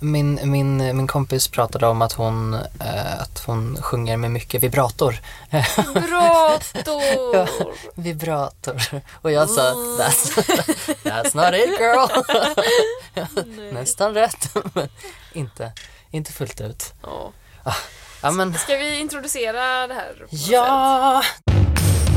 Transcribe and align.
Min, 0.00 0.40
min, 0.50 0.96
min 0.96 1.06
kompis 1.06 1.48
pratade 1.48 1.86
om 1.86 2.02
att 2.02 2.12
hon, 2.12 2.54
eh, 2.54 3.20
att 3.20 3.42
hon 3.46 3.82
sjunger 3.82 4.16
med 4.16 4.30
mycket 4.30 4.62
vibrator. 4.62 5.20
Vibrator! 5.94 7.34
Ja, 7.34 7.46
vibrator. 7.94 8.82
Och 9.22 9.32
jag 9.32 9.50
sa 9.50 9.72
that's, 9.72 10.42
that's 11.02 11.36
not 11.36 11.54
it 11.54 11.80
girl. 11.80 12.08
Nästan 13.74 14.14
rätt. 14.14 14.54
Men 14.74 14.88
inte, 15.32 15.72
inte 16.10 16.32
fullt 16.32 16.60
ut. 16.60 16.92
Ja. 17.02 17.32
Ja 18.22 18.30
men, 18.30 18.54
Ska 18.54 18.76
vi 18.76 18.98
introducera 19.00 19.86
det 19.86 19.94
här? 19.94 20.14
något 20.20 21.24
sätt? 21.24 22.07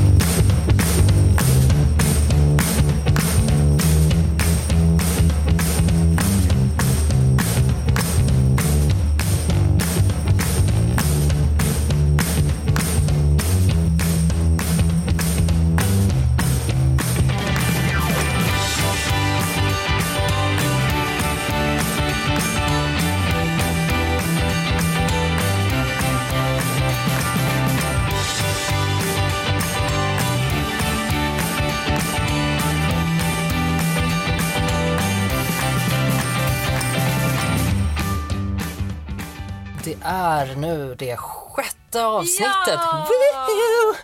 Är 40.48 40.55
nu 40.55 40.95
det 40.95 41.18
sjätte 41.18 42.06
avsnittet. 42.06 42.52
Ja! 42.67 43.95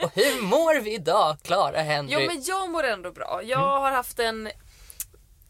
Och 0.04 0.10
hur 0.14 0.42
mår 0.42 0.80
vi 0.80 0.94
idag, 0.94 1.36
Clara 1.42 1.82
Henry? 1.82 2.14
Jo 2.14 2.20
men 2.26 2.42
jag 2.42 2.70
mår 2.70 2.84
ändå 2.84 3.12
bra. 3.12 3.40
Jag 3.44 3.58
har 3.80 3.90
haft 3.92 4.18
en... 4.18 4.50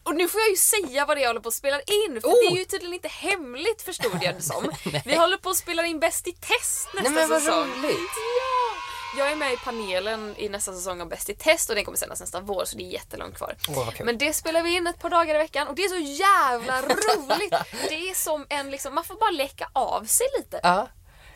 Och 0.03 0.15
nu 0.15 0.27
får 0.27 0.41
jag 0.41 0.49
ju 0.49 0.55
säga 0.55 1.05
vad 1.05 1.17
det 1.17 1.21
är 1.21 1.23
jag 1.23 1.29
håller 1.29 1.41
på 1.41 1.47
att 1.47 1.53
spela 1.53 1.79
in 1.81 2.21
för 2.21 2.27
Oh! 2.27 2.33
det 2.49 2.55
är 2.55 2.59
ju 2.59 2.65
tydligen 2.65 2.93
inte 2.93 3.07
hemligt 3.07 3.81
förstod 3.81 4.17
jag 4.21 4.35
det 4.35 4.41
som. 4.41 4.71
Vi 5.05 5.15
håller 5.15 5.37
på 5.37 5.49
att 5.49 5.57
spela 5.57 5.85
in 5.85 5.99
Bäst 5.99 6.27
i 6.27 6.31
test 6.31 6.87
nästa 6.93 7.09
Nej 7.09 7.11
men 7.11 7.29
vad 7.29 7.41
säsong. 7.41 7.69
roligt. 7.69 7.97
Ja! 8.39 8.90
Jag 9.17 9.31
är 9.31 9.35
med 9.35 9.53
i 9.53 9.57
panelen 9.57 10.35
i 10.37 10.49
nästa 10.49 10.73
säsong 10.73 11.01
av 11.01 11.07
Bäst 11.09 11.29
i 11.29 11.33
test 11.35 11.69
och 11.69 11.75
den 11.75 11.85
kommer 11.85 11.97
sändas 11.97 12.19
nästa 12.19 12.39
vår 12.39 12.65
så 12.65 12.77
det 12.77 12.83
är 12.83 12.91
jättelångt 12.93 13.35
kvar. 13.35 13.55
Vad 13.69 13.93
kul. 13.93 14.05
Men 14.05 14.17
det 14.17 14.33
spelar 14.33 14.63
vi 14.63 14.75
in 14.75 14.87
ett 14.87 14.99
par 14.99 15.09
dagar 15.09 15.35
i 15.35 15.37
veckan 15.37 15.67
och 15.67 15.75
det 15.75 15.83
är 15.83 15.89
så 15.89 15.97
jävla 15.97 16.81
roligt. 16.81 17.53
Det 17.89 18.09
är 18.09 18.13
som 18.13 18.45
en 18.49 18.71
liksom, 18.71 18.95
man 18.95 19.03
får 19.03 19.15
bara 19.15 19.31
läcka 19.31 19.69
av 19.73 20.03
sig 20.03 20.27
lite. 20.37 20.59
Ja, 20.63 20.87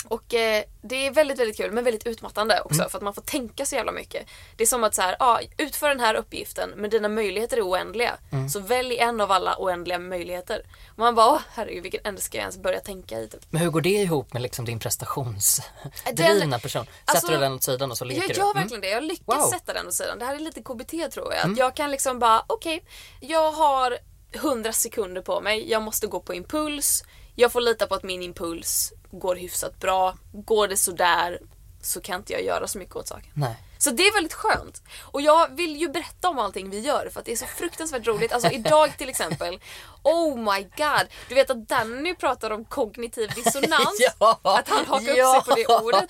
Och 0.07 0.33
eh, 0.33 0.63
det 0.81 1.07
är 1.07 1.11
väldigt, 1.11 1.39
väldigt 1.39 1.57
kul 1.57 1.71
men 1.71 1.83
väldigt 1.83 2.07
utmattande 2.07 2.61
också 2.61 2.79
Mm. 2.81 2.89
för 2.89 2.97
att 2.97 3.03
man 3.03 3.13
får 3.13 3.21
tänka 3.21 3.65
så 3.65 3.75
jävla 3.75 3.91
mycket. 3.91 4.27
Det 4.55 4.63
är 4.63 4.67
som 4.67 4.83
att 4.83 4.95
så 4.95 5.01
här, 5.01 5.15
ja, 5.19 5.39
utför 5.57 5.89
den 5.89 5.99
här 5.99 6.15
uppgiften 6.15 6.69
men 6.75 6.89
dina 6.89 7.09
möjligheter 7.09 7.57
är 7.57 7.61
oändliga. 7.69 8.17
Mm. 8.31 8.49
Så 8.49 8.59
välj 8.59 8.97
en 8.97 9.21
av 9.21 9.31
alla 9.31 9.55
oändliga 9.59 9.99
möjligheter. 9.99 10.61
Och 10.91 10.99
man 10.99 11.15
bara, 11.15 11.31
åh 11.31 11.39
herregud 11.53 11.83
vilken 11.83 12.01
ände 12.03 12.21
ska 12.21 12.37
jag 12.37 12.41
ens 12.43 12.57
börja 12.57 12.79
tänka 12.79 13.19
i? 13.19 13.27
Typ. 13.27 13.41
men 13.49 13.61
hur 13.61 13.69
går 13.69 13.81
det 13.81 13.89
ihop 13.89 14.33
med 14.33 14.41
liksom 14.41 14.65
din 14.65 14.79
prestationsdrivna 14.79 16.59
person? 16.59 16.85
Sätter 16.85 17.11
alltså, 17.13 17.31
du 17.31 17.37
den 17.37 17.53
åt 17.53 17.63
sidan 17.63 17.91
och 17.91 17.97
så 17.97 18.05
leker 18.05 18.21
Jag 18.21 18.29
du? 18.29 18.33
gör 18.35 18.43
Mm. 18.51 18.61
verkligen 18.61 18.81
det. 18.81 18.89
Jag 18.89 19.03
lyckas 19.03 19.25
Wow. 19.27 19.35
Mm. 19.37 19.49
sätta 19.49 19.73
den 19.73 19.87
åt 19.87 19.93
sidan. 19.93 20.19
Det 20.19 20.25
här 20.25 20.35
är 20.35 20.39
lite 20.39 20.61
KBT 20.61 21.09
tror 21.11 21.33
jag. 21.33 21.51
Att 21.51 21.57
Jag 21.57 21.75
kan 21.75 21.91
liksom 21.91 22.19
bara, 22.19 22.43
okej, 22.47 22.83
jag 23.19 23.51
har 23.51 23.97
100 24.33 24.73
sekunder 24.73 25.21
på 25.21 25.41
mig. 25.41 25.71
Jag 25.71 25.81
måste 25.81 26.07
gå 26.07 26.19
på 26.19 26.33
impuls. 26.33 27.03
Jag 27.36 27.52
får 27.52 27.61
lita 27.61 27.88
på 27.88 27.95
att 27.95 28.03
min 28.03 28.22
impuls 28.23 28.94
går 29.11 29.36
hyfsat 29.36 29.80
bra. 29.80 30.17
Går 30.33 30.67
det 30.67 30.78
sådär 30.78 31.39
så 31.81 32.01
kan 32.01 32.16
inte 32.16 32.34
jag 32.34 32.44
göra 32.44 32.68
så 32.68 32.78
mycket 32.78 32.96
åt 32.96 33.07
saken. 33.07 33.31
Nej. 33.34 33.56
Så 33.78 33.91
det 33.91 34.03
är 34.03 34.13
väldigt 34.13 34.34
skönt. 34.34 34.81
Och 35.01 35.22
jag 35.22 35.56
vill 35.56 35.75
ju 35.78 35.90
berätta 35.90 36.29
om 36.29 36.40
allting 36.40 36.69
vi 36.69 36.79
gör 36.79 37.09
för 37.13 37.19
att 37.19 37.25
det 37.25 37.31
är 37.31 37.35
så 37.35 37.45
fruktansvärt 37.45 38.07
roligt. 38.07 38.31
Alltså 38.34 38.50
idag 38.51 38.97
till 38.97 39.09
exempel, 39.09 39.59
oh 40.03 40.38
my 40.38 40.63
god. 40.63 41.07
Du 41.29 41.35
vet 41.35 41.50
att 41.50 41.68
Danny 41.69 42.16
pratar 42.16 42.51
om 42.51 42.66
kognitiv 42.66 43.29
dissonans. 43.35 43.97
Ja, 44.19 44.40
Att 44.41 44.69
han 44.69 44.85
hakar 44.85 45.16
ja. 45.18 45.38
upp 45.38 45.45
sig 45.45 45.66
på 45.66 45.75
det 45.75 45.84
ordet. 45.84 46.09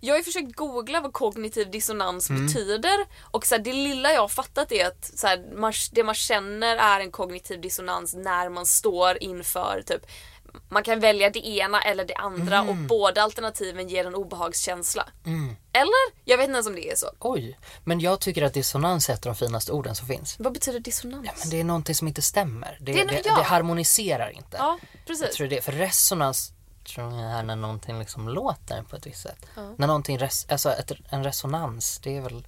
Jag 0.00 0.14
har 0.14 0.18
ju 0.18 0.24
försökt 0.24 0.56
googla 0.56 1.00
vad 1.00 1.12
kognitiv 1.12 1.70
dissonans 1.70 2.30
Mm. 2.30 2.46
betyder 2.46 3.06
och 3.22 3.46
så 3.46 3.54
här, 3.54 3.62
det 3.62 3.72
lilla 3.72 4.12
jag 4.12 4.20
har 4.20 4.28
fattat 4.28 4.72
är 4.72 4.86
att 4.86 5.10
så 5.14 5.26
här, 5.26 5.44
man, 5.56 5.72
det 5.92 6.04
man 6.04 6.14
känner 6.14 6.76
är 6.76 7.00
en 7.00 7.10
kognitiv 7.10 7.60
dissonans 7.60 8.14
när 8.14 8.48
man 8.48 8.66
står 8.66 9.22
inför 9.22 9.82
typ 9.86 10.06
man 10.68 10.82
kan 10.82 11.00
välja 11.00 11.30
det 11.30 11.46
ena 11.48 11.82
eller 11.82 12.04
det 12.04 12.14
andra 12.14 12.56
Mm. 12.58 12.68
och 12.68 12.76
båda 12.76 13.22
alternativen 13.22 13.88
ger 13.88 14.06
en 14.06 14.14
obehagskänsla. 14.14 15.08
Eller? 15.72 16.24
Jag 16.24 16.36
vet 16.38 16.44
inte 16.44 16.54
ens 16.56 16.66
om 16.66 16.74
det 16.74 16.90
är 16.90 16.96
så. 16.96 17.06
Oj, 17.20 17.58
men 17.84 18.00
jag 18.00 18.20
tycker 18.20 18.42
att 18.42 18.54
dissonans 18.54 19.08
är 19.08 19.14
ett 19.14 19.26
av 19.26 19.32
de 19.34 19.38
finaste 19.38 19.72
orden 19.72 19.94
som 19.94 20.06
finns. 20.08 20.36
Vad 20.38 20.52
betyder 20.52 20.80
dissonans? 20.80 21.26
Men 21.40 21.50
det 21.50 21.60
är 21.60 21.64
någonting 21.64 21.94
som 21.94 22.08
inte 22.08 22.22
stämmer. 22.22 22.78
Det, 22.80 22.92
Det 22.92 23.04
det, 23.04 23.06
det, 23.10 23.22
ja. 23.24 23.42
harmoniserar 23.42 24.30
inte. 24.30 24.56
Ja, 24.56 24.78
Jag 24.92 25.06
precis. 25.06 25.36
tror 25.36 25.46
det. 25.48 25.60
För 25.64 25.72
resonans 25.72 26.52
tror 26.84 27.12
jag 27.14 27.30
är 27.32 27.42
när 27.42 27.56
någonting 27.56 27.98
liksom 27.98 28.28
låter 28.28 28.82
på 28.82 28.96
ett 28.96 29.06
visst 29.06 29.22
sätt. 29.22 29.46
När 29.76 29.86
någonting, 29.86 30.18
res, 30.18 30.46
alltså 30.50 30.72
ett, 30.72 30.92
en 31.10 31.24
resonans, 31.24 31.98
det 32.02 32.16
är 32.16 32.20
väl 32.20 32.46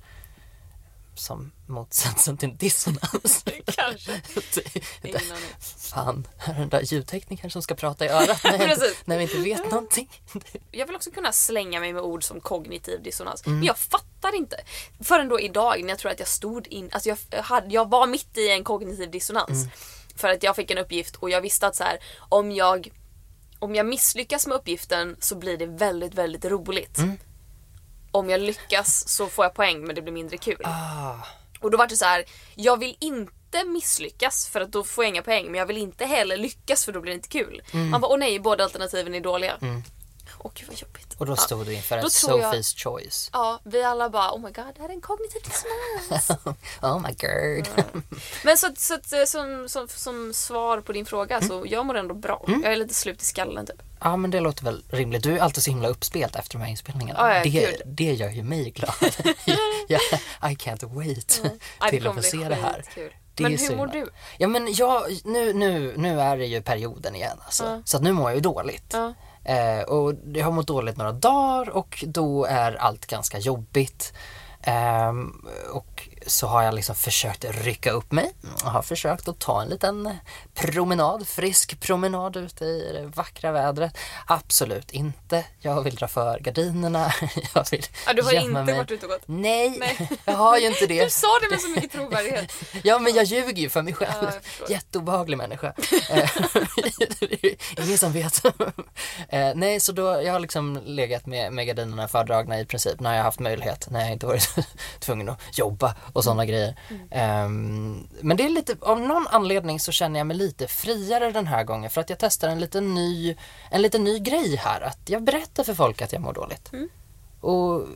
som 1.18 1.52
motsatsen 1.66 2.36
till 2.36 2.56
dissonans. 2.56 3.44
Kanske. 3.66 4.22
Det-. 5.02 5.20
Fan, 5.78 6.28
är 6.38 6.54
den 6.54 6.68
där 6.68 6.82
ljudteknikern 6.82 7.50
som 7.50 7.62
ska 7.62 7.74
prata 7.74 8.04
i 8.04 8.08
örat 8.08 8.44
när, 8.44 8.68
jag 8.68 8.78
när 9.04 9.16
vi 9.16 9.22
inte 9.22 9.38
vet 9.38 9.70
någonting? 9.70 10.10
Jag 10.70 10.86
vill 10.86 10.96
också 10.96 11.10
kunna 11.10 11.32
slänga 11.32 11.80
mig 11.80 11.92
med 11.92 12.02
ord 12.02 12.24
som 12.24 12.40
kognitiv 12.40 13.02
dissonans. 13.02 13.46
Mm. 13.46 13.58
Men 13.58 13.66
jag 13.66 13.78
fattar 13.78 14.34
inte. 14.34 14.56
Förrän 15.00 15.28
då 15.28 15.40
idag 15.40 15.82
när 15.82 15.88
jag 15.88 15.98
tror 15.98 16.12
att 16.12 16.18
jag 16.18 16.28
stod 16.28 16.66
in, 16.66 16.90
alltså 16.92 17.08
jag, 17.08 17.42
hade, 17.42 17.74
jag 17.74 17.90
var 17.90 18.06
mitt 18.06 18.38
i 18.38 18.50
en 18.50 18.64
kognitiv 18.64 19.10
dissonans. 19.10 19.50
Mm. 19.50 19.70
För 20.16 20.28
att 20.28 20.42
jag 20.42 20.56
fick 20.56 20.70
en 20.70 20.78
uppgift 20.78 21.16
och 21.16 21.30
jag 21.30 21.40
visste 21.40 21.66
att 21.66 21.76
så 21.76 21.84
här, 21.84 21.98
om 22.28 22.52
jag 22.52 22.90
om 23.58 23.74
jag 23.74 23.86
misslyckas 23.86 24.46
med 24.46 24.56
uppgiften 24.56 25.16
så 25.20 25.36
blir 25.36 25.56
det 25.56 25.66
väldigt, 25.66 26.14
väldigt 26.14 26.44
roligt. 26.44 26.98
Mm. 26.98 27.18
Om 28.10 28.30
jag 28.30 28.40
lyckas 28.40 29.08
så 29.08 29.26
får 29.26 29.44
jag 29.44 29.54
poäng 29.54 29.80
men 29.86 29.94
det 29.94 30.02
blir 30.02 30.12
mindre 30.12 30.36
kul. 30.36 30.60
Ah, 30.64 31.14
Och 31.60 31.70
då 31.70 31.78
var 31.78 31.86
det 31.86 31.96
så 31.96 32.04
här, 32.04 32.24
jag 32.54 32.76
vill 32.78 32.96
inte 33.00 33.64
misslyckas 33.64 34.48
för 34.48 34.60
att 34.60 34.72
då 34.72 34.84
får 34.84 35.04
jag 35.04 35.08
inga 35.08 35.22
poäng 35.22 35.44
men 35.46 35.54
jag 35.54 35.66
vill 35.66 35.76
inte 35.78 36.04
heller 36.06 36.36
lyckas 36.36 36.84
för 36.84 36.92
då 36.92 37.00
blir 37.00 37.12
det 37.12 37.16
inte 37.16 37.28
kul. 37.28 37.62
Mm. 37.72 37.90
Man 37.90 38.00
bara, 38.00 38.12
åh 38.12 38.18
nej, 38.18 38.40
båda 38.40 38.64
alternativen 38.64 39.14
är 39.14 39.20
dåliga. 39.20 39.56
Åh 40.40 40.50
gud 40.54 40.68
vad 40.68 40.76
jobbigt. 40.76 41.14
och 41.18 41.26
då 41.26 41.32
Ja. 41.32 41.36
stod 41.36 41.66
du 41.66 41.72
inför 41.74 41.98
ett 41.98 42.12
tror 42.12 42.40
jag- 42.40 42.54
Sophie's 42.54 42.78
choice. 42.84 43.30
Ja, 43.32 43.60
vi 43.64 43.82
alla 43.82 44.08
bara 44.10 44.32
oh 44.32 44.38
my 44.40 44.50
god, 44.50 44.64
det 44.76 44.82
här 44.82 44.88
är 44.88 44.92
en 44.92 45.00
kognitiv 45.00 45.42
dissonans. 45.44 46.30
Oh 46.82 47.00
my 47.02 47.08
god. 47.08 47.84
Men 48.44 48.58
så, 48.58 48.68
så, 48.76 48.94
att, 48.94 49.12
eh, 49.12 49.24
som, 49.24 49.68
som, 49.68 49.88
som 49.88 50.32
svar 50.34 50.80
på 50.80 50.92
din 50.92 51.06
fråga 51.06 51.40
så 51.40 51.64
jag 51.66 51.86
mår 51.86 51.94
ändå 51.96 52.14
bra. 52.14 52.44
Mm. 52.48 52.62
Jag 52.62 52.72
är 52.72 52.76
lite 52.76 52.94
slut 52.94 53.22
i 53.22 53.24
skallen 53.24 53.66
typ. 53.66 53.82
Ja 54.00 54.16
men 54.16 54.30
det 54.30 54.40
låter 54.40 54.64
väl 54.64 54.84
rimligt. 54.90 55.22
Du 55.22 55.36
är 55.38 55.40
alltid 55.42 55.62
så 55.62 55.70
himla 55.70 55.88
uppspelt 55.88 56.36
efter 56.36 56.58
de 56.58 56.64
här 56.64 56.70
inspelningarna. 56.70 57.20
Ja, 57.20 57.34
ja, 57.36 57.42
det, 57.42 57.48
gud. 57.50 57.82
det 57.86 58.12
gör 58.12 58.30
ju 58.30 58.42
mig 58.42 58.70
glad. 58.70 58.94
ja, 59.88 59.98
I 60.42 60.54
can't 60.54 60.94
wait 60.94 61.40
Ja, 61.44 61.50
det 61.80 61.90
till 61.90 62.06
att 62.06 62.14
få 62.14 62.22
se 62.22 62.36
det 62.48 62.54
här. 62.54 62.84
Det 63.34 63.42
Men 63.42 63.52
hur 63.52 63.58
så 63.58 63.76
mår 63.76 63.86
du? 63.86 64.08
Ja 64.38 64.48
men 64.48 64.72
jag, 64.74 65.02
nu, 65.24 65.52
nu, 65.52 65.94
nu 65.96 66.20
är 66.20 66.36
det 66.36 66.46
ju 66.46 66.62
perioden 66.62 67.14
igen 67.14 67.38
alltså. 67.44 67.64
Ja. 67.64 67.82
Så 67.84 67.96
att 67.96 68.02
nu 68.02 68.12
mår 68.12 68.30
jag 68.30 68.34
ju 68.34 68.40
dåligt. 68.40 68.90
Ja. 68.92 69.14
Eh, 69.44 69.82
och 69.82 70.14
jag 70.34 70.44
har 70.44 70.52
mått 70.52 70.66
dåligt 70.66 70.96
några 70.96 71.12
dagar 71.12 71.70
och 71.70 72.04
då 72.06 72.44
är 72.44 72.72
allt 72.72 73.06
ganska 73.06 73.38
jobbigt. 73.38 74.12
Eh, 74.62 75.12
och 75.72 76.08
så 76.28 76.46
har 76.46 76.62
jag 76.62 76.74
liksom 76.74 76.94
försökt 76.94 77.44
rycka 77.44 77.90
upp 77.90 78.12
mig. 78.12 78.32
Jag 78.64 78.70
har 78.70 78.82
försökt 78.82 79.28
att 79.28 79.38
ta 79.38 79.62
en 79.62 79.68
liten 79.68 80.16
promenad, 80.54 81.28
frisk 81.28 81.80
promenad 81.80 82.36
ute 82.36 82.64
i 82.64 82.90
det 82.92 83.06
vackra 83.16 83.52
vädret. 83.52 83.98
Absolut 84.26 84.90
inte. 84.90 85.44
Jag 85.60 85.82
vill 85.82 85.94
dra 85.94 86.08
för 86.08 86.38
gardinerna. 86.40 87.12
Jag 87.54 87.70
vill 87.70 87.86
Ja, 88.06 88.12
du 88.12 88.22
har 88.22 88.32
inte 88.32 88.62
mig. 88.62 88.76
varit 88.76 88.90
ute 88.90 89.06
och 89.06 89.12
gått? 89.12 89.22
Nej, 89.26 89.76
Nej. 89.78 90.08
jag 90.24 90.34
har 90.34 90.58
ju 90.58 90.66
inte 90.66 90.86
det. 90.86 91.04
Du 91.08 91.10
sa 91.10 91.26
det 91.42 91.50
med 91.50 91.60
så 91.60 91.68
mycket 91.68 91.92
trovärdighet. 91.92 92.52
Ja 92.84 92.98
men 92.98 93.14
jag 93.14 93.24
ljuger 93.24 93.62
ju 93.62 93.68
för 93.70 93.82
mig 93.82 93.94
själv. 93.94 94.12
Ja. 94.60 94.66
Jätteobehaglig 94.68 95.36
människa. 95.38 95.72
Eh, 96.10 96.30
Ingen 97.78 97.98
som 97.98 98.12
vet. 98.12 98.44
Eh, 99.28 99.50
Nej 99.54 99.80
så 99.80 99.92
då, 99.92 100.02
jag 100.22 100.32
har 100.32 100.40
liksom 100.40 100.80
legat 100.84 101.26
med, 101.26 101.52
med 101.52 101.66
gardinerna 101.66 102.08
fördragna 102.08 102.60
i 102.60 102.64
princip 102.66 103.00
när 103.00 103.10
jag 103.10 103.18
har 103.18 103.24
haft 103.24 103.40
möjlighet. 103.40 103.90
När 103.90 104.00
jag 104.00 104.12
inte 104.12 104.26
varit 104.26 104.48
tvungen 105.00 105.28
att 105.28 105.58
jobba 105.58 105.94
och 106.18 106.24
sådana 106.24 106.44
grejer. 106.46 106.74
Ehm, 107.10 108.08
Men 108.20 108.36
det 108.36 108.44
är 108.44 108.48
lite, 108.48 108.76
av 108.80 109.00
någon 109.00 109.26
anledning 109.26 109.80
så 109.80 109.92
känner 109.92 110.20
jag 110.20 110.26
mig 110.26 110.36
lite 110.36 110.66
friare 110.66 111.30
den 111.30 111.46
här 111.46 111.64
gången 111.64 111.90
för 111.90 112.00
att 112.00 112.10
jag 112.10 112.18
testar 112.18 112.48
en 112.48 112.60
liten 112.60 112.94
ny, 112.94 113.36
en 113.70 113.82
liten 113.82 114.04
ny 114.04 114.18
grej 114.18 114.56
här. 114.56 114.80
Att 114.80 114.98
jag 115.06 115.22
berättar 115.22 115.64
för 115.64 115.74
folk 115.74 116.02
att 116.02 116.12
jag 116.12 116.22
mår 116.22 116.32
dåligt. 116.32 116.70
Och, 117.40 117.86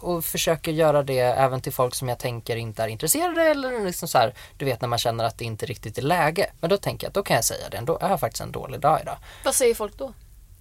och 0.00 0.24
försöker 0.24 0.72
göra 0.72 1.02
det 1.02 1.18
även 1.18 1.60
till 1.60 1.72
folk 1.72 1.94
som 1.94 2.08
jag 2.08 2.18
tänker 2.18 2.56
inte 2.56 2.82
är 2.82 2.88
intresserade 2.88 3.42
eller 3.42 3.84
liksom 3.84 4.08
så 4.08 4.18
här, 4.18 4.34
du 4.56 4.64
vet 4.64 4.80
när 4.80 4.88
man 4.88 4.98
känner 4.98 5.24
att 5.24 5.38
det 5.38 5.44
inte 5.44 5.66
riktigt 5.66 5.98
är 5.98 6.02
läge. 6.02 6.50
Men 6.60 6.70
då 6.70 6.76
tänker 6.76 7.04
jag 7.06 7.08
att 7.10 7.14
då 7.14 7.22
kan 7.22 7.34
jag 7.36 7.44
säga 7.44 7.68
det, 7.68 7.80
då 7.80 7.98
är 8.00 8.08
jag 8.10 8.20
faktiskt 8.20 8.42
en 8.42 8.52
dålig 8.52 8.80
dag 8.80 9.00
idag. 9.02 9.16
Vad 9.44 9.54
säger 9.54 9.74
folk 9.74 9.98
då? 9.98 10.12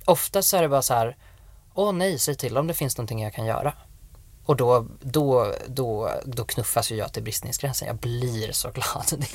Oftast 0.06 0.50
så 0.50 0.58
är 0.58 0.62
det 0.62 0.70
bara 0.70 0.82
så 0.82 0.94
här, 0.94 1.18
åh 1.74 1.92
nej, 1.94 2.20
säg 2.20 2.36
till 2.36 2.58
om 2.58 2.68
det 2.68 2.74
finns 2.74 2.98
någonting 2.98 3.22
jag 3.24 3.34
kan 3.34 3.46
göra. 3.46 3.74
Och 4.50 4.56
då, 4.56 4.88
då, 5.02 5.54
då, 5.68 6.12
då 6.26 6.44
knuffas 6.46 6.92
ju 6.92 6.96
jag 6.96 7.14
till 7.14 7.24
bristningsgränsen. 7.24 7.88
Jag 7.88 7.98
blir 7.98 8.52
så 8.52 8.72
glad. 8.72 9.06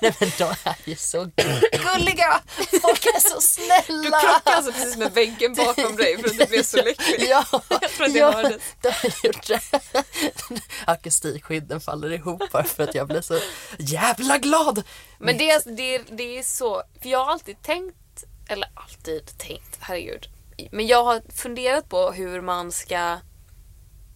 Nej 0.00 0.14
men 0.20 0.30
de 0.38 0.44
är 0.64 0.76
ju 0.84 0.96
så 0.96 1.18
gulliga! 1.24 2.40
Folk 2.82 3.06
är 3.06 3.20
så 3.30 3.40
snälla! 3.40 4.02
Du 4.02 4.10
krockade 4.10 4.56
alltså 4.56 4.72
precis 4.72 4.96
med 4.96 5.12
väggen 5.12 5.54
bakom 5.54 5.96
dig 5.96 6.18
för 6.18 6.28
att 6.28 6.38
du 6.38 6.46
blev 6.46 6.62
så 6.62 6.76
lycklig. 6.84 7.26
Ja, 7.28 7.44
Jag 7.80 7.90
tror 7.90 8.06
att 8.06 8.12
det 8.12 8.18
ja 8.18 8.32
hördes. 8.32 8.62
det 8.82 8.88
har 8.90 9.10
jag 9.22 9.34
gjort. 9.34 9.46
det. 10.48 10.60
Akustikskydden 10.86 11.80
faller 11.80 12.12
ihop 12.12 12.42
bara 12.52 12.64
för 12.64 12.82
att 12.84 12.94
jag 12.94 13.06
blir 13.08 13.20
så 13.20 13.38
jävla 13.78 14.38
glad. 14.38 14.82
Men 15.18 15.38
det, 15.38 15.50
är- 15.50 15.76
det, 15.76 15.94
är- 15.94 16.04
det 16.16 16.38
är 16.38 16.42
så, 16.42 16.82
för 17.02 17.08
jag 17.08 17.24
har 17.24 17.32
alltid 17.32 17.62
tänkt, 17.62 18.24
eller 18.48 18.68
alltid 18.74 19.38
tänkt, 19.38 19.76
herregud. 19.80 20.26
Men 20.72 20.86
jag 20.86 21.04
har 21.04 21.22
funderat 21.34 21.88
på 21.88 22.10
hur 22.12 22.40
man 22.40 22.72
ska, 22.72 23.18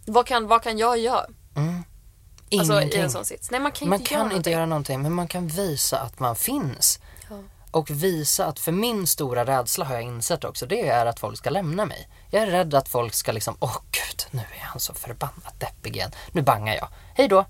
vad 0.07 0.27
kan, 0.27 0.47
vad 0.47 0.63
kan 0.63 0.79
jag 0.79 0.99
göra? 0.99 1.27
Alltså 2.59 2.73
i 2.73 2.77
Ingenting. 2.77 3.01
en 3.01 3.11
sån 3.11 3.25
sits. 3.25 3.51
Nej 3.51 3.61
man 3.61 3.73
kan 3.73 3.89
man 3.89 3.99
inte 3.99 4.09
kan 4.11 4.19
göra 4.19 4.25
inte 4.25 4.33
någonting. 4.35 4.53
göra 4.53 4.67
någonting 4.67 5.03
men 5.03 5.13
man 5.13 5.29
kan 5.29 5.49
visa 5.49 5.99
att 5.99 6.21
man 6.21 6.37
finns. 6.37 7.01
Ja. 7.31 7.37
Och 7.71 7.91
visa 7.91 8.47
att, 8.47 8.59
för 8.59 8.73
min 8.73 9.07
stora 9.07 9.45
rädsla 9.45 9.85
har 9.85 9.95
jag 9.95 10.03
insett 10.03 10.45
också, 10.45 10.67
det 10.67 10.89
är 10.89 11.07
att 11.07 11.21
folk 11.21 11.39
ska 11.39 11.51
lämna 11.51 11.85
mig. 11.85 12.09
Jag 12.31 12.43
är 12.43 12.47
rädd 12.47 12.75
att 12.75 12.89
folk 12.89 13.15
ska 13.15 13.33
liksom, 13.33 13.57
åh 13.61 13.77
gud, 13.91 14.25
nu 14.31 14.41
är 14.41 14.65
han 14.65 14.81
så 14.81 14.95
förbannat 14.95 15.61
deppig 15.61 15.97
igen. 15.97 16.11
Nu 16.33 16.43
bangar 16.43 16.75
jag. 16.75 16.89
Hej 17.15 17.29
då! 17.29 17.45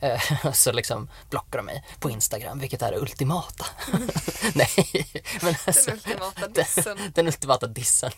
Eh, 0.00 0.52
så 0.52 0.72
liksom 0.72 1.08
blockar 1.30 1.58
de 1.58 1.66
mig 1.66 1.84
på 1.98 2.10
Instagram, 2.10 2.58
vilket 2.58 2.82
är 2.82 2.92
det 2.92 2.98
ultimata. 2.98 3.66
Nej, 4.54 5.06
men 5.42 5.54
alltså, 5.66 5.90
ultimata 5.90 6.48
dissen. 6.48 6.96
Den, 6.96 7.12
den 7.14 7.26
ultimata 7.26 7.66
dissen. 7.66 8.10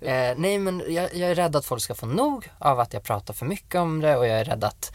Eh, 0.00 0.34
nej, 0.36 0.58
men 0.58 0.82
jag, 0.88 1.14
jag 1.14 1.30
är 1.30 1.34
rädd 1.34 1.56
att 1.56 1.64
folk 1.64 1.82
ska 1.82 1.94
få 1.94 2.06
nog 2.06 2.48
av 2.58 2.80
att 2.80 2.92
jag 2.92 3.02
pratar 3.02 3.34
för 3.34 3.46
mycket 3.46 3.80
om 3.80 4.00
det 4.00 4.16
och 4.16 4.26
jag 4.26 4.40
är 4.40 4.44
rädd 4.44 4.64
att 4.64 4.92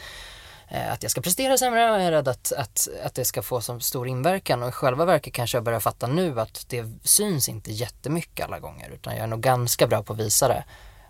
eh, 0.67 0.91
att 0.91 1.03
jag 1.03 1.11
ska 1.11 1.21
prestera 1.21 1.57
sämre 1.57 1.91
och 1.91 1.99
jag 1.99 2.05
är 2.05 2.11
rädd 2.11 2.27
att, 2.27 2.51
att, 2.51 2.87
att 3.03 3.15
det 3.15 3.25
ska 3.25 3.41
få 3.41 3.61
så 3.61 3.79
stor 3.79 4.07
inverkan 4.07 4.63
och 4.63 4.69
i 4.69 4.71
själva 4.71 5.05
verket 5.05 5.33
kanske 5.33 5.57
jag 5.57 5.63
börjar 5.63 5.79
fatta 5.79 6.07
nu 6.07 6.41
att 6.41 6.65
det 6.69 6.85
syns 7.03 7.49
inte 7.49 7.71
jättemycket 7.71 8.45
alla 8.45 8.59
gånger 8.59 8.89
utan 8.89 9.15
jag 9.15 9.23
är 9.23 9.27
nog 9.27 9.41
ganska 9.41 9.87
bra 9.87 10.03
på 10.03 10.13
att 10.13 10.19
visa 10.19 10.47
det. 10.47 10.63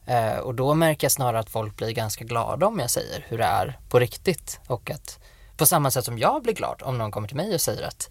Eh, 0.05 0.37
och 0.37 0.55
då 0.55 0.73
märker 0.73 1.05
jag 1.05 1.11
snarare 1.11 1.39
att 1.39 1.49
folk 1.49 1.75
blir 1.75 1.91
ganska 1.91 2.23
glada 2.23 2.67
om 2.67 2.79
jag 2.79 2.89
säger 2.89 3.25
hur 3.27 3.37
det 3.37 3.43
är 3.43 3.79
på 3.89 3.99
riktigt 3.99 4.59
och 4.67 4.91
att 4.91 5.19
på 5.57 5.65
samma 5.65 5.91
sätt 5.91 6.05
som 6.05 6.17
jag 6.17 6.43
blir 6.43 6.53
glad 6.53 6.81
om 6.83 6.97
någon 6.97 7.11
kommer 7.11 7.27
till 7.27 7.37
mig 7.37 7.53
och 7.53 7.61
säger 7.61 7.83
att 7.83 8.09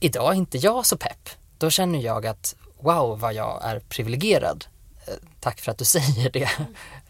idag 0.00 0.32
är 0.32 0.36
inte 0.36 0.58
jag 0.58 0.86
så 0.86 0.96
pepp. 0.96 1.28
Då 1.58 1.70
känner 1.70 1.98
jag 1.98 2.26
att 2.26 2.54
wow 2.80 3.20
vad 3.20 3.34
jag 3.34 3.60
är 3.64 3.80
privilegierad. 3.80 4.64
Eh, 5.06 5.14
tack 5.40 5.60
för 5.60 5.70
att 5.70 5.78
du 5.78 5.84
säger 5.96 6.30
det. 6.30 6.50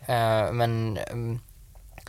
Eh, 0.06 0.52
men 0.52 0.96
mm, 0.96 1.40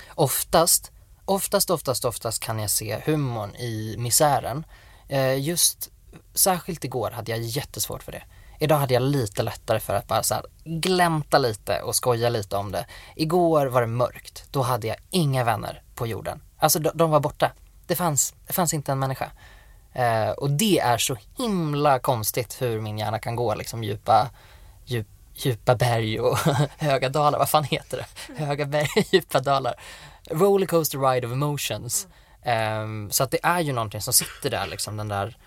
oftast, 0.08 0.92
oftast, 1.26 1.70
oftast, 1.70 2.06
oftast 2.06 2.44
kan 2.44 2.60
jag 2.60 2.70
se 2.70 3.02
humorn 3.06 3.56
i 3.56 3.96
misären. 3.98 4.66
Eh, 5.08 5.40
just, 5.40 5.90
särskilt 6.34 6.84
igår 6.84 7.12
hade 7.12 7.32
jag 7.32 7.42
jättesvårt 7.42 8.04
för 8.04 8.12
det. 8.12 8.24
Idag 8.60 8.78
hade 8.78 8.94
jag 8.94 9.04
lite 9.04 9.44
lättare 9.44 9.80
för 9.80 9.94
att 9.94 10.08
bara 10.08 10.24
så 10.24 10.34
här 10.34 10.46
glänta 10.64 11.38
lite 11.38 11.82
och 11.82 11.96
skoja 11.96 12.30
lite 12.30 12.56
om 12.58 12.72
det. 12.72 12.86
Igår 13.16 13.66
var 13.66 13.82
det 13.82 13.88
mörkt. 13.88 14.48
Då 14.52 14.62
hade 14.62 14.88
jag 14.88 14.98
inga 15.10 15.44
vänner 15.44 15.84
på 15.96 16.08
jorden. 16.08 16.42
Alltså 16.60 16.80
de, 16.80 16.92
de 16.94 17.12
var 17.12 17.20
borta. 17.20 17.52
Det 17.88 17.96
fanns, 17.96 18.34
det 18.48 18.54
fanns 18.54 18.74
inte 18.74 18.92
en 18.92 19.00
människa. 19.00 19.32
Eh, 19.94 20.30
och 20.30 20.50
det 20.50 20.80
är 20.80 20.98
så 20.98 21.18
himla 21.38 22.00
konstigt 22.00 22.62
hur 22.62 22.82
min 22.82 22.98
hjärna 22.98 23.20
kan 23.20 23.36
gå 23.36 23.56
liksom 23.56 23.84
djupa, 23.84 24.30
djup, 24.86 25.08
djupa 25.34 25.76
berg 25.76 26.20
och 26.20 26.38
höga 26.78 27.10
dalar. 27.10 27.40
Vad 27.40 27.50
fan 27.50 27.64
heter 27.64 27.98
det? 27.98 28.34
Höga 28.46 28.66
berg 28.66 28.88
djupa 29.12 29.40
dalar. 29.40 29.76
Rollercoaster 30.32 31.00
ride 31.00 31.28
of 31.28 31.34
emotions. 31.34 32.08
Ehm, 32.44 33.12
så 33.12 33.24
att 33.24 33.32
det 33.32 33.40
är 33.44 33.60
ju 33.60 33.74
någonting 33.74 34.02
som 34.02 34.14
sitter 34.14 34.50
där 34.50 34.68
liksom 34.68 34.98
den 34.98 35.08
där 35.08 35.38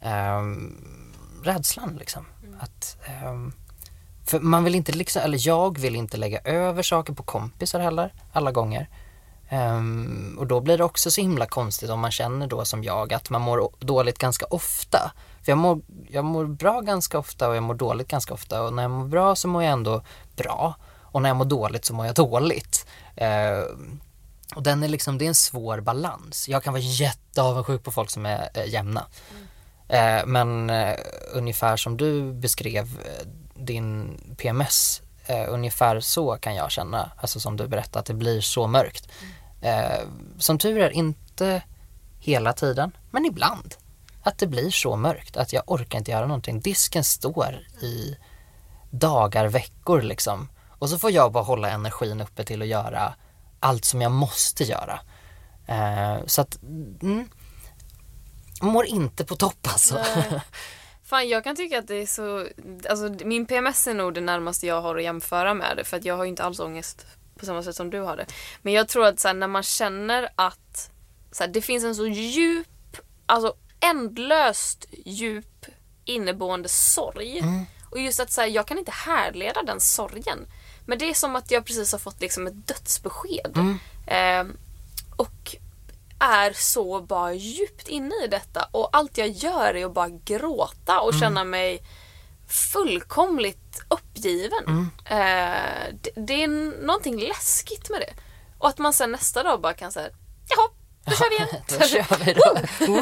ehm, 0.00 0.76
rädslan 1.44 1.96
liksom. 1.96 2.26
Att, 2.60 2.96
ehm, 3.04 3.52
för 4.24 4.40
man 4.40 4.64
vill 4.64 4.74
inte 4.74 4.92
liksom, 4.92 5.22
eller 5.22 5.46
jag 5.46 5.78
vill 5.78 5.96
inte 5.96 6.16
lägga 6.16 6.40
över 6.40 6.82
saker 6.82 7.12
på 7.12 7.22
kompisar 7.22 7.80
heller 7.80 8.12
alla 8.32 8.52
gånger. 8.52 8.88
Um, 9.50 10.36
och 10.38 10.46
då 10.46 10.60
blir 10.60 10.78
det 10.78 10.84
också 10.84 11.10
så 11.10 11.20
himla 11.20 11.46
konstigt 11.46 11.90
om 11.90 12.00
man 12.00 12.10
känner 12.10 12.46
då 12.46 12.64
som 12.64 12.84
jag 12.84 13.12
att 13.12 13.30
man 13.30 13.42
mår 13.42 13.70
dåligt 13.78 14.18
ganska 14.18 14.46
ofta. 14.50 15.12
För 15.42 15.52
jag 15.52 15.58
mår, 15.58 15.80
jag 16.08 16.24
mår 16.24 16.44
bra 16.44 16.80
ganska 16.80 17.18
ofta 17.18 17.48
och 17.48 17.56
jag 17.56 17.62
mår 17.62 17.74
dåligt 17.74 18.08
ganska 18.08 18.34
ofta 18.34 18.62
och 18.62 18.72
när 18.72 18.82
jag 18.82 18.90
mår 18.90 19.06
bra 19.06 19.36
så 19.36 19.48
mår 19.48 19.62
jag 19.62 19.72
ändå 19.72 20.02
bra 20.36 20.74
och 21.02 21.22
när 21.22 21.30
jag 21.30 21.36
mår 21.36 21.44
dåligt 21.44 21.84
så 21.84 21.94
mår 21.94 22.06
jag 22.06 22.14
dåligt. 22.14 22.86
Uh, 23.22 23.76
och 24.54 24.62
den 24.62 24.82
är 24.82 24.88
liksom, 24.88 25.18
det 25.18 25.24
är 25.24 25.28
en 25.28 25.34
svår 25.34 25.80
balans. 25.80 26.48
Jag 26.48 26.62
kan 26.62 26.72
vara 26.72 26.82
jätteavundsjuk 26.82 27.82
på 27.82 27.90
folk 27.90 28.10
som 28.10 28.26
är 28.26 28.48
eh, 28.54 28.68
jämna. 28.68 29.06
Eh, 29.88 30.26
men 30.26 30.70
eh, 30.70 30.94
ungefär 31.32 31.76
som 31.76 31.96
du 31.96 32.32
beskrev 32.32 32.84
eh, 32.84 33.26
din 33.54 34.20
PMS, 34.36 35.02
eh, 35.26 35.44
ungefär 35.48 36.00
så 36.00 36.36
kan 36.36 36.54
jag 36.54 36.70
känna, 36.70 37.10
alltså 37.16 37.40
som 37.40 37.56
du 37.56 37.68
berättade, 37.68 37.98
att 37.98 38.06
det 38.06 38.14
blir 38.14 38.40
så 38.40 38.66
mörkt. 38.66 39.08
Eh, 39.66 40.00
som 40.38 40.58
tur 40.58 40.78
är 40.78 40.90
inte 40.90 41.62
hela 42.18 42.52
tiden, 42.52 42.92
men 43.10 43.24
ibland. 43.24 43.74
Att 44.22 44.38
det 44.38 44.46
blir 44.46 44.70
så 44.70 44.96
mörkt 44.96 45.36
att 45.36 45.52
jag 45.52 45.62
orkar 45.66 45.98
inte 45.98 46.10
göra 46.10 46.26
någonting. 46.26 46.60
Disken 46.60 47.04
står 47.04 47.66
i 47.80 48.16
dagar, 48.90 49.48
veckor 49.48 50.02
liksom. 50.02 50.48
Och 50.78 50.90
så 50.90 50.98
får 50.98 51.10
jag 51.10 51.32
bara 51.32 51.44
hålla 51.44 51.70
energin 51.70 52.20
uppe 52.20 52.44
till 52.44 52.62
att 52.62 52.68
göra 52.68 53.14
allt 53.60 53.84
som 53.84 54.02
jag 54.02 54.12
måste 54.12 54.64
göra. 54.64 55.00
Eh, 55.66 56.26
så 56.26 56.40
att, 56.40 56.62
mm, 57.02 57.28
mår 58.60 58.86
inte 58.86 59.24
på 59.24 59.36
topp 59.36 59.68
alltså. 59.68 59.94
Nej. 59.94 60.40
Fan 61.04 61.28
jag 61.28 61.44
kan 61.44 61.56
tycka 61.56 61.78
att 61.78 61.88
det 61.88 61.94
är 61.94 62.06
så, 62.06 62.46
alltså 62.90 63.26
min 63.26 63.46
PMS 63.46 63.86
är 63.86 63.94
nog 63.94 64.14
det 64.14 64.20
närmaste 64.20 64.66
jag 64.66 64.82
har 64.82 64.96
att 64.96 65.02
jämföra 65.02 65.54
med 65.54 65.76
det 65.76 65.84
för 65.84 65.96
att 65.96 66.04
jag 66.04 66.16
har 66.16 66.24
ju 66.24 66.30
inte 66.30 66.44
alls 66.44 66.60
ångest 66.60 67.06
på 67.38 67.46
samma 67.46 67.62
sätt 67.62 67.76
som 67.76 67.90
du 67.90 68.00
har 68.00 68.16
det. 68.16 68.26
Men 68.62 68.72
jag 68.72 68.88
tror 68.88 69.06
att 69.06 69.20
så 69.20 69.28
här, 69.28 69.34
när 69.34 69.48
man 69.48 69.62
känner 69.62 70.28
att 70.36 70.90
så 71.32 71.44
här, 71.44 71.50
det 71.50 71.62
finns 71.62 71.84
en 71.84 71.94
så 71.94 72.06
djup, 72.06 72.96
alltså 73.26 73.54
ändlöst 73.80 74.86
djup 75.04 75.66
inneboende 76.04 76.68
sorg. 76.68 77.40
Och 77.90 78.00
just 78.00 78.20
att 78.20 78.32
så 78.32 78.40
här, 78.40 78.48
jag 78.48 78.66
kan 78.66 78.78
inte 78.78 78.92
härleda 78.92 79.62
den 79.62 79.80
sorgen. 79.80 80.38
Men 80.86 80.98
det 80.98 81.10
är 81.10 81.14
som 81.14 81.36
att 81.36 81.50
jag 81.50 81.64
precis 81.64 81.92
har 81.92 81.98
fått 81.98 82.20
liksom 82.20 82.46
ett 82.46 82.66
dödsbesked. 82.68 83.52
Eh, 84.06 84.44
och 85.16 85.56
är 86.18 86.52
så 86.52 87.00
bara 87.00 87.34
djupt 87.34 87.88
inne 87.88 88.14
i 88.24 88.28
detta 88.28 88.68
och 88.70 88.88
allt 88.92 89.18
jag 89.18 89.28
gör 89.28 89.74
är 89.74 89.86
att 89.86 89.94
bara 89.94 90.08
gråta 90.08 91.00
och 91.00 91.14
känna 91.20 91.44
mig 91.44 91.82
fullkomligt 92.48 93.82
uppgiven. 93.88 94.90
Eh, 95.04 95.16
det, 96.02 96.10
det 96.16 96.42
är 96.42 96.48
någonting 96.86 97.20
läskigt 97.20 97.90
med 97.90 98.00
det. 98.00 98.14
Och 98.58 98.68
att 98.68 98.78
man 98.78 98.92
sen 98.92 99.12
nästa 99.12 99.42
dag 99.42 99.60
bara 99.60 99.74
kan 99.74 99.92
säga 99.92 100.08
jaha, 100.48 100.68
då 101.04 101.12
kör 101.12 101.30
vi 101.30 101.36
igen. 101.36 101.48
Då 101.68 101.86
kör 101.86 102.24
vi 102.24 102.32
då. 102.32 103.00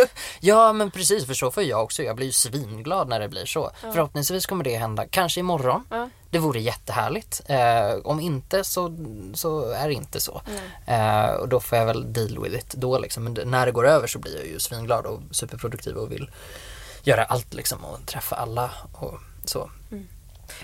Ja 0.40 0.72
men 0.72 0.90
precis, 0.90 1.26
för 1.26 1.34
så 1.34 1.50
får 1.50 1.62
jag 1.62 1.82
också. 1.82 2.02
Jag 2.02 2.16
blir 2.16 2.26
ju 2.26 2.32
svinglad 2.32 3.08
när 3.08 3.20
det 3.20 3.28
blir 3.28 3.46
så. 3.46 3.70
Förhoppningsvis 3.80 4.46
kommer 4.46 4.64
det 4.64 4.76
hända, 4.76 5.06
kanske 5.10 5.40
imorgon. 5.40 5.84
Ja. 5.90 6.08
Det 6.30 6.38
vore 6.38 6.60
jättehärligt. 6.60 7.40
Eh, 7.46 7.94
om 8.04 8.20
inte 8.20 8.64
så, 8.64 8.96
så 9.34 9.70
är 9.70 9.88
det 9.88 9.94
inte 9.94 10.20
så. 10.20 10.42
Eh, 10.86 11.26
och 11.26 11.48
då 11.48 11.60
får 11.60 11.78
jag 11.78 11.86
väl 11.86 12.12
deal 12.12 12.42
with 12.42 12.56
it 12.56 12.74
då 12.74 12.98
liksom. 12.98 13.24
Men 13.24 13.38
när 13.44 13.66
det 13.66 13.72
går 13.72 13.86
över 13.86 14.06
så 14.06 14.18
blir 14.18 14.36
jag 14.36 14.46
ju 14.46 14.58
svinglad 14.58 15.06
och 15.06 15.20
superproduktiv 15.30 15.96
och 15.96 16.12
vill 16.12 16.30
göra 17.02 17.24
allt 17.24 17.54
liksom 17.54 17.84
och 17.84 18.06
träffa 18.06 18.36
alla 18.36 18.70
och 18.92 19.18
så. 19.44 19.70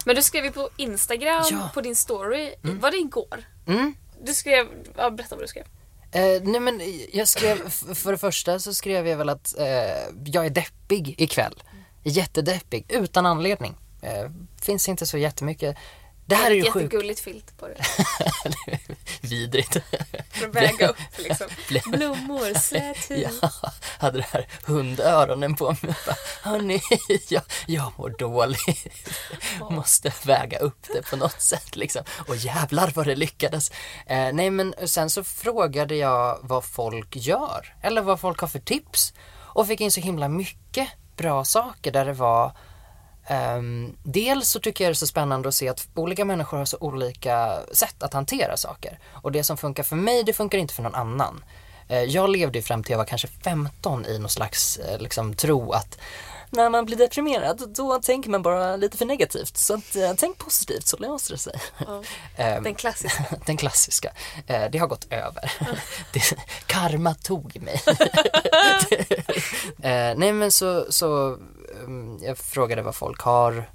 Men 0.05 0.17
du 0.17 0.23
skrev 0.23 0.45
ju 0.45 0.53
på 0.53 0.69
Instagram, 0.77 1.45
Ja. 1.51 1.71
på 1.75 1.81
din 1.81 1.97
story, 1.97 2.55
var 2.63 2.91
det 2.91 2.97
igår? 2.97 3.45
Mm. 3.67 3.95
Du 4.23 4.35
skrev, 4.35 4.67
ja, 4.97 5.11
berätta 5.11 5.35
vad 5.35 5.45
du 5.45 5.49
skrev. 5.49 5.65
Eh, 6.13 6.43
nej 6.43 6.61
men 6.61 6.81
jag 7.13 7.29
skrev, 7.29 7.71
för 7.95 8.13
det 8.13 8.19
första 8.19 8.59
så 8.59 8.75
skrev 8.75 9.07
jag 9.07 9.17
väl 9.17 9.29
att 9.29 9.59
eh, 9.59 9.67
jag 10.25 10.47
är 10.47 10.51
deppig 10.51 11.15
ikväll. 11.21 11.63
Jättedeppig, 12.03 12.85
utan 12.89 13.27
anledning. 13.27 13.75
Eh, 14.03 14.31
finns 14.63 14.89
inte 14.89 15.07
så 15.07 15.19
jättemycket 15.19 15.77
Det 16.29 16.35
här 16.35 16.51
är 16.51 16.55
ju 16.55 16.63
sjukt. 16.63 16.77
jättegulligt 16.77 17.21
filt 17.21 17.59
på 17.59 17.69
det. 17.69 17.85
Vidrigt. 19.21 19.77
För 20.31 20.49
att 20.49 20.55
väga 20.55 20.89
upp 20.89 20.97
liksom. 21.17 21.47
Blommor, 21.91 22.59
slät 22.59 23.11
hy. 23.11 23.27
Ja, 23.43 23.51
hade 23.99 24.19
det 24.19 24.27
här 24.33 24.47
hundöronen 24.65 25.55
på 25.55 25.77
mig. 25.83 25.95
Hörni, 26.43 26.81
jag, 27.29 27.43
jag 27.67 27.93
mår 27.97 28.11
dåligt. 28.19 28.87
Måste 29.71 30.13
väga 30.25 30.59
upp 30.59 30.87
det 30.95 31.03
på 31.11 31.17
något 31.17 31.41
sätt 31.41 31.77
liksom. 31.77 32.03
Och 32.29 32.37
jävlar 32.37 32.93
vad 32.95 33.07
det 33.07 33.17
lyckades. 33.17 33.71
Eh, 34.07 34.33
nej 34.33 34.51
men 34.51 34.75
sen 34.85 35.11
så 35.11 35.25
frågade 35.25 35.97
jag 35.97 36.39
vad 36.43 36.65
folk 36.65 37.17
gör. 37.17 37.75
Eller 37.83 38.03
vad 38.03 38.21
folk 38.21 38.41
har 38.41 38.49
för 38.49 38.59
tips. 38.59 39.13
Och 39.31 39.67
fick 39.67 39.81
in 39.81 39.93
så 39.93 40.01
himla 40.01 40.29
mycket 40.29 40.89
bra 41.17 41.45
saker 41.45 41.93
där 41.93 42.05
det 42.05 42.13
var 42.13 42.57
Um, 43.31 43.97
dels 44.03 44.51
så 44.51 44.61
tycker 44.61 44.85
jag 44.85 44.91
det 44.91 44.93
är 44.93 44.95
så 44.95 45.07
spännande 45.07 45.49
att 45.49 45.55
se 45.55 45.69
att 45.69 45.89
olika 45.95 46.25
människor 46.25 46.59
har 46.59 46.65
så 46.65 46.77
olika 46.81 47.59
sätt 47.73 48.03
att 48.03 48.15
hantera 48.15 48.57
saker. 48.57 48.99
Och 49.13 49.33
det 49.33 49.45
som 49.45 49.57
funkar 49.57 49.83
för 49.83 49.97
mig, 49.97 50.23
det 50.23 50.33
funkar 50.33 50.59
inte 50.59 50.75
för 50.75 50.83
någon 50.83 50.95
annan. 50.95 51.45
Uh, 51.91 52.03
jag 52.03 52.31
levde 52.31 52.59
ju 52.59 52.63
fram 52.63 52.83
till 52.83 52.91
jag 52.91 52.99
var 52.99 53.05
kanske 53.05 53.29
15 53.29 54.07
i 54.07 54.19
någon 54.19 54.31
slags 54.31 54.79
uh, 54.79 54.99
liksom, 54.99 55.35
tro 55.35 55.73
att 55.73 55.99
när 56.51 56.71
man 56.71 56.85
blir 56.85 56.97
deprimerad 56.97 57.63
då 57.69 57.99
tänker 58.03 58.31
man 58.31 58.43
bara 58.43 58.77
lite 58.77 58.99
för 58.99 59.05
negativt. 59.07 59.57
Så 59.57 59.75
att, 59.75 59.97
eh, 59.97 60.13
tänk 60.17 60.39
positivt 60.39 60.87
så 60.87 60.97
löser 60.97 61.33
det 61.35 61.39
sig. 61.39 61.61
Ja. 61.87 62.03
Ehm, 62.37 62.63
Den 62.63 62.75
klassiska. 62.75 63.25
den 63.47 63.57
klassiska. 63.57 64.13
Eh, 64.47 64.71
det 64.71 64.79
har 64.79 64.87
gått 64.87 65.13
över. 65.13 65.53
det, 66.13 66.21
karma 66.67 67.15
tog 67.15 67.63
mig. 67.63 67.83
eh, 69.83 70.17
nej 70.17 70.33
men 70.33 70.53
så, 70.53 70.93
så 70.93 71.39
um, 71.85 72.19
jag 72.23 72.39
frågade 72.39 72.83
vad 72.83 72.95
folk 72.95 73.21
har 73.21 73.71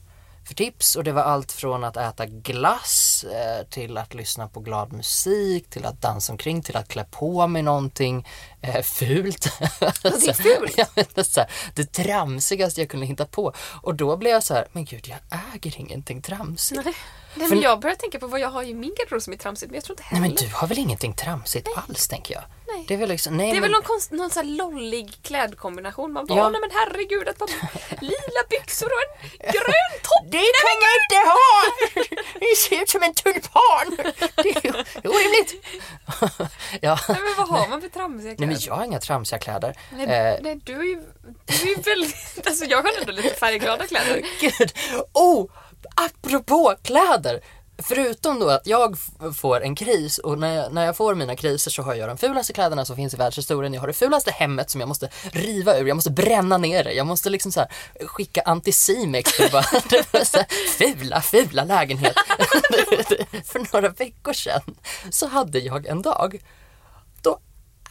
för 0.48 0.54
tips 0.56 0.96
och 0.96 1.04
det 1.04 1.12
var 1.12 1.22
allt 1.24 1.52
från 1.52 1.84
att 1.84 1.98
äta 1.98 2.26
glass 2.26 3.13
eh, 3.24 3.66
till 3.70 3.98
att 3.98 4.14
lyssna 4.14 4.48
på 4.48 4.60
glad 4.60 4.94
musik 4.94 5.70
till 5.70 5.86
att 5.86 6.02
dansa 6.02 6.32
omkring 6.32 6.62
till 6.62 6.78
att 6.78 6.88
klä 6.88 7.04
på 7.04 7.48
mig 7.48 7.62
någonting 7.62 8.28
eh, 8.62 8.82
fult. 8.82 9.46
Fult? 9.46 10.04
Det, 10.04 11.18
är 11.18 11.24
så 11.24 11.40
här, 11.40 11.50
det 11.76 11.94
tramsigaste 11.94 12.82
jag 12.82 12.90
kunde 12.90 13.06
hitta 13.06 13.26
på 13.26 13.54
och 13.82 13.96
då 13.96 14.18
blev 14.18 14.32
jag 14.32 14.44
så 14.44 14.54
här, 14.54 14.68
men 14.72 14.86
gud 14.86 15.08
jag 15.08 15.18
äger 15.56 15.80
ingenting 15.80 16.22
tramsigt. 16.22 16.82
Nej. 16.86 16.94
Nej 17.36 17.48
men 17.48 17.62
jag 17.62 17.80
börjar 17.80 17.96
tänka 17.96 18.20
på 18.20 18.28
vad 18.28 18.40
jag 18.40 18.50
har 18.50 18.64
i 18.64 18.74
min 18.74 18.96
garderob 18.98 19.22
som 19.22 19.34
är 19.34 19.38
tramsigt 19.38 19.72
men 19.72 19.76
jag 19.76 19.84
tror 19.84 19.94
inte 19.94 20.04
Nej 20.12 20.22
heller. 20.22 20.36
men 20.42 20.50
du 20.50 20.56
har 20.56 20.68
väl 20.68 20.78
ingenting 20.80 21.14
tramsigt 21.14 21.68
alls 21.76 22.08
tänker 22.08 22.34
jag? 22.34 22.44
Nej. 22.68 22.86
Det 22.88 22.94
är 22.94 22.98
väl 22.98 23.10
liksom, 23.10 23.38
nej 23.38 23.46
Det 23.46 23.52
är 23.52 23.54
men, 23.54 23.62
väl 23.62 23.72
någon, 23.72 23.82
konst, 23.84 24.12
någon 24.12 24.30
sån 24.30 24.56
lollig 24.56 25.18
klädkombination. 25.22 26.14
Man 26.14 26.26
bara, 26.26 26.38
Ja. 26.38 26.46
åh 26.46 26.52
nej 26.52 26.62
men 26.62 26.70
herregud 26.74 27.28
ett 27.28 27.38
par 27.38 27.48
lila 28.02 28.42
byxor 28.50 28.86
och 28.98 29.04
en 29.40 29.52
grön 29.52 29.94
topp. 30.10 30.26
Det 30.32 30.48
kan 30.64 30.78
jag 30.86 30.94
inte 31.04 31.20
ha! 31.30 31.46
Det 32.40 32.56
ser 32.58 32.82
ut 32.84 32.90
som 32.90 33.04
en 33.04 33.13
tulpan! 33.14 33.98
Det 34.36 34.50
är 34.50 34.64
ju 34.64 34.72
orimligt! 35.10 35.66
ja. 36.82 37.00
Nej 37.10 37.18
men 37.22 37.34
vad 37.38 37.48
har 37.48 37.68
man 37.68 37.82
för 37.82 37.90
tramsiga 37.90 38.28
Nej 38.30 38.36
kläder? 38.38 38.54
men 38.54 38.62
jag 38.62 38.76
har 38.76 38.86
inga 38.86 39.00
tramsiga 39.00 39.40
kläder. 39.40 39.76
Nej, 39.92 40.04
Eh, 40.06 40.38
nej 40.42 40.60
du 40.64 40.74
är 40.80 40.84
ju, 40.84 41.02
du 41.46 41.72
är 41.72 41.84
väldigt, 41.84 42.48
alltså 42.48 42.66
jag 42.66 42.84
har 42.84 43.00
ändå 43.00 43.12
lite 43.12 43.30
färgglada 43.36 43.88
kläder. 43.88 44.22
Gud! 44.42 44.74
Oh! 45.14 45.50
Apropå 45.96 46.76
kläder! 46.84 47.42
Förutom 47.86 48.40
då 48.40 48.50
att 48.50 48.68
jag 48.68 48.98
får 49.36 49.64
en 49.64 49.76
kris 49.76 50.18
och 50.18 50.40
när 50.40 50.56
jag, 50.56 50.74
när 50.74 50.86
jag 50.86 50.98
får 50.98 51.16
mina 51.16 51.36
kriser 51.36 51.72
så 51.72 51.82
har 51.82 51.96
jag 51.96 52.10
de 52.10 52.18
fulaste 52.18 52.54
kläderna 52.54 52.86
som 52.86 52.96
finns 52.96 53.14
i 53.14 53.18
världshistorien. 53.18 53.74
Jag 53.74 53.82
har 53.82 53.88
det 53.88 53.94
fulaste 53.94 54.32
hemmet 54.32 54.70
som 54.70 54.82
jag 54.82 54.88
måste 54.88 55.10
riva 55.32 55.78
ur. 55.78 55.86
Jag 55.86 55.96
måste 55.96 56.12
bränna 56.12 56.58
ner 56.58 56.84
det. 56.84 56.94
Jag 56.94 57.08
måste 57.08 57.30
liksom 57.30 57.52
så 57.52 57.60
här 57.60 57.70
skicka 58.08 58.42
antisimex 58.42 59.32
för 59.32 59.52
bara 59.52 59.62
här, 59.62 60.78
fula, 60.78 61.22
fula 61.22 61.64
lägenhet. 61.64 62.16
för 63.46 63.74
några 63.74 63.90
veckor 63.90 64.34
sedan 64.34 64.76
så 65.10 65.28
hade 65.28 65.60
jag 65.60 65.86
en 65.86 66.02
dag 66.02 66.42
då 67.22 67.40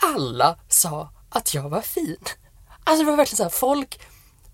alla 0.01 0.59
sa 0.69 1.11
att 1.29 1.55
jag 1.55 1.69
var 1.69 1.81
fin. 1.81 2.25
Alltså 2.85 3.05
det 3.05 3.11
var 3.11 3.17
verkligen 3.17 3.37
så 3.37 3.43
här, 3.43 3.51
folk 3.51 4.01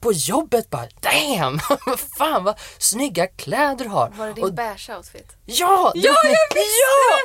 på 0.00 0.12
jobbet 0.12 0.70
bara 0.70 0.86
damn, 1.00 1.58
fan 2.18 2.44
vad 2.44 2.58
snygga 2.78 3.26
kläder 3.26 3.84
du 3.84 3.90
har. 3.90 4.10
Var 4.10 4.26
det 4.26 4.32
din 4.32 4.44
Och- 4.44 4.54
beige 4.54 4.90
outfit? 4.96 5.36
Ja! 5.46 5.92
Ja, 5.94 6.12
jag 6.14 6.22
visste 6.24 6.58
ja! 6.58 7.18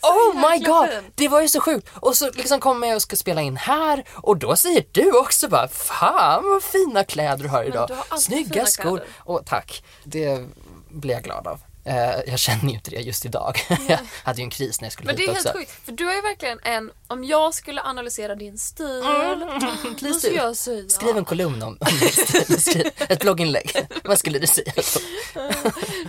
det! 0.00 0.06
Oh 0.08 0.50
my 0.50 0.58
god! 0.64 0.88
fin. 0.90 1.12
Det 1.14 1.28
var 1.28 1.40
ju 1.40 1.48
så 1.48 1.60
sjukt. 1.60 1.88
Och 2.00 2.16
så 2.16 2.30
liksom 2.30 2.60
kommer 2.60 2.86
jag 2.86 2.96
och 2.96 3.02
ska 3.02 3.16
spela 3.16 3.42
in 3.42 3.56
här 3.56 4.04
och 4.14 4.36
då 4.36 4.56
säger 4.56 4.84
du 4.92 5.12
också 5.18 5.48
bara 5.48 5.68
Fan 5.68 6.44
vad 6.44 6.62
fina 6.62 7.04
kläder 7.04 7.42
du 7.42 7.48
har 7.48 7.64
idag. 7.64 7.88
du 7.88 7.94
har 7.94 8.18
Snygga 8.18 8.66
skor. 8.66 9.04
Och 9.18 9.46
tack. 9.46 9.82
Det 10.04 10.46
blir 10.90 11.14
jag 11.14 11.22
glad 11.22 11.46
av. 11.46 11.60
Eh, 11.88 12.20
jag 12.26 12.38
känner 12.38 12.68
ju 12.68 12.74
inte 12.74 12.90
det 12.90 13.00
just 13.00 13.24
idag. 13.24 13.60
jag 13.88 13.98
hade 14.22 14.38
ju 14.38 14.44
en 14.44 14.50
kris 14.50 14.80
när 14.80 14.86
jag 14.86 14.92
skulle 14.92 15.06
Men 15.06 15.16
det 15.16 15.22
hit 15.22 15.30
är 15.30 15.34
helt 15.34 15.46
också. 15.46 15.58
sjukt, 15.58 15.84
för 15.84 15.92
du 15.92 16.10
är 16.10 16.14
ju 16.14 16.20
verkligen 16.22 16.60
en, 16.62 16.90
om 17.06 17.24
jag 17.24 17.54
skulle 17.54 17.82
analysera 17.82 18.34
din 18.34 18.58
stil, 18.58 19.02
då 19.02 19.94
Please 19.98 20.18
skulle 20.20 20.36
jag 20.36 20.56
säga 20.56 20.88
Skriv 20.88 21.16
en 21.16 21.24
kolumn 21.24 21.62
om, 21.62 21.78
om 21.80 21.98
din 22.00 22.08
stil. 22.08 22.62
Skriv 22.62 22.90
ett 22.98 23.20
blogginlägg. 23.20 23.86
Vad 24.04 24.18
skulle 24.18 24.38
du 24.38 24.46
säga? 24.46 24.72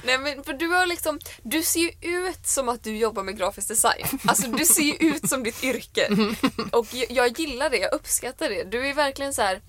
Nej 0.04 0.18
men 0.18 0.44
för 0.44 0.54
du 0.54 0.68
har 0.68 0.86
liksom, 0.86 1.20
du 1.44 1.64
ser 1.64 1.80
ju 1.80 1.92
ut 2.02 2.48
som 2.48 2.70
att 2.70 2.84
du 2.84 2.98
jobbar 2.98 3.24
med 3.24 3.38
grafisk 3.38 3.68
design. 3.68 4.06
Alltså 4.26 4.48
du 4.48 4.66
ser 4.66 4.84
ju 4.84 4.94
ut 4.94 5.30
som 5.30 5.44
ditt 5.44 5.64
yrke. 5.64 6.10
Och 6.72 6.88
jag, 6.92 7.12
jag 7.12 7.40
gillar 7.40 7.70
det, 7.70 7.78
jag 7.78 7.94
uppskattar 7.94 8.50
det. 8.50 8.64
Du 8.64 8.88
är 8.88 8.94
verkligen 8.94 9.34
så 9.34 9.42
här. 9.42 9.62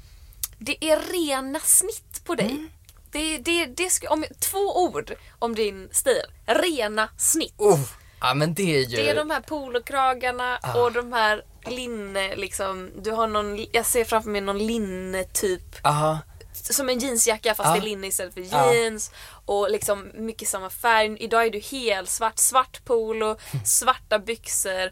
det 0.58 0.84
är 0.84 1.00
rena 1.12 1.60
snitt 1.60 2.24
på 2.24 2.34
dig. 2.34 2.68
Det, 3.12 3.38
det, 3.38 3.66
det 3.66 3.88
sk- 3.88 4.06
om, 4.06 4.24
två 4.40 4.82
ord 4.84 5.14
om 5.38 5.54
din 5.54 5.88
stil. 5.92 6.22
Rena 6.46 7.08
snitt. 7.18 7.54
Oh, 7.56 7.80
ja 8.20 8.34
men 8.34 8.54
det 8.54 8.76
är 8.76 8.80
ju... 8.80 8.96
Det 8.96 9.10
är 9.10 9.14
de 9.14 9.30
här 9.30 9.40
polokragarna 9.40 10.58
och 10.76 10.92
de 10.92 11.12
här 11.12 11.44
linne 11.66 12.36
liksom. 12.36 12.90
Du 13.02 13.10
har 13.10 13.26
någon, 13.26 13.66
jag 13.72 13.86
ser 13.86 14.04
framför 14.04 14.30
mig 14.30 14.40
någon 14.40 14.66
linne 14.66 15.24
typ 15.24 15.76
Ja, 15.82 16.18
som 16.52 16.88
en 16.88 16.98
jeansjacka 16.98 17.54
fast 17.54 17.66
Ja. 17.66 17.72
det 17.72 17.78
är 17.78 17.82
linne 17.90 18.06
istället 18.06 18.34
för 18.34 18.40
Ja. 18.50 18.74
jeans. 18.74 19.10
Och 19.44 19.70
liksom 19.70 20.10
mycket 20.14 20.48
samma 20.48 20.70
färg. 20.70 21.16
Idag 21.20 21.46
är 21.46 21.50
du 21.50 21.58
helt 21.58 22.10
svart. 22.10 22.38
Svart 22.38 22.84
polo, 22.84 23.36
svarta 23.64 24.18
byxor. 24.18 24.90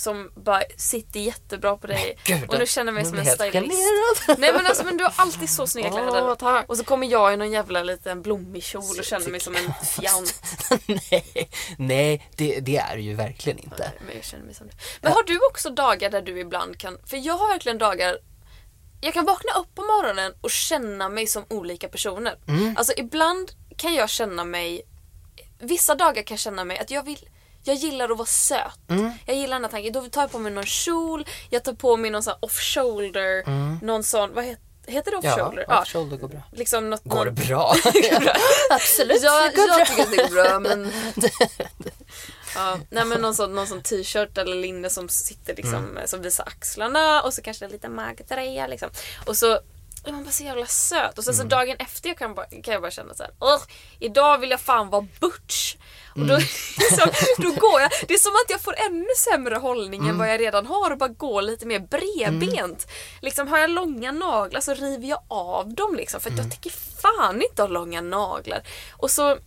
Som 0.00 0.30
bara 0.34 0.62
sitter 0.76 1.20
jättebra 1.20 1.76
på 1.76 1.86
dig. 1.86 2.18
Gud, 2.24 2.48
och 2.48 2.58
nu 2.58 2.66
känner 2.66 2.92
jag 2.92 2.94
mig 2.94 3.04
som 3.04 3.18
en 3.18 3.26
stylist. 3.26 4.38
Nej 4.38 4.52
men 4.52 4.66
alltså 4.66 4.84
men 4.84 4.96
du 4.96 5.04
har 5.04 5.12
alltid 5.16 5.50
så 5.50 5.66
snygga 5.66 5.90
kläder. 5.90 6.34
Tack. 6.34 6.68
Och 6.68 6.76
så 6.76 6.84
kommer 6.84 7.06
jag 7.06 7.34
i 7.34 7.36
någon 7.36 7.52
jävla 7.52 7.82
liten 7.82 8.22
blommig 8.22 8.64
kjol 8.64 8.98
och 8.98 9.04
känner 9.04 9.30
mig 9.30 9.40
som 9.40 9.56
en 9.56 9.72
fjant. 9.84 10.42
nej, 10.86 11.50
nej 11.78 12.30
det, 12.36 12.60
det 12.60 12.76
är 12.76 12.96
ju 12.96 13.14
verkligen 13.14 13.58
inte. 13.58 13.92
Men 14.06 14.14
jag 14.14 14.24
känner 14.24 14.44
mig 14.44 14.54
som 14.54 14.66
det. 14.66 14.74
Men 15.00 15.12
har 15.12 15.22
du 15.22 15.38
också 15.50 15.70
dagar 15.70 16.10
där 16.10 16.22
du 16.22 16.40
ibland 16.40 16.78
kan, 16.78 16.98
för 17.06 17.16
jag 17.16 17.34
har 17.34 17.48
verkligen 17.48 17.78
dagar 17.78 18.16
jag 19.00 19.14
kan 19.14 19.24
vakna 19.24 19.52
upp 19.52 19.74
på 19.74 19.82
morgonen 19.82 20.32
och 20.40 20.50
känna 20.50 21.08
mig 21.08 21.26
som 21.26 21.44
olika 21.48 21.88
personer. 21.88 22.38
Mm. 22.48 22.76
Alltså 22.76 22.92
ibland 22.96 23.50
kan 23.76 23.94
jag 23.94 24.10
känna 24.10 24.44
mig, 24.44 24.82
vissa 25.58 25.94
dagar 25.94 26.22
kan 26.22 26.34
jag 26.34 26.40
känna 26.40 26.64
mig 26.64 26.78
att 26.78 26.90
jag 26.90 27.02
vill 27.02 27.28
jag 27.64 27.76
gillar 27.76 28.10
att 28.10 28.18
vara 28.18 28.26
söt. 28.28 28.78
Mm. 28.90 29.10
Jag 29.26 29.36
gillar 29.36 29.56
den 29.56 29.64
här 29.64 29.70
tanken. 29.70 29.92
Då 29.92 30.02
tar 30.02 30.20
jag 30.20 30.32
på 30.32 30.38
mig 30.38 30.52
någon 30.52 30.66
kjol, 30.66 31.26
jag 31.50 31.64
tar 31.64 31.72
på 31.72 31.96
mig 31.96 32.10
någon 32.10 32.22
sån 32.22 32.30
här 32.30 32.44
off-shoulder, 32.48 33.44
någon 33.84 34.04
sån, 34.04 34.34
vad 34.34 34.44
heter, 34.44 34.62
heter 34.86 35.10
det 35.10 35.16
off-shoulder? 35.16 35.62
Mm. 35.62 35.64
Ja, 35.68 35.80
off-shoulder 35.82 36.16
går 36.16 36.28
bra. 36.28 36.42
Liksom 36.52 36.90
något, 36.90 37.04
Går 37.04 37.24
det 37.30 37.30
bra? 37.32 37.74
Absolut. 38.70 39.22
jag, 39.22 39.54
går 39.54 39.68
jag 39.68 39.76
bra. 39.76 39.86
tycker 39.86 40.02
att 40.02 40.10
det 40.10 40.16
går 40.16 40.28
bra 40.44 40.58
men... 40.60 40.92
ja, 42.54 42.78
nej 42.90 43.04
men 43.04 43.20
någon 43.20 43.34
sån, 43.34 43.54
någon 43.54 43.66
sån 43.66 43.82
t-shirt 43.82 44.38
eller 44.38 44.56
linne 44.56 44.90
som 44.90 45.08
sitter 45.08 45.56
liksom, 45.56 45.74
Mm. 45.90 46.06
som 46.06 46.22
visar 46.22 46.44
axlarna 46.46 47.22
och 47.22 47.34
så 47.34 47.42
kanske 47.42 47.64
en 47.64 47.70
liten 47.70 47.94
magtröja 47.94 48.66
liksom. 48.66 48.90
Och 49.26 49.36
så 49.36 49.58
är 50.08 50.12
man 50.12 50.24
bara 50.24 50.30
så 50.30 50.42
jävla 50.44 50.66
söt. 50.66 51.18
Och 51.18 51.24
sen 51.24 51.34
Mm. 51.34 51.50
så 51.50 51.56
dagen 51.56 51.76
efter 51.78 52.08
jag 52.08 52.18
kan, 52.18 52.34
bara, 52.34 52.46
kan 52.46 52.72
jag 52.72 52.82
bara 52.82 52.90
känna 52.90 53.14
så 53.14 53.22
här, 53.22 53.32
"Ugh, 53.54 53.62
idag 53.98 54.38
vill 54.38 54.50
jag 54.50 54.60
fan 54.60 54.90
vara 54.90 55.06
butch. 55.20 55.76
Och 56.14 56.20
då, 56.26 56.34
Mm. 56.34 56.40
så, 56.98 57.04
då 57.42 57.50
går 57.50 57.80
jag, 57.80 57.90
det 58.08 58.14
är 58.14 58.18
som 58.18 58.32
att 58.32 58.50
jag 58.50 58.60
får 58.60 58.74
ännu 58.86 59.06
sämre 59.30 59.54
hållning 59.56 60.00
Mm. 60.00 60.10
än 60.10 60.18
vad 60.18 60.28
jag 60.32 60.40
redan 60.40 60.66
har 60.66 60.90
och 60.90 60.98
bara 60.98 61.08
går 61.08 61.42
lite 61.42 61.66
mer 61.66 61.78
bredbent. 61.80 62.86
Liksom 63.22 63.48
har 63.48 63.58
jag 63.58 63.70
långa 63.70 64.12
naglar 64.12 64.60
så 64.60 64.74
river 64.74 65.08
jag 65.08 65.22
av 65.28 65.74
dem 65.74 65.94
liksom 65.94 66.20
för 66.20 66.30
att 66.30 66.34
Mm. 66.38 66.44
jag 66.46 66.52
tycker 66.62 66.78
fan 67.02 67.42
inte 67.42 67.62
om 67.62 67.72
långa 67.72 68.00
naglar. 68.00 68.62
Och 68.92 69.10
så 69.10 69.38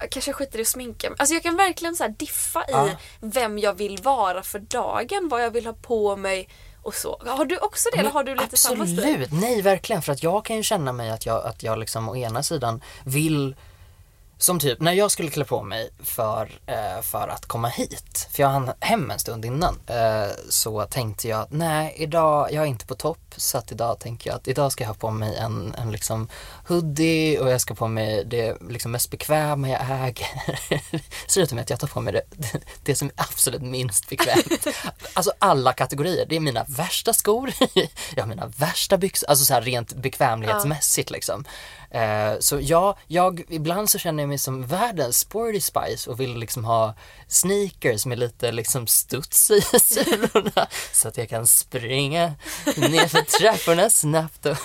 jag 0.00 0.10
kanske 0.10 0.32
skiter 0.32 0.58
i 0.58 0.62
att 0.62 0.68
sminka 0.68 1.10
mig. 1.10 1.16
Alltså 1.18 1.34
jag 1.34 1.42
kan 1.42 1.56
verkligen 1.56 1.96
så 1.96 2.02
här 2.04 2.10
diffa 2.10 2.64
i 2.64 2.96
vem 3.20 3.58
jag 3.58 3.74
vill 3.74 3.98
vara 4.02 4.42
för 4.42 4.58
dagen, 4.58 5.28
vad 5.28 5.44
jag 5.44 5.50
vill 5.50 5.66
ha 5.66 5.72
på 5.72 6.16
mig 6.16 6.48
och 6.86 6.94
så. 6.94 7.22
Har 7.26 7.44
du 7.44 7.58
också 7.58 7.88
det 7.92 7.98
eller 7.98 8.10
har 8.10 8.24
du 8.24 8.34
lite 8.34 8.56
samma 8.56 8.86
stil? 8.86 8.98
Absolut, 8.98 9.32
nej 9.32 9.62
verkligen. 9.62 10.02
För 10.02 10.12
att 10.12 10.22
jag 10.22 10.44
kan 10.44 10.56
ju 10.56 10.62
känna 10.62 10.92
mig 10.92 11.10
att 11.10 11.26
jag, 11.26 11.46
att 11.46 11.62
jag 11.62 11.78
liksom 11.78 12.08
å 12.08 12.16
ena 12.16 12.42
sidan 12.42 12.80
vill 13.04 13.54
som 14.38 14.58
typ 14.60 14.80
när 14.80 14.92
jag 14.92 15.10
skulle 15.10 15.30
klä 15.30 15.44
på 15.44 15.62
mig 15.62 15.90
för, 15.98 16.50
eh, 16.66 17.02
för 17.02 17.28
att 17.28 17.46
komma 17.46 17.68
hit, 17.68 18.28
för 18.32 18.42
jag 18.42 18.50
hann 18.50 18.70
hem 18.80 19.10
en 19.10 19.18
stund 19.18 19.44
innan, 19.44 19.78
eh, 19.86 20.30
så 20.48 20.84
tänkte 20.84 21.28
jag 21.28 21.40
att 21.40 21.52
nej, 21.52 21.94
idag, 21.96 22.52
jag 22.52 22.62
är 22.62 22.66
inte 22.66 22.86
på 22.86 22.94
topp, 22.94 23.34
så 23.36 23.58
att 23.58 23.72
idag 23.72 23.98
tänker 24.00 24.30
jag 24.30 24.36
att 24.36 24.48
idag 24.48 24.72
ska 24.72 24.84
jag 24.84 24.88
ha 24.88 24.94
på 24.94 25.10
mig 25.10 25.36
en, 25.36 25.74
en 25.78 25.92
liksom 25.92 26.28
hoodie 26.68 27.38
och 27.38 27.50
jag 27.50 27.60
ska 27.60 27.74
på 27.74 27.88
mig 27.88 28.24
det 28.24 28.56
liksom 28.68 28.92
mest 28.92 29.10
bekväma 29.10 29.68
jag 29.68 29.80
äger. 29.80 30.28
Sluta 31.26 31.54
med 31.54 31.62
att 31.62 31.70
jag 31.70 31.80
tar 31.80 31.88
på 31.88 32.00
mig 32.00 32.12
det, 32.12 32.22
det 32.82 32.94
som 32.94 33.08
är 33.08 33.14
absolut 33.16 33.62
minst 33.62 34.08
bekvämt. 34.08 34.66
Alltså 35.12 35.32
alla 35.38 35.72
kategorier, 35.72 36.26
det 36.26 36.36
är 36.36 36.40
mina 36.40 36.64
värsta 36.68 37.12
skor, 37.12 37.52
jag 38.14 38.22
har 38.22 38.26
mina 38.26 38.46
värsta 38.46 38.98
byxor, 38.98 39.28
alltså 39.28 39.44
så 39.44 39.54
här 39.54 39.62
rent 39.62 39.94
bekvämlighetsmässigt 39.94 41.10
liksom. 41.10 41.44
Eh, 41.90 42.38
så 42.40 42.58
ja, 42.60 42.98
jag, 43.06 43.44
ibland 43.48 43.90
så 43.90 43.98
känner 43.98 44.22
jag 44.22 44.28
mig 44.28 44.38
som 44.38 44.66
världens 44.66 45.18
sporty 45.18 45.60
spice 45.60 46.10
och 46.10 46.20
vill 46.20 46.36
liksom 46.38 46.64
ha 46.64 46.94
sneakers 47.28 48.06
med 48.06 48.18
lite 48.18 48.52
liksom 48.52 48.86
studs 48.86 49.50
i 49.50 49.60
sulorna 49.80 50.66
så 50.92 51.08
att 51.08 51.16
jag 51.16 51.28
kan 51.28 51.46
springa 51.46 52.34
ner 52.76 53.08
för 53.08 53.38
trapporna 53.38 53.90
snabbt. 53.90 54.46
Och, 54.46 54.56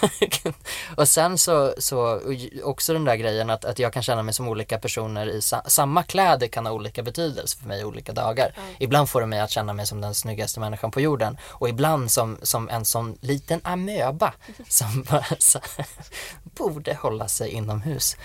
och 0.97 1.07
sen 1.07 1.37
så, 1.37 1.73
så 1.77 2.21
också 2.63 2.93
den 2.93 3.05
där 3.05 3.15
grejen 3.15 3.49
att, 3.49 3.65
att 3.65 3.79
jag 3.79 3.93
kan 3.93 4.03
känna 4.03 4.23
mig 4.23 4.33
som 4.33 4.47
olika 4.47 4.79
personer 4.79 5.27
i 5.27 5.41
sa, 5.41 5.61
samma 5.65 6.03
kläder 6.03 6.47
kan 6.47 6.65
ha 6.65 6.73
olika 6.73 7.03
betydelse 7.03 7.57
för 7.57 7.67
mig 7.67 7.85
olika 7.85 8.13
dagar. 8.13 8.53
Mm. 8.57 8.75
Ibland 8.79 9.09
får 9.09 9.21
det 9.21 9.27
mig 9.27 9.39
att 9.39 9.51
känna 9.51 9.73
mig 9.73 9.87
som 9.87 10.01
den 10.01 10.15
snyggaste 10.15 10.59
människan 10.59 10.91
på 10.91 11.01
jorden 11.01 11.37
och 11.43 11.69
ibland 11.69 12.11
som, 12.11 12.37
som 12.41 12.69
en 12.69 12.85
sån 12.85 13.17
liten 13.21 13.61
amöba 13.63 14.33
som 14.67 15.03
bara 15.09 15.25
så, 15.39 15.59
borde 16.43 16.93
hålla 16.93 17.10
sig 17.27 17.49
inomhus. 17.49 18.17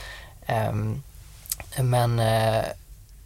Um, 0.71 1.03
men, 1.79 2.19
uh, 2.19 2.65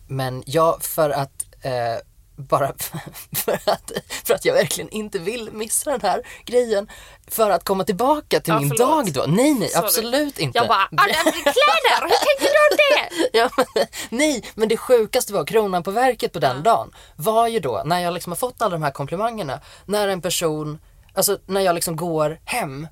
men 0.07 0.43
ja, 0.47 0.79
för 0.81 1.11
att 1.11 1.45
uh, 1.65 2.01
bara 2.37 2.73
för 3.33 3.53
att, 3.53 3.93
för 4.25 4.35
att 4.35 4.45
jag 4.45 4.55
verkligen 4.55 4.91
inte 4.91 5.19
vill 5.19 5.53
missa 5.53 5.91
den 5.91 6.01
här 6.01 6.23
grejen. 6.45 6.89
För 7.29 7.51
att 7.51 7.65
komma 7.65 7.85
tillbaka 7.85 8.41
till 8.41 8.53
ja, 8.53 8.61
min 8.61 8.69
dag 8.69 9.13
då. 9.13 9.25
Nej, 9.29 9.55
nej, 9.55 9.69
Sorry. 9.69 9.85
absolut 9.85 10.39
inte. 10.39 10.59
Jag 10.59 10.69
bara, 10.69 10.89
kläder, 10.89 12.03
hur 12.03 12.09
tänkte 12.09 12.45
du 12.45 12.77
det? 12.77 13.31
ja, 13.39 13.51
men, 13.57 13.87
nej, 14.09 14.45
men 14.55 14.69
det 14.69 14.77
sjukaste 14.77 15.33
var, 15.33 15.45
kronan 15.45 15.83
på 15.83 15.91
verket 15.91 16.33
på 16.33 16.39
den 16.39 16.57
ja. 16.57 16.63
dagen, 16.63 16.93
var 17.17 17.49
ju 17.49 17.61
då 17.61 17.83
när 17.85 18.01
jag 18.01 18.15
liksom 18.15 18.33
har 18.33 18.37
fått 18.37 18.63
alla 18.63 18.73
de 18.73 18.83
här 18.83 18.91
komplimangerna, 18.91 19.61
när 19.87 20.09
en 20.09 20.21
person, 20.21 20.81
alltså 21.15 21.39
när 21.47 21.61
jag 21.61 21.75
liksom 21.75 21.97
går 21.97 22.39
hem 22.45 22.89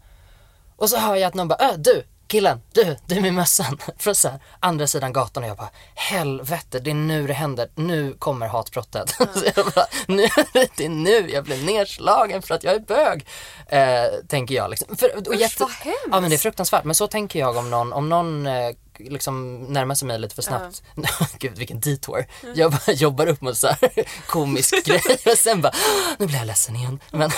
och 0.76 0.90
så 0.90 0.96
hör 0.96 1.16
jag 1.16 1.28
att 1.28 1.34
någon 1.34 1.48
bara, 1.48 1.68
äh, 1.70 1.74
du, 1.76 2.04
killen, 2.28 2.60
du, 2.72 2.96
du 3.06 3.20
med 3.20 3.34
mössan. 3.34 3.78
Från 3.98 4.14
så 4.14 4.28
här, 4.28 4.40
andra 4.60 4.86
sidan 4.86 5.12
gatan 5.12 5.42
och 5.42 5.48
jag 5.48 5.56
bara, 5.56 5.70
helvete, 5.94 6.78
det 6.78 6.90
är 6.90 6.94
nu 6.94 7.26
det 7.26 7.32
händer. 7.32 7.70
Nu 7.74 8.14
kommer 8.18 8.46
hatbrottet. 8.46 9.20
Mm. 9.20 9.32
så 9.34 9.44
jag 9.56 9.66
bara, 9.74 9.86
nu, 10.06 10.22
det 10.52 10.84
är 10.84 10.88
nu 10.88 11.30
jag 11.30 11.44
blir 11.44 11.64
nedslagen 11.64 12.42
för 12.42 12.54
att 12.54 12.64
jag 12.64 12.74
är 12.74 12.80
bög. 12.80 13.26
Eh, 13.66 14.26
tänker 14.28 14.54
jag 14.54 14.70
liksom. 14.70 14.96
För, 14.96 15.16
och 15.16 15.34
Usch, 15.34 15.40
jätte, 15.40 15.62
vad 15.62 15.70
hemskt. 15.70 16.06
Ja 16.10 16.20
men 16.20 16.30
det 16.30 16.36
är 16.36 16.38
fruktansvärt. 16.38 16.84
Men 16.84 16.94
så 16.94 17.06
tänker 17.06 17.38
jag 17.38 17.56
om 17.56 17.70
någon, 17.70 17.92
om 17.92 18.08
någon 18.08 18.46
eh, 18.46 18.70
liksom 18.98 19.64
närmar 19.64 19.94
sig 19.94 20.08
mig 20.08 20.18
lite 20.18 20.34
för 20.34 20.42
snabbt. 20.42 20.82
Mm. 20.96 21.08
Gud 21.38 21.58
vilken 21.58 21.80
detour. 21.80 22.26
Mm. 22.42 22.54
Jag 22.56 22.70
bara 22.70 22.92
jobbar 22.92 23.26
upp 23.26 23.40
mot 23.40 23.56
så 23.56 23.66
här 23.66 23.90
komisk 24.26 24.84
grej 24.84 25.02
och 25.26 25.38
sen 25.38 25.60
bara, 25.60 25.72
nu 26.18 26.26
blir 26.26 26.38
jag 26.38 26.46
ledsen 26.46 26.76
igen. 26.76 27.00
Men 27.10 27.30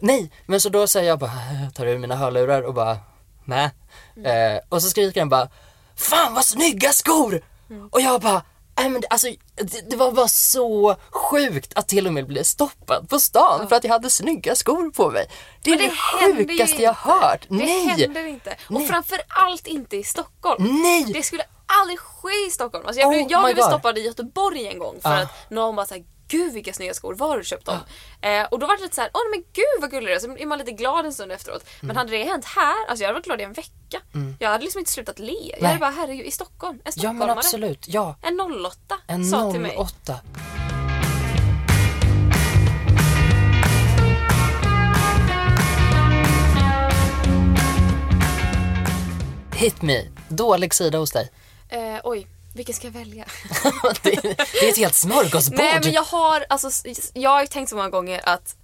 nej, 0.00 0.30
men 0.46 0.60
så 0.60 0.68
då 0.68 0.86
säger 0.86 1.08
jag 1.08 1.18
bara, 1.18 1.32
tar 1.74 1.86
ur 1.86 1.98
mina 1.98 2.16
hörlurar 2.16 2.62
och 2.62 2.74
bara, 2.74 2.98
nej. 3.50 3.70
Mm. 4.16 4.54
Eh, 4.56 4.60
och 4.68 4.82
så 4.82 4.90
skriker 4.90 5.20
den 5.20 5.28
bara, 5.28 5.48
fan 5.96 6.34
vad 6.34 6.44
snygga 6.44 6.92
skor! 6.92 7.42
Mm. 7.70 7.88
Och 7.92 8.00
jag 8.00 8.20
bara, 8.20 8.42
Nej 8.80 8.90
men 8.90 9.02
alltså, 9.10 9.26
det, 9.54 9.90
det, 9.90 9.96
var 9.96 10.12
bara 10.12 10.28
så 10.28 10.96
sjukt 11.10 11.72
att 11.74 11.88
till 11.88 12.06
och 12.06 12.12
med 12.12 12.26
bli 12.26 12.44
stoppad 12.44 13.08
på 13.08 13.18
stan 13.18 13.58
ja. 13.60 13.68
för 13.68 13.76
att 13.76 13.84
jag 13.84 13.92
hade 13.92 14.10
snygga 14.10 14.54
skor 14.54 14.90
på 14.90 15.10
mig. 15.10 15.26
Det 15.62 15.70
är 15.70 15.76
det, 15.76 15.82
det 15.82 16.36
sjukaste 16.36 16.82
jag 16.82 16.92
hört. 16.92 17.46
Det 17.48 17.54
Nej! 17.54 17.86
händer 17.86 18.26
inte. 18.26 18.56
Och 18.66 18.72
Nej. 18.72 18.86
framförallt 18.86 19.66
inte 19.66 19.96
i 19.96 20.04
Stockholm. 20.04 20.82
Nej! 20.82 21.04
Det 21.12 21.22
skulle 21.22 21.44
aldrig 21.66 21.98
ske 21.98 22.46
i 22.48 22.50
Stockholm. 22.50 22.86
Alltså 22.86 23.00
jag, 23.00 23.08
oh 23.08 23.14
blev, 23.14 23.30
jag 23.30 23.54
blev 23.54 23.64
stoppad 23.64 23.98
i 23.98 24.00
Göteborg 24.00 24.66
en 24.66 24.78
gång 24.78 25.00
för 25.02 25.10
ah. 25.10 25.22
att 25.22 25.50
någon 25.50 25.76
bara 25.76 25.86
såhär 25.86 26.04
gud 26.30 26.52
vilka 26.52 26.72
snygga 26.72 26.94
skor, 26.94 27.14
var 27.14 27.28
har 27.28 27.38
du 27.38 27.44
köpt 27.44 27.66
dem? 27.66 27.78
Ja. 28.20 28.28
Eh, 28.28 28.46
och 28.46 28.58
då 28.58 28.66
var 28.66 28.76
det 28.76 28.82
lite 28.82 28.94
såhär, 28.94 29.10
åh 29.14 29.20
men 29.30 29.40
gud 29.52 29.80
vad 29.80 29.90
gulligt 29.90 30.22
Så 30.22 30.36
är 30.36 30.46
man 30.46 30.58
lite 30.58 30.72
glad 30.72 31.06
en 31.06 31.12
stund 31.12 31.32
efteråt. 31.32 31.62
Mm. 31.62 31.86
Men 31.86 31.96
hade 31.96 32.10
det 32.10 32.24
hänt 32.24 32.44
här, 32.44 32.86
alltså 32.88 33.02
jag 33.02 33.08
hade 33.08 33.18
varit 33.18 33.24
glad 33.24 33.40
i 33.40 33.44
en 33.44 33.52
vecka. 33.52 34.00
Mm. 34.14 34.36
Jag 34.38 34.50
hade 34.50 34.64
liksom 34.64 34.78
inte 34.78 34.90
slutat 34.90 35.18
le. 35.18 35.26
Nej. 35.26 35.56
Jag 35.60 35.68
hade 35.68 35.80
bara, 35.80 35.90
herregud 35.90 36.26
i 36.26 36.30
Stockholm, 36.30 36.80
en 36.84 36.92
stockholmare. 36.92 37.28
Ja 37.28 37.34
men 37.34 37.38
absolut, 37.38 37.88
ja. 37.88 38.16
En 38.22 38.40
08 38.40 38.96
en 39.06 39.24
sa 39.24 39.44
08. 39.44 39.52
till 39.52 39.60
mig. 39.60 39.78
Hit 49.54 49.82
me, 49.82 50.04
dålig 50.28 50.74
sida 50.74 50.98
hos 50.98 51.10
dig. 51.10 51.28
Eh, 51.68 52.00
oj. 52.04 52.26
Vilken 52.54 52.74
ska 52.74 52.86
jag 52.86 52.92
välja? 52.92 53.24
det, 54.02 54.10
det, 54.22 54.66
är 54.66 54.68
ett 54.68 54.78
helt 54.78 54.94
smörgåsbord. 54.94 55.58
Nej 55.58 55.80
men 55.84 55.92
jag 55.92 56.02
har, 56.02 56.44
alltså, 56.48 56.70
jag 57.12 57.30
har 57.30 57.46
tänkt 57.46 57.68
så 57.68 57.76
många 57.76 57.88
gånger 57.88 58.20
att 58.24 58.56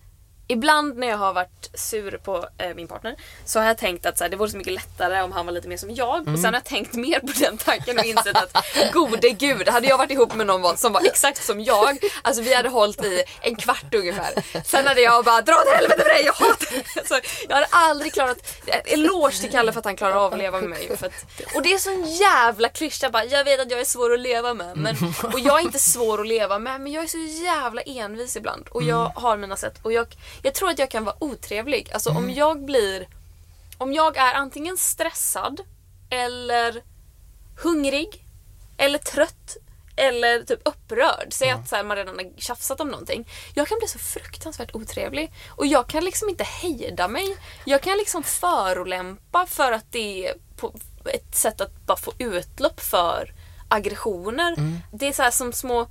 ibland 0.46 0.98
när 0.98 1.06
jag 1.06 1.16
har 1.16 1.32
varit 1.32 1.70
sur 1.74 2.18
på 2.18 2.48
eh, 2.58 2.74
min 2.74 2.88
partner 2.88 3.16
så 3.44 3.58
har 3.58 3.66
jag 3.66 3.78
tänkt 3.78 4.06
att 4.06 4.18
så 4.18 4.24
här, 4.24 4.28
det 4.28 4.36
vore 4.36 4.50
så 4.50 4.56
mycket 4.56 4.72
lättare 4.72 5.22
om 5.22 5.32
han 5.32 5.46
var 5.46 5.52
lite 5.52 5.68
mer 5.68 5.76
som 5.76 5.94
jag. 5.94 6.18
Mm. 6.18 6.34
Och 6.34 6.40
sen 6.40 6.54
har 6.54 6.60
jag 6.60 6.64
tänkt 6.64 6.94
mer 6.94 7.20
på 7.20 7.32
den 7.40 7.58
tanken 7.58 7.98
och 7.98 8.04
insett 8.04 8.36
att 8.36 8.66
gode 8.92 9.30
gud, 9.30 9.68
hade 9.68 9.86
jag 9.86 9.98
varit 9.98 10.10
ihop 10.10 10.34
med 10.34 10.46
någon 10.46 10.76
som 10.76 10.92
var 10.92 11.06
exakt 11.06 11.44
som 11.44 11.60
jag, 11.60 11.98
alltså 12.22 12.42
vi 12.42 12.54
hade 12.54 12.68
hållit 12.68 13.04
i 13.04 13.22
en 13.40 13.56
kvart 13.56 13.94
ungefär. 13.94 14.62
Sen 14.64 14.86
hade 14.86 15.00
jag 15.00 15.24
bara, 15.24 15.42
dra 15.42 15.54
åt 15.54 15.74
helvete 15.74 15.96
med 15.96 16.06
dig, 16.06 16.24
jag 16.24 16.32
hatar 16.32 16.68
alltså, 16.96 17.20
Jag 17.48 17.54
hade 17.54 17.68
aldrig 17.70 18.12
klarat, 18.12 18.38
eloge 18.84 19.40
till 19.40 19.50
Kalle 19.50 19.72
för 19.72 19.78
att 19.78 19.84
han 19.84 19.96
klarar 19.96 20.26
av 20.26 20.32
att 20.32 20.38
leva 20.38 20.60
med 20.60 20.70
mig. 20.70 20.96
För 20.96 21.06
att, 21.06 21.12
och 21.54 21.62
det 21.62 21.72
är 21.72 21.78
sån 21.78 22.04
jävla 22.04 22.68
klyscha 22.68 23.10
bara, 23.10 23.24
jag 23.24 23.44
vet 23.44 23.60
att 23.60 23.70
jag 23.70 23.80
är 23.80 23.84
svår 23.84 24.14
att 24.14 24.20
leva 24.20 24.54
med. 24.54 24.76
Men, 24.76 24.96
och 25.32 25.40
jag 25.40 25.60
är 25.60 25.62
inte 25.62 25.78
svår 25.78 26.20
att 26.20 26.26
leva 26.26 26.58
med 26.58 26.80
men 26.80 26.92
jag 26.92 27.04
är 27.04 27.08
så 27.08 27.44
jävla 27.44 27.82
envis 27.82 28.36
ibland. 28.36 28.68
Och 28.68 28.82
jag 28.82 29.12
har 29.14 29.36
mina 29.36 29.56
sätt. 29.56 29.78
Och 29.82 29.92
jag, 29.92 30.06
jag 30.42 30.54
tror 30.54 30.70
att 30.70 30.78
jag 30.78 30.90
kan 30.90 31.04
vara 31.04 31.16
otrevlig. 31.18 31.90
Alltså 31.92 32.10
mm. 32.10 32.24
om 32.24 32.30
jag 32.30 32.64
blir... 32.64 33.08
Om 33.78 33.92
jag 33.92 34.16
är 34.16 34.34
antingen 34.34 34.76
stressad 34.76 35.60
eller 36.10 36.82
hungrig 37.62 38.24
eller 38.76 38.98
trött 38.98 39.56
eller 39.96 40.42
typ 40.42 40.60
upprörd. 40.64 41.26
Säg 41.30 41.48
mm. 41.48 41.60
att 41.60 41.68
så 41.68 41.76
här, 41.76 41.84
man 41.84 41.96
redan 41.96 42.14
har 42.14 42.40
tjafsat 42.40 42.80
om 42.80 42.88
någonting. 42.88 43.28
Jag 43.54 43.68
kan 43.68 43.78
bli 43.78 43.88
så 43.88 43.98
fruktansvärt 43.98 44.74
otrevlig. 44.74 45.32
Och 45.48 45.66
jag 45.66 45.88
kan 45.88 46.04
liksom 46.04 46.28
inte 46.28 46.44
hejda 46.44 47.08
mig. 47.08 47.36
Jag 47.64 47.82
kan 47.82 47.98
liksom 47.98 48.22
förolämpa 48.22 49.46
för 49.46 49.72
att 49.72 49.92
det 49.92 50.26
är 50.26 50.34
ett 51.04 51.34
sätt 51.34 51.60
att 51.60 51.86
bara 51.86 51.96
få 51.96 52.12
utlopp 52.18 52.80
för 52.80 53.34
aggressioner. 53.68 54.52
Mm. 54.52 54.78
Det 54.92 55.06
är 55.06 55.12
så 55.12 55.36
som 55.36 55.52
små, 55.52 55.88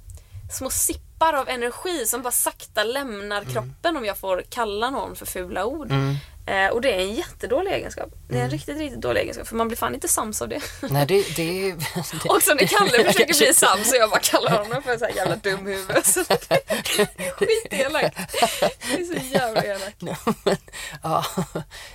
små 0.52 0.70
sipp 0.70 1.05
droppar 1.20 1.34
av 1.34 1.50
energi 1.50 2.06
som 2.06 2.22
bara 2.22 2.32
sakta 2.32 2.84
lämnar 2.84 3.42
mm. 3.42 3.54
kroppen 3.54 3.98
om 3.98 4.06
jag 4.06 4.18
får 4.18 4.44
kalla 4.50 4.90
någon 4.90 5.16
för 5.16 5.26
fula 5.26 5.66
ord. 5.66 5.92
Mm. 5.92 6.16
Eh, 6.48 6.68
och 6.74 6.82
det 6.82 6.94
är 6.94 7.00
en 7.00 7.14
jättedålig 7.16 7.72
egenskap. 7.72 8.10
Det 8.28 8.34
är 8.34 8.38
en 8.38 8.46
mm. 8.46 8.52
riktigt, 8.52 8.78
riktigt 8.78 9.02
dålig 9.02 9.22
egenskap 9.22 9.48
för 9.48 9.56
man 9.56 9.68
blir 9.68 9.78
fan 9.78 9.94
inte 9.94 10.08
sams 10.08 10.42
av 10.42 10.50
det. 10.50 10.62
Nej, 10.82 11.06
det... 11.06 11.36
det, 11.36 11.72
det 11.72 12.30
och 12.30 12.42
så 12.42 12.56
när 12.56 12.66
Kalle 12.66 13.04
försöker 13.12 13.38
bli 13.38 13.54
sams 13.54 13.92
och 13.92 13.98
jag 13.98 14.10
bara 14.10 14.20
kallar 14.20 14.64
honom 14.64 14.84
för 14.84 14.98
sån 14.98 15.08
här 15.08 15.16
jävla 15.16 15.36
dum 15.36 15.66
huvud. 15.66 16.06
Skitelakt. 17.36 18.18
Det 18.88 18.94
är 18.94 19.04
så 19.04 19.34
jävla 19.34 19.64
elakt. 19.64 20.04
ja. 21.04 21.26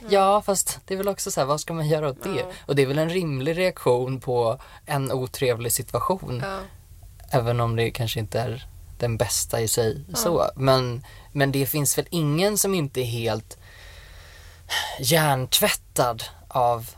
ja, 0.08 0.42
fast 0.42 0.80
det 0.86 0.94
är 0.94 0.98
väl 0.98 1.08
också 1.08 1.30
så 1.30 1.40
här, 1.40 1.46
vad 1.46 1.60
ska 1.60 1.72
man 1.72 1.88
göra 1.88 2.08
åt 2.08 2.22
det? 2.22 2.38
Ja. 2.38 2.52
Och 2.66 2.76
det 2.76 2.82
är 2.82 2.86
väl 2.86 2.98
en 2.98 3.10
rimlig 3.10 3.58
reaktion 3.58 4.20
på 4.20 4.60
en 4.86 5.12
otrevlig 5.12 5.72
situation. 5.72 6.42
Ja. 6.44 6.58
Även 7.32 7.60
om 7.60 7.76
det 7.76 7.90
kanske 7.90 8.20
inte 8.20 8.40
är 8.40 8.69
den 9.00 9.16
bästa 9.16 9.60
i 9.60 9.68
sig. 9.68 9.92
Mm. 9.92 10.14
Så. 10.14 10.50
Men, 10.56 11.04
men 11.32 11.52
det 11.52 11.66
finns 11.66 11.98
väl 11.98 12.06
ingen 12.10 12.58
som 12.58 12.74
inte 12.74 13.00
är 13.00 13.04
helt 13.04 13.58
hjärntvättad 15.00 16.24
av 16.48 16.90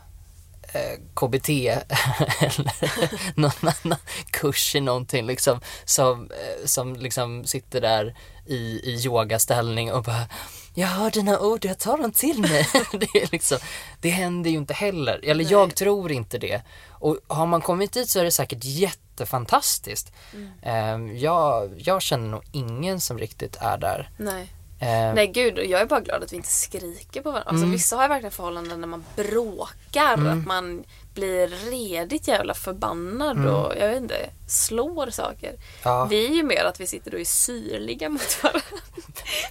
eh, 0.62 0.98
KBT 1.14 1.48
eller 1.48 3.40
någon 3.40 3.72
annan 3.82 3.98
kurs 4.30 4.74
i 4.74 4.80
någonting 4.80 5.26
liksom 5.26 5.60
som, 5.84 6.30
eh, 6.30 6.66
som 6.66 6.96
liksom 6.96 7.44
sitter 7.44 7.80
där 7.80 8.14
i, 8.46 8.80
i 8.84 9.04
yogaställning 9.04 9.92
och 9.92 10.02
bara 10.02 10.26
jag 10.74 10.86
hör 10.86 11.10
dina 11.10 11.40
ord, 11.40 11.64
jag 11.64 11.78
tar 11.78 11.98
dem 11.98 12.12
till 12.12 12.40
mig. 12.40 12.68
det, 12.92 13.22
är 13.22 13.32
liksom, 13.32 13.58
det 14.00 14.10
händer 14.10 14.50
ju 14.50 14.56
inte 14.56 14.74
heller, 14.74 15.20
eller 15.22 15.44
Nej. 15.44 15.52
jag 15.52 15.74
tror 15.74 16.12
inte 16.12 16.38
det. 16.38 16.62
Och 16.90 17.18
har 17.28 17.46
man 17.46 17.60
kommit 17.60 17.92
dit 17.92 18.08
så 18.08 18.20
är 18.20 18.24
det 18.24 18.30
säkert 18.30 18.64
jättefantastiskt. 18.64 20.12
Mm. 20.34 20.94
Um, 20.94 21.16
jag, 21.16 21.72
jag 21.76 22.02
känner 22.02 22.28
nog 22.28 22.42
ingen 22.52 23.00
som 23.00 23.18
riktigt 23.18 23.56
är 23.60 23.78
där. 23.78 24.10
Nej. 24.18 24.52
Eh, 24.80 25.14
Nej 25.14 25.26
gud, 25.26 25.58
jag 25.58 25.80
är 25.80 25.86
bara 25.86 26.00
glad 26.00 26.22
att 26.22 26.32
vi 26.32 26.36
inte 26.36 26.48
skriker 26.48 27.22
på 27.22 27.30
varandra. 27.30 27.50
Alltså, 27.50 27.62
Mm. 27.64 27.72
Vissa 27.72 27.96
har 27.96 28.02
ju 28.02 28.08
verkligen 28.08 28.32
förhållanden 28.32 28.80
där 28.80 28.88
man 28.88 29.04
bråkar. 29.16 30.12
Att 30.28 30.46
man 30.46 30.84
blir 31.14 31.48
redigt 31.48 32.28
jävla 32.28 32.54
förbannad 32.54 33.46
och 33.46 33.76
jag 33.76 33.88
vet 33.88 34.02
inte, 34.02 34.30
slår 34.48 35.10
saker. 35.10 35.48
Mm. 35.48 35.60
Ja. 35.82 36.04
Vi 36.04 36.26
är 36.26 36.30
ju 36.30 36.42
mer 36.42 36.64
att 36.64 36.80
vi 36.80 36.86
sitter 36.86 37.14
och 37.14 37.20
är 37.20 37.24
syrliga 37.24 38.08
mot 38.08 38.42
varandra. 38.42 38.62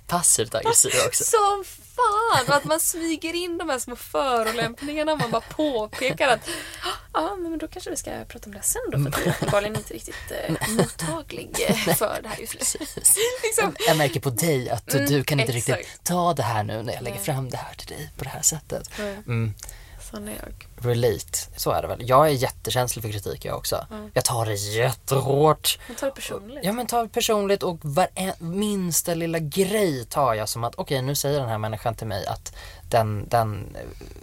passivt 0.08 0.56
aggressiv 0.56 0.92
också. 1.08 1.24
Som 1.24 1.64
fan! 1.96 2.46
Och 2.48 2.56
att 2.56 2.66
man 2.66 2.80
smyger 2.80 3.34
in 3.34 3.58
de 3.58 3.70
här 3.70 3.80
små 3.80 3.96
förolämpningarna. 3.96 5.16
Man 5.16 5.32
bara 5.32 5.42
påpekar 5.42 6.28
att 6.28 6.50
ja, 7.14 7.36
men 7.36 7.58
då 7.58 7.68
kanske 7.68 7.90
vi 7.90 7.96
ska 7.96 8.12
prata 8.28 8.46
om 8.50 8.54
det 8.54 8.62
sen 8.62 8.82
då. 8.92 8.98
För 9.00 9.08
att 9.10 9.16
du 9.16 9.24
är 9.24 9.30
uppenbarligen 9.36 9.76
inte 9.76 9.94
riktigt 9.94 10.32
eh, 10.32 10.70
mottaglig 10.70 11.50
eh, 11.68 11.76
för 11.96 12.20
det 12.24 12.30
här 12.30 12.38
just 12.40 12.54
nu. 12.80 12.86
liksom. 13.44 13.76
Jag 13.88 13.98
märker 13.98 14.20
på 14.20 14.30
dig 14.30 14.70
att 14.70 14.88
du, 14.88 14.98
Mm, 15.02 15.10
du 15.10 15.24
kan 15.24 15.40
inte 15.40 15.52
riktigt 15.52 15.76
exakt. 15.76 16.04
ta 16.04 16.34
det 16.34 16.44
här 16.44 16.64
nu 16.64 16.84
när 16.84 16.94
jag 16.94 17.04
lägger 17.04 17.16
Nej. 17.18 17.26
fram 17.26 17.50
det 17.50 17.58
här 17.58 17.74
till 17.76 17.88
dig 17.88 18.10
på 18.18 18.24
det 18.24 18.30
här 18.30 18.42
sättet. 18.42 18.90
Mm, 19.00 19.54
Sån 20.12 20.28
är 20.28 20.32
jag. 20.32 20.86
relate, 20.92 21.38
så 21.56 21.72
är 21.72 21.82
det 21.82 21.88
väl. 21.88 22.10
Jag 22.10 22.28
är 22.28 22.32
jättekänslig 22.32 23.04
för 23.04 23.12
kritik 23.12 23.46
jag 23.46 23.58
också. 23.58 23.86
Jag 24.14 24.26
tar 24.26 24.46
det 24.46 24.56
jättehårt. 24.56 25.80
Man 25.88 25.98
tar 25.98 26.08
det 26.08 26.14
personligt. 26.14 26.60
Ja 26.64 26.72
men 26.72 26.88
tar 26.88 27.04
det 27.04 27.10
personligt 27.10 27.64
och 27.64 27.78
varje, 27.82 28.36
minsta 28.40 29.14
lilla 29.14 29.40
grej 29.40 30.06
tar 30.06 30.34
jag 30.34 30.50
som 30.50 30.64
att 30.64 30.76
okej 30.76 31.02
nu 31.02 31.16
säger 31.16 31.40
den 31.40 31.50
här 31.50 31.58
människan 31.58 31.96
till 31.96 32.08
mig 32.08 32.26
att 32.26 32.56
den, 32.90 33.28
den, 33.30 33.78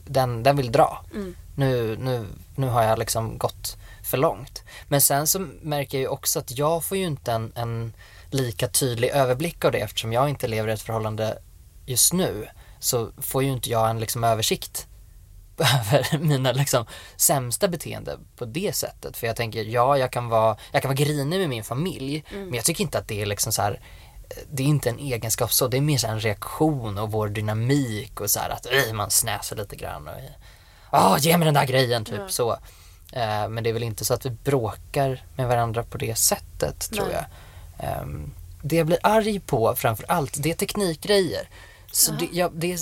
den, 0.05 0.43
den 0.43 0.57
vill 0.57 0.73
dra. 0.73 1.05
Mm. 1.15 1.37
Nu, 1.57 1.97
nu, 2.01 2.27
nu 2.57 2.67
har 2.69 2.83
jag 2.83 2.99
liksom 2.99 3.39
gått 3.39 3.77
för 4.03 4.17
långt. 4.17 4.63
Men 4.89 5.01
sen 5.01 5.27
så 5.27 5.47
märker 5.63 5.99
jag 5.99 6.03
ju 6.03 6.09
också 6.09 6.39
att 6.39 6.59
jag 6.59 6.85
får 6.85 6.99
ju 6.99 7.05
inte 7.05 7.33
en, 7.33 7.53
en 7.55 7.93
lika 8.31 8.69
tydlig 8.69 9.09
överblick 9.09 9.65
av 9.65 9.73
det 9.73 9.79
eftersom 9.79 10.13
jag 10.13 10.29
inte 10.29 10.49
lever 10.49 10.69
i 10.69 10.73
ett 10.73 10.83
förhållande 10.83 11.39
just 11.87 12.13
nu 12.13 12.49
så 12.81 13.11
får 13.19 13.43
ju 13.43 13.53
inte 13.53 13.71
jag 13.71 13.91
en 13.91 14.01
liksom 14.01 14.25
översikt 14.25 14.88
över 15.93 16.19
mina 16.19 16.53
liksom 16.53 16.87
sämsta 17.17 17.69
beteende 17.69 18.19
på 18.37 18.45
det 18.45 18.73
sättet. 18.73 19.17
För 19.17 19.27
jag 19.27 19.37
tänker, 19.37 19.65
ja 19.65 19.99
jag 19.99 20.13
kan 20.13 20.29
vara, 20.29 20.57
jag 20.73 20.83
kan 20.83 20.89
vara 20.89 20.97
grinig 20.97 21.39
med 21.39 21.49
min 21.49 21.65
familj 21.65 22.25
men 22.31 22.55
jag 22.55 22.65
tycker 22.65 22.85
inte 22.85 22.99
att 22.99 23.09
det 23.09 23.23
är 23.23 23.27
liksom 23.27 23.53
så 23.53 23.63
här 23.63 23.81
det 24.51 24.63
är 24.63 24.67
inte 24.67 24.91
en 24.91 24.99
egenskap 24.99 25.53
så, 25.53 25.69
det 25.69 25.77
är 25.77 25.81
mer 25.81 25.99
så 25.99 26.07
en 26.07 26.21
reaktion 26.21 26.99
och 26.99 27.13
vår 27.13 27.29
dynamik 27.29 28.21
och 28.21 28.31
så 28.31 28.41
här 28.41 28.51
att 28.51 28.67
äh, 28.67 28.93
man 28.93 29.11
snäser 29.11 29.57
lite 29.57 29.77
grann 29.77 30.09
och 30.09 30.15
ah 30.91 31.19
ge 31.19 31.37
mig 31.37 31.45
den 31.45 31.55
där 31.55 31.67
grejen 31.67 32.05
typ 32.05 32.19
Ja. 32.19 32.29
så. 32.29 32.53
Eh, 33.13 33.49
men 33.49 33.65
det 33.65 33.71
är 33.71 33.73
väl 33.73 33.83
inte 33.83 34.05
så 34.05 34.15
att 34.15 34.27
vi 34.27 34.31
bråkar 34.31 35.25
med 35.37 35.49
varandra 35.49 35.83
på 35.83 35.99
det 35.99 36.19
sättet 36.19 36.91
tror 36.91 37.07
Nej. 37.07 37.15
jag. 37.15 37.25
Ehm, 37.89 38.35
det 38.63 38.77
jag 38.77 38.87
blir 38.87 38.99
arg 39.03 39.41
på 39.41 39.75
framför 39.77 40.05
allt, 40.09 40.43
det 40.43 40.51
är 40.51 40.55
teknikgrejer. 40.55 41.49
Så 41.93 42.13
det, 42.13 42.29
jag, 42.33 42.53
det 42.55 42.73
är, 42.73 42.79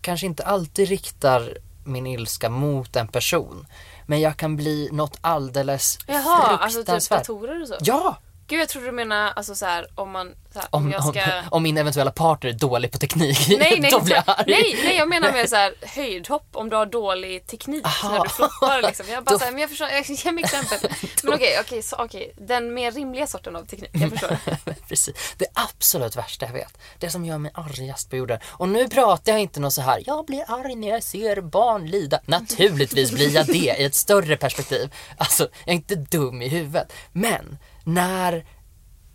kanske 0.00 0.26
inte 0.26 0.44
alltid 0.44 0.88
riktar 0.88 1.58
min 1.88 2.06
ilska 2.06 2.48
mot 2.48 2.96
en 2.96 3.08
person. 3.08 3.66
Men 4.06 4.20
jag 4.20 4.36
kan 4.36 4.56
bli 4.56 4.88
något 4.92 5.18
alldeles 5.20 5.98
Jaha, 6.06 6.46
alltså 6.46 6.68
typ 6.68 6.74
fruktansvärt. 6.86 7.18
datorer 7.18 7.62
och 7.62 7.68
så? 7.68 7.74
Ja! 7.80 8.18
Gud 8.48 8.60
jag 8.60 8.68
trodde 8.68 8.86
du 8.86 8.92
menar 8.92 9.32
alltså 9.36 9.54
så 9.54 9.66
här, 9.66 9.86
om 9.94 10.10
man 10.10 10.34
så 10.52 10.58
här, 10.58 10.68
om, 10.70 10.84
Om, 10.84 10.90
jag 10.92 11.02
ska... 11.04 11.20
om, 11.38 11.44
om 11.50 11.62
min 11.62 11.78
eventuella 11.78 12.10
partner 12.10 12.50
är 12.50 12.54
dålig 12.54 12.92
på 12.92 12.98
teknik, 12.98 13.48
Nej, 13.48 13.78
nej, 13.80 13.90
då 13.92 14.00
blir 14.00 14.14
jag 14.14 14.24
arg. 14.26 14.44
nej, 14.46 14.80
nej, 14.84 14.96
jag 14.96 15.08
menar 15.08 15.32
med 15.32 15.48
så 15.48 15.56
här, 15.56 15.74
höjdhopp 15.82 16.48
om 16.52 16.68
du 16.70 16.76
har 16.76 16.86
dålig 16.86 17.46
teknik 17.46 17.84
Aha. 17.86 18.12
när 18.12 18.22
du 18.24 18.28
floppar. 18.28 18.82
Liksom. 18.82 19.06
Jag 19.08 19.24
bara 19.24 19.32
Då- 19.32 19.38
så 19.38 19.44
här, 19.44 19.52
men 19.52 19.60
jag 19.60 19.70
förstår, 19.70 19.88
jag 19.88 20.04
ge 20.10 20.32
mig 20.32 20.44
exempel. 20.44 20.78
Men 21.22 21.34
okej, 21.34 21.58
okej, 21.60 21.82
så 21.82 21.96
okej, 21.96 22.32
den 22.36 22.74
mer 22.74 22.92
rimliga 22.92 23.26
sorten 23.26 23.56
av 23.56 23.64
teknik, 23.64 23.90
jag 23.92 24.10
förstår. 24.10 24.36
Precis. 24.88 25.34
Det 25.38 25.46
absolut 25.54 26.16
värsta 26.16 26.46
jag 26.46 26.52
vet. 26.52 26.78
Det 26.98 27.10
som 27.10 27.24
gör 27.24 27.38
mig 27.38 27.50
argast 27.54 28.10
på 28.10 28.16
jorden. 28.16 28.38
Och 28.46 28.68
nu 28.68 28.88
pratar 28.88 29.32
jag 29.32 29.40
inte 29.40 29.60
något 29.60 29.72
så 29.72 29.82
här, 29.82 30.02
jag 30.06 30.26
blir 30.26 30.44
arg 30.48 30.74
när 30.74 30.88
jag 30.88 31.02
ser 31.02 31.40
barn 31.40 31.86
lida. 31.86 32.20
Naturligtvis 32.26 33.10
blir 33.12 33.34
jag 33.34 33.46
det 33.46 33.52
i 33.78 33.84
ett 33.84 33.94
större 33.94 34.36
perspektiv. 34.36 34.94
Alltså, 35.16 35.42
jag 35.64 35.72
är 35.72 35.76
inte 35.76 35.94
dum 35.94 36.42
i 36.42 36.48
huvudet. 36.48 36.92
Men 37.12 37.58
när, 37.92 38.46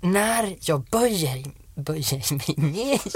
när 0.01 0.57
jag 0.62 0.83
böjer, 0.83 1.43
böjer 1.75 2.33
mig 2.33 2.73
ner. 2.73 3.01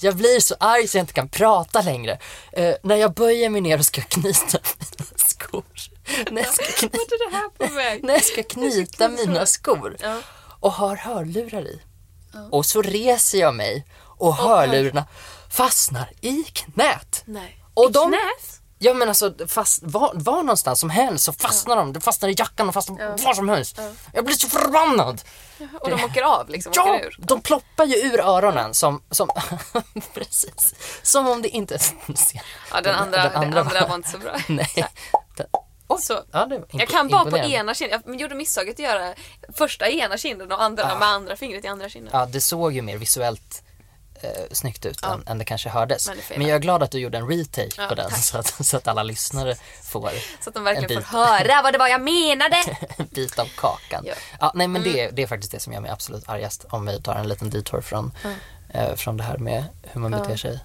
Jag 0.00 0.16
blir 0.16 0.40
så 0.40 0.54
arg 0.60 0.88
så 0.88 0.96
jag 0.98 1.02
inte 1.02 1.12
kan 1.12 1.28
prata 1.28 1.82
längre. 1.82 2.18
Eh, 2.52 2.74
när 2.82 2.96
jag 2.96 3.14
böjer 3.14 3.50
mig 3.50 3.60
ner 3.60 3.78
och 3.78 3.84
ska 3.86 4.00
knyta 4.02 4.58
mina 4.78 5.10
skor. 5.16 5.64
När 6.30 6.42
jag 6.42 6.54
ska 6.54 6.64
väg? 7.74 8.04
när 8.04 8.14
jag 8.14 8.24
ska 8.24 8.42
knyta 8.42 9.08
mina 9.08 9.46
skor 9.46 9.96
Ja. 10.00 10.20
och 10.60 10.72
har 10.72 10.96
hörlurar 10.96 11.62
i. 11.62 11.80
Och 12.50 12.66
så 12.66 12.82
reser 12.82 13.38
jag 13.38 13.54
mig 13.54 13.86
och 14.00 14.34
hörlurarna 14.36 15.04
fastnar 15.50 16.10
i 16.20 16.44
knät. 16.44 17.22
Nej. 17.24 17.64
Och 17.74 17.90
I 17.90 17.92
de- 17.92 18.08
knät? 18.08 18.57
Ja 18.80 18.94
men 18.94 19.08
alltså 19.08 19.34
fast, 19.48 19.82
var, 19.82 20.10
var 20.14 20.42
någonstans 20.42 20.80
som 20.80 20.90
helst 20.90 21.24
så 21.24 21.32
fastnar 21.32 21.76
de. 21.76 21.92
Det 21.92 22.00
fastnar 22.00 22.28
i 22.28 22.34
jackan 22.38 22.68
och 22.68 22.74
fastnar 22.74 23.24
var 23.24 23.34
som 23.34 23.48
helst. 23.48 23.80
Jag 24.12 24.24
blir 24.24 24.34
så 24.36 24.48
förbannad. 24.48 25.22
Och 25.80 25.90
de 25.90 26.04
åker 26.04 26.22
av 26.22 26.48
liksom, 26.48 26.72
Ja, 26.76 26.94
åker 26.94 27.06
ur? 27.06 27.16
de 27.18 27.40
ploppar 27.40 27.84
ju 27.84 27.94
ur 27.96 28.20
öronen 28.20 28.74
som, 28.74 29.02
som 29.10 29.28
precis. 30.14 30.74
Som 31.02 31.28
om 31.28 31.42
det 31.42 31.48
inte... 31.48 31.78
Ja, 32.72 32.80
den 32.80 32.94
andra, 32.94 33.22
den 33.22 33.34
andra, 33.36 33.62
var- 33.62 33.88
var 33.88 33.94
inte 33.94 34.08
så 34.10 34.18
bra. 34.18 34.36
Nej. 34.48 34.86
Den, 35.36 35.46
oj, 35.88 35.98
Så. 36.02 36.20
ja, 36.32 36.48
Jag 36.72 36.88
kan 36.88 37.08
bara 37.08 37.30
på 37.30 37.38
ena 37.38 37.74
kinden. 37.74 38.02
Jag 38.06 38.20
gjorde 38.20 38.34
misstaget 38.34 38.74
att 38.74 38.78
göra 38.78 39.14
första 39.54 39.88
i 39.88 40.00
ena 40.00 40.16
kinden 40.18 40.52
och 40.52 40.62
andra 40.62 40.92
Ah. 40.92 40.98
med 40.98 41.08
andra 41.08 41.36
fingret 41.36 41.64
i 41.64 41.68
andra 41.68 41.88
kinden. 41.88 42.10
Ja, 42.12 42.26
det 42.26 42.40
såg 42.40 42.72
ju 42.72 42.82
mer 42.82 42.96
visuellt 42.98 43.62
eh, 44.22 44.30
snyggt 44.52 44.86
ut 44.86 44.98
Ja. 45.02 45.14
än, 45.14 45.24
än 45.26 45.38
det 45.38 45.44
kanske 45.44 45.68
hördes. 45.68 46.06
Men 46.08 46.16
Men, 46.16 46.24
det 46.28 46.34
fel. 46.34 46.42
jag 46.48 46.56
är 46.56 46.58
glad 46.60 46.82
att 46.82 46.90
du 46.90 46.98
gjorde 46.98 47.18
en 47.18 47.28
retake 47.28 47.68
Ja, 47.76 47.86
på 47.88 47.94
den 47.94 48.10
så 48.10 48.38
att, 48.38 48.66
så 48.66 48.76
att 48.76 48.88
alla 48.88 49.02
lyssnare 49.02 49.54
får 49.82 50.10
Så 50.40 50.50
att 50.50 50.54
de 50.54 50.58
en 50.58 50.64
verkligen 50.64 50.88
bit. 51.00 51.06
får 51.08 51.18
höra 51.18 51.62
vad 51.62 51.74
det 51.74 51.78
var 51.78 51.88
jag 51.88 52.00
menade. 52.00 52.56
en 52.96 53.06
bit 53.06 53.38
av 53.38 53.48
kakan. 53.56 54.04
Ja. 54.06 54.14
Ja, 54.40 54.52
nej 54.54 54.68
men 54.68 54.82
det, 54.82 55.10
det 55.10 55.22
är 55.22 55.26
faktiskt 55.26 55.52
det 55.52 55.60
som 55.60 55.72
gör 55.72 55.80
mig 55.80 55.90
absolut 55.90 56.28
argast 56.28 56.64
om 56.70 56.86
vi 56.86 57.02
tar 57.02 57.14
en 57.14 57.28
liten 57.28 57.50
detour 57.50 57.80
från, 57.80 58.12
eh, 58.68 58.94
från 58.94 59.16
det 59.16 59.24
här 59.24 59.38
med 59.38 59.64
hur 59.82 60.00
man 60.00 60.10
beter 60.10 60.36
sig 60.36 60.58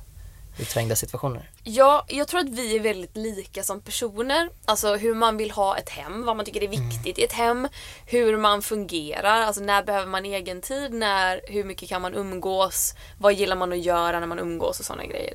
i 0.57 0.65
trängda 0.65 0.95
situationer. 0.95 1.49
Ja, 1.63 2.05
jag 2.07 2.27
tror 2.27 2.39
att 2.39 2.49
vi 2.49 2.75
är 2.75 2.79
väldigt 2.79 3.17
lika 3.17 3.63
som 3.63 3.81
personer. 3.81 4.49
Alltså 4.65 4.95
hur 4.95 5.15
man 5.15 5.37
vill 5.37 5.51
ha 5.51 5.77
ett 5.77 5.89
hem, 5.89 6.25
vad 6.25 6.35
man 6.37 6.45
tycker 6.45 6.63
är 6.63 6.67
viktigt 6.67 7.19
i 7.19 7.23
ett 7.23 7.33
hem. 7.33 7.67
Hur 8.05 8.37
man 8.37 8.61
fungerar, 8.61 9.41
alltså 9.41 9.61
när 9.63 9.83
behöver 9.83 10.07
man 10.07 10.25
egen 10.25 10.61
tid, 10.61 10.93
när, 10.93 11.41
hur 11.47 11.63
mycket 11.63 11.89
kan 11.89 12.01
man 12.01 12.13
umgås, 12.13 12.93
vad 13.19 13.33
gillar 13.33 13.55
man 13.55 13.71
att 13.73 13.79
göra 13.79 14.19
när 14.19 14.27
man 14.27 14.39
umgås 14.39 14.79
och 14.79 14.85
sådana 14.85 15.05
grejer. 15.05 15.33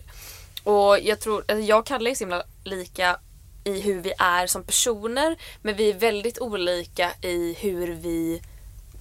Och 0.65 0.99
jag 1.01 1.21
tror, 1.21 1.45
alltså 1.49 1.65
jag 1.65 1.79
och 1.79 1.87
Kalle 1.87 2.11
är 2.11 2.15
så 2.15 2.25
himla 2.25 2.43
lika 2.65 3.19
i 3.65 3.81
hur 3.81 4.01
vi 4.01 4.13
är 4.19 4.47
som 4.47 4.65
personer 4.65 5.37
men 5.63 5.77
vi 5.77 5.91
är 5.91 5.95
väldigt 5.95 6.39
olika 6.39 7.11
i 7.23 7.57
hur 7.61 7.95
vi 7.95 8.43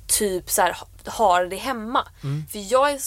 typ 0.08 0.50
så 0.50 0.62
här, 0.62 0.74
ha- 0.74 0.88
har 1.12 1.46
det 1.46 1.56
hemma. 1.56 2.08
För 2.52 2.74
jag 2.74 2.92
är 2.92 3.00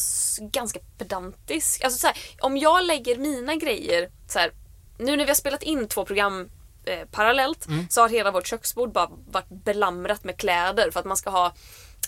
ganska 0.50 0.80
pedantisk. 0.98 1.84
Alltså 1.84 1.98
så 1.98 2.06
här, 2.06 2.16
om 2.40 2.56
jag 2.56 2.84
lägger 2.84 3.16
mina 3.16 3.54
grejer 3.56 4.10
så 4.28 4.38
här, 4.38 4.52
nu 4.98 5.16
när 5.16 5.24
vi 5.24 5.30
har 5.30 5.34
spelat 5.34 5.62
in 5.62 5.88
två 5.88 6.04
program 6.04 6.50
eh, 6.84 7.08
parallellt 7.10 7.66
så 7.90 8.00
har 8.00 8.08
hela 8.08 8.30
vårt 8.30 8.46
köksbord 8.46 8.92
bara 8.92 9.10
varit 9.30 9.48
belamrat 9.48 10.24
med 10.24 10.36
kläder 10.36 10.90
för 10.90 11.00
att 11.00 11.06
man 11.06 11.16
ska 11.16 11.30
ha 11.30 11.52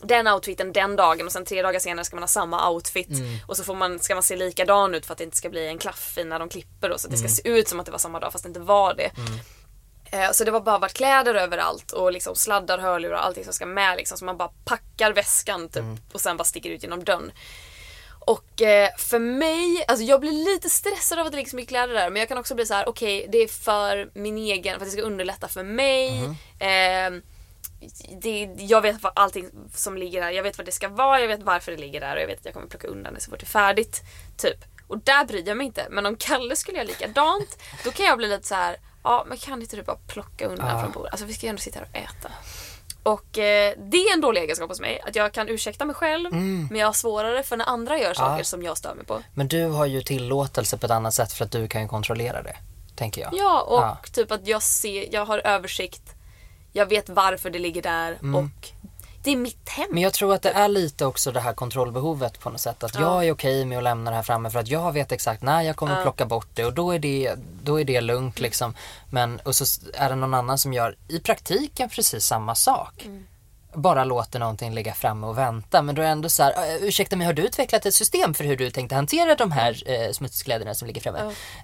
den 0.02 0.28
outfiten 0.28 0.72
den 0.72 0.96
dagen 0.96 1.26
och 1.26 1.32
sen 1.32 1.44
tre 1.44 1.62
dagar 1.62 1.80
senare 1.80 2.04
ska 2.04 2.16
man 2.16 2.22
ha 2.22 2.28
samma 2.28 2.70
outfit 2.70 3.08
och 3.46 3.56
så 3.56 3.64
får 3.64 3.74
man, 3.74 3.98
ska 3.98 4.14
man 4.14 4.22
se 4.22 4.36
likadan 4.36 4.94
ut 4.94 5.06
för 5.06 5.12
att 5.12 5.18
det 5.18 5.24
inte 5.24 5.36
ska 5.36 5.48
bli 5.48 5.66
en 5.66 5.78
klaff 5.78 6.18
i 6.18 6.24
när 6.24 6.38
de 6.38 6.48
klipper 6.48 6.90
och 6.90 7.00
så 7.00 7.06
att 7.06 7.10
det 7.10 7.16
ska 7.18 7.28
se 7.28 7.48
ut 7.48 7.68
som 7.68 7.80
att 7.80 7.86
det 7.86 7.92
var 7.92 7.98
samma 7.98 8.20
dag 8.20 8.32
fast 8.32 8.44
det 8.44 8.48
inte 8.48 8.60
var 8.60 8.94
det. 8.94 9.10
Eh, 10.12 10.30
Så 10.32 10.44
det 10.44 10.50
var 10.50 10.60
bara 10.60 10.78
varit 10.78 10.92
kläder 10.94 11.34
överallt 11.34 11.92
och 11.92 12.12
liksom 12.12 12.34
sladdar, 12.36 12.78
hörlurar 12.78 13.14
och 13.14 13.24
allting 13.24 13.44
som 13.44 13.52
ska 13.52 13.66
med 13.66 13.96
liksom. 13.96 14.18
Så 14.18 14.24
man 14.24 14.36
bara 14.36 14.50
packar 14.64 15.12
väskan 15.12 15.68
typ 15.68 15.84
och 16.12 16.20
sen 16.20 16.36
bara 16.36 16.44
sticker 16.44 16.70
ut 16.70 16.82
genom 16.82 17.04
dörren. 17.04 17.32
Och 18.24 18.62
eh, 18.62 18.88
för 18.98 19.18
mig, 19.18 19.84
alltså 19.88 20.04
jag 20.04 20.20
blir 20.20 20.32
lite 20.52 20.70
stressad 20.70 21.18
av 21.18 21.26
att 21.26 21.32
det 21.32 21.36
ligger 21.36 21.50
så 21.50 21.56
mycket 21.56 21.68
kläder 21.68 21.94
där 21.94 22.10
men 22.10 22.20
jag 22.20 22.28
kan 22.28 22.38
också 22.38 22.54
bli 22.54 22.66
så 22.66 22.74
här: 22.74 22.88
okej 22.88 23.26
det 23.32 23.38
är 23.38 23.48
för 23.48 24.10
min 24.14 24.38
egen, 24.38 24.78
för 24.78 24.86
att 24.86 24.92
det 24.92 24.96
ska 24.96 25.06
underlätta 25.06 25.48
för 25.48 25.62
mig. 25.62 26.24
Eh, 26.58 27.10
det, 28.22 28.50
jag 28.58 28.80
vet 28.80 29.02
vad 29.02 29.12
allting 29.16 29.50
som 29.74 29.96
ligger 29.96 30.20
där, 30.20 30.30
jag 30.30 30.42
vet 30.42 30.58
vad 30.58 30.66
det 30.66 30.72
ska 30.72 30.88
vara, 30.88 31.20
jag 31.20 31.28
vet 31.28 31.42
varför 31.42 31.72
det 31.72 31.78
ligger 31.78 32.00
där 32.00 32.16
och 32.16 32.22
jag 32.22 32.26
vet 32.26 32.38
att 32.38 32.44
jag 32.44 32.54
kommer 32.54 32.66
plocka 32.66 32.88
undan 32.88 33.14
det 33.14 33.20
så 33.20 33.30
fort 33.30 33.40
det 33.40 33.44
är 33.44 33.46
färdigt. 33.46 34.00
Typ. 34.36 34.58
Och 34.88 34.98
där 34.98 35.24
bryr 35.24 35.48
jag 35.48 35.56
mig 35.56 35.66
inte. 35.66 35.86
Men 35.90 36.06
om 36.06 36.16
Kalle 36.16 36.56
skulle 36.56 36.78
göra 36.78 36.88
likadant, 36.88 37.58
då 37.84 37.90
kan 37.90 38.06
jag 38.06 38.18
bli 38.18 38.28
lite 38.28 38.48
så 38.48 38.54
här: 38.54 38.76
ja 39.04 39.24
men 39.28 39.38
kan 39.38 39.62
inte 39.62 39.76
du 39.76 39.82
bara 39.82 39.96
plocka 40.06 40.46
undan 40.46 40.68
Ja. 40.68 40.82
från 40.82 40.92
bordet? 40.92 41.12
Alltså 41.12 41.26
vi 41.26 41.32
ska 41.34 41.46
ju 41.46 41.50
ändå 41.50 41.60
sitta 41.60 41.78
här 41.78 41.88
och 41.90 41.96
äta. 41.96 42.28
Och 43.02 43.38
eh, 43.38 43.74
det 43.78 43.96
är 43.96 44.14
en 44.14 44.20
dålig 44.20 44.40
egenskap 44.42 44.68
hos 44.70 44.80
mig, 44.80 45.00
att 45.00 45.16
jag 45.16 45.32
kan 45.32 45.48
ursäkta 45.48 45.84
mig 45.84 45.94
själv 45.94 46.32
men 46.70 46.76
jag 46.76 46.86
har 46.86 46.92
svårare 46.92 47.42
för 47.42 47.56
när 47.56 47.64
andra 47.68 47.98
gör 47.98 48.14
saker 48.14 48.38
Ja. 48.38 48.44
som 48.44 48.62
jag 48.62 48.76
stör 48.78 48.94
mig 48.94 49.04
på. 49.04 49.22
Men 49.34 49.48
du 49.48 49.64
har 49.64 49.86
ju 49.86 50.02
tillåtelse 50.02 50.78
på 50.78 50.86
ett 50.86 50.92
annat 50.92 51.14
sätt 51.14 51.32
för 51.32 51.44
att 51.44 51.50
du 51.52 51.68
kan 51.68 51.82
ju 51.82 51.88
kontrollera 51.88 52.42
det. 52.42 52.56
Tänker 52.96 53.20
jag. 53.20 53.30
Ja, 53.34 53.60
och 53.60 53.82
Ja. 53.82 53.98
typ 54.12 54.32
att 54.32 54.46
jag 54.46 54.62
ser, 54.62 55.08
jag 55.14 55.24
har 55.24 55.38
översikt, 55.38 56.02
jag 56.72 56.86
vet 56.86 57.08
varför 57.08 57.50
det 57.50 57.58
ligger 57.58 57.82
där 57.82 58.12
Mm. 58.22 58.34
och 58.34 58.68
det 59.22 59.30
är 59.30 59.36
mitt 59.36 59.68
hem. 59.68 59.88
Men 59.90 60.02
jag 60.02 60.12
tror 60.12 60.34
att 60.34 60.42
det 60.42 60.50
är 60.50 60.68
lite 60.68 61.06
också 61.06 61.32
det 61.32 61.40
här 61.40 61.52
kontrollbehovet 61.52 62.40
på 62.40 62.50
något 62.50 62.60
sätt. 62.60 62.84
Att 62.84 62.94
jag 62.94 63.26
är 63.26 63.32
okej 63.32 63.64
med 63.64 63.78
att 63.78 63.84
lämna 63.84 64.10
det 64.10 64.16
här 64.16 64.22
framme 64.22 64.50
för 64.50 64.58
att 64.58 64.68
jag 64.68 64.92
vet 64.92 65.12
exakt 65.12 65.42
när 65.42 65.62
jag 65.62 65.76
kommer 65.76 66.02
plocka 66.02 66.26
bort 66.26 66.48
det 66.54 66.64
och 66.64 66.72
då 66.72 66.90
är 66.90 66.98
det, 66.98 67.34
då 67.62 67.80
är 67.80 67.84
det 67.84 68.00
lugnt 68.00 68.40
liksom. 68.40 68.74
Men 69.10 69.40
och 69.40 69.56
så 69.56 69.64
är 69.94 70.08
det 70.08 70.14
någon 70.14 70.34
annan 70.34 70.58
som 70.58 70.72
gör 70.72 70.96
i 71.08 71.18
praktiken 71.20 71.88
precis 71.88 72.24
samma 72.24 72.54
sak. 72.54 73.08
Bara 73.74 74.04
låter 74.04 74.38
någonting 74.38 74.74
ligga 74.74 74.94
framme 74.94 75.26
och 75.26 75.38
vänta. 75.38 75.82
Men 75.82 75.94
då 75.94 76.02
är 76.02 76.06
det 76.06 76.12
ändå 76.12 76.28
så 76.28 76.42
här, 76.42 76.52
"Äh, 76.52 76.82
ursäkta 76.84 77.16
mig 77.16 77.26
har 77.26 77.32
du 77.32 77.42
utvecklat 77.42 77.86
ett 77.86 77.94
system 77.94 78.34
för 78.34 78.44
hur 78.44 78.56
du 78.56 78.70
tänkte 78.70 78.94
hantera 78.94 79.34
de 79.34 79.52
här 79.52 79.82
eh, 79.86 80.12
smutskläderna 80.12 80.74
som 80.74 80.86
ligger 80.88 81.00
framme? 81.00 81.18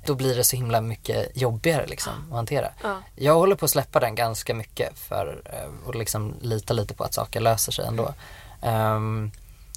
Då 0.06 0.14
blir 0.14 0.36
det 0.36 0.44
så 0.44 0.56
himla 0.56 0.80
mycket 0.80 1.36
jobbigare 1.36 1.86
liksom 1.86 2.12
att 2.30 2.36
hantera. 2.36 2.68
Ja. 2.82 2.96
Jag 3.16 3.34
håller 3.34 3.56
på 3.56 3.64
att 3.64 3.70
släppa 3.70 4.00
den 4.00 4.14
ganska 4.14 4.54
mycket 4.54 4.98
för 4.98 5.42
eh, 5.44 5.88
att 5.88 5.94
liksom 5.94 6.34
lita 6.40 6.74
lite 6.74 6.94
på 6.94 7.04
att 7.04 7.14
saker 7.14 7.40
löser 7.40 7.72
sig 7.72 7.86
ändå. 7.86 8.14
Ehm, 8.62 9.30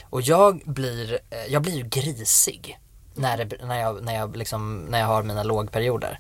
och 0.10 0.22
jag 0.22 0.62
blir, 0.66 1.20
eh, 1.30 1.46
jag 1.54 1.62
blir 1.62 1.74
ju 1.76 1.84
grisig 1.84 2.80
när, 3.16 3.38
det, 3.46 3.66
när, 3.66 3.80
jag, 3.80 4.04
när, 4.04 4.16
jag 4.16 4.38
liksom, 4.38 4.78
när 4.90 5.00
jag 5.00 5.08
har 5.08 5.24
mina 5.24 5.44
lågperioder. 5.44 6.20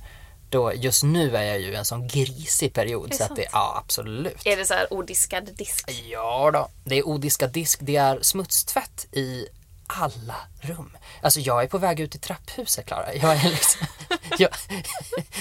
Då, 0.51 0.73
just 0.73 1.03
nu 1.03 1.37
är 1.37 1.43
jag 1.43 1.59
ju 1.59 1.71
i 1.71 1.75
en 1.75 1.85
sån 1.85 2.07
grisig 2.07 2.73
period. 2.73 3.09
det 3.09 3.15
så 3.15 3.23
att 3.23 3.27
sant? 3.27 3.39
det, 3.39 3.47
ja 3.51 3.77
absolut. 3.77 4.45
Är 4.45 4.57
det 4.57 4.65
så 4.65 4.73
här 4.73 4.93
odiskad 4.93 5.49
disk? 5.55 5.91
Ja 6.09 6.51
då. 6.53 6.69
det 6.83 6.95
är 6.95 7.07
odiskad 7.07 7.51
disk, 7.51 7.79
det 7.81 7.95
är 7.95 8.21
smutstvätt 8.21 9.07
i 9.11 9.47
alla 9.87 10.35
rum. 10.61 10.97
Alltså 11.21 11.39
jag 11.39 11.63
är 11.63 11.67
på 11.67 11.77
väg 11.77 11.99
ut 11.99 12.15
i 12.15 12.19
trapphuset 12.19 12.85
Klara. 12.85 13.13
Jag 13.13 13.35
är 13.35 13.49
liksom, 13.49 13.87
jag, 14.37 14.49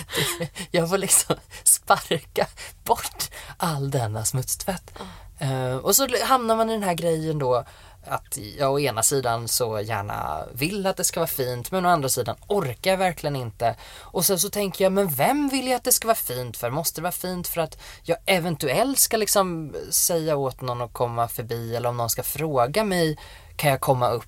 jag 0.70 0.88
får 0.88 0.98
liksom 0.98 1.36
sparka 1.64 2.46
bort 2.84 3.30
all 3.56 3.90
denna 3.90 4.24
smutstvätt. 4.24 4.92
Eh, 5.38 5.76
och 5.76 5.96
så 5.96 6.08
hamnar 6.24 6.56
man 6.56 6.70
i 6.70 6.72
den 6.72 6.82
här 6.82 6.94
grejen 6.94 7.38
då 7.38 7.64
att 8.06 8.38
jag 8.58 8.72
å 8.72 8.80
ena 8.80 9.02
sidan 9.02 9.48
så 9.48 9.80
gärna 9.80 10.44
vill 10.52 10.86
att 10.86 10.96
det 10.96 11.04
ska 11.04 11.20
vara 11.20 11.28
fint 11.28 11.70
men 11.70 11.86
å 11.86 11.88
andra 11.88 12.08
sidan 12.08 12.36
orkar 12.46 12.90
jag 12.90 12.98
verkligen 12.98 13.36
inte. 13.36 13.76
Och 13.98 14.24
sen 14.24 14.38
så 14.38 14.50
tänker 14.50 14.84
jag, 14.84 14.92
men 14.92 15.08
vem 15.08 15.48
vill 15.48 15.66
jag 15.66 15.76
att 15.76 15.84
det 15.84 15.92
ska 15.92 16.08
vara 16.08 16.14
fint 16.14 16.56
för? 16.56 16.70
Måste 16.70 17.00
det 17.00 17.02
vara 17.02 17.12
fint 17.12 17.48
för 17.48 17.60
att 17.60 17.82
jag 18.02 18.18
eventuellt 18.26 18.98
ska 18.98 19.16
liksom 19.16 19.76
säga 19.90 20.36
åt 20.36 20.60
någon 20.60 20.80
att 20.80 20.92
komma 20.92 21.28
förbi 21.28 21.76
eller 21.76 21.88
om 21.88 21.96
någon 21.96 22.10
ska 22.10 22.22
fråga 22.22 22.84
mig 22.84 23.18
kan 23.56 23.70
jag 23.70 23.80
komma 23.80 24.08
upp 24.08 24.24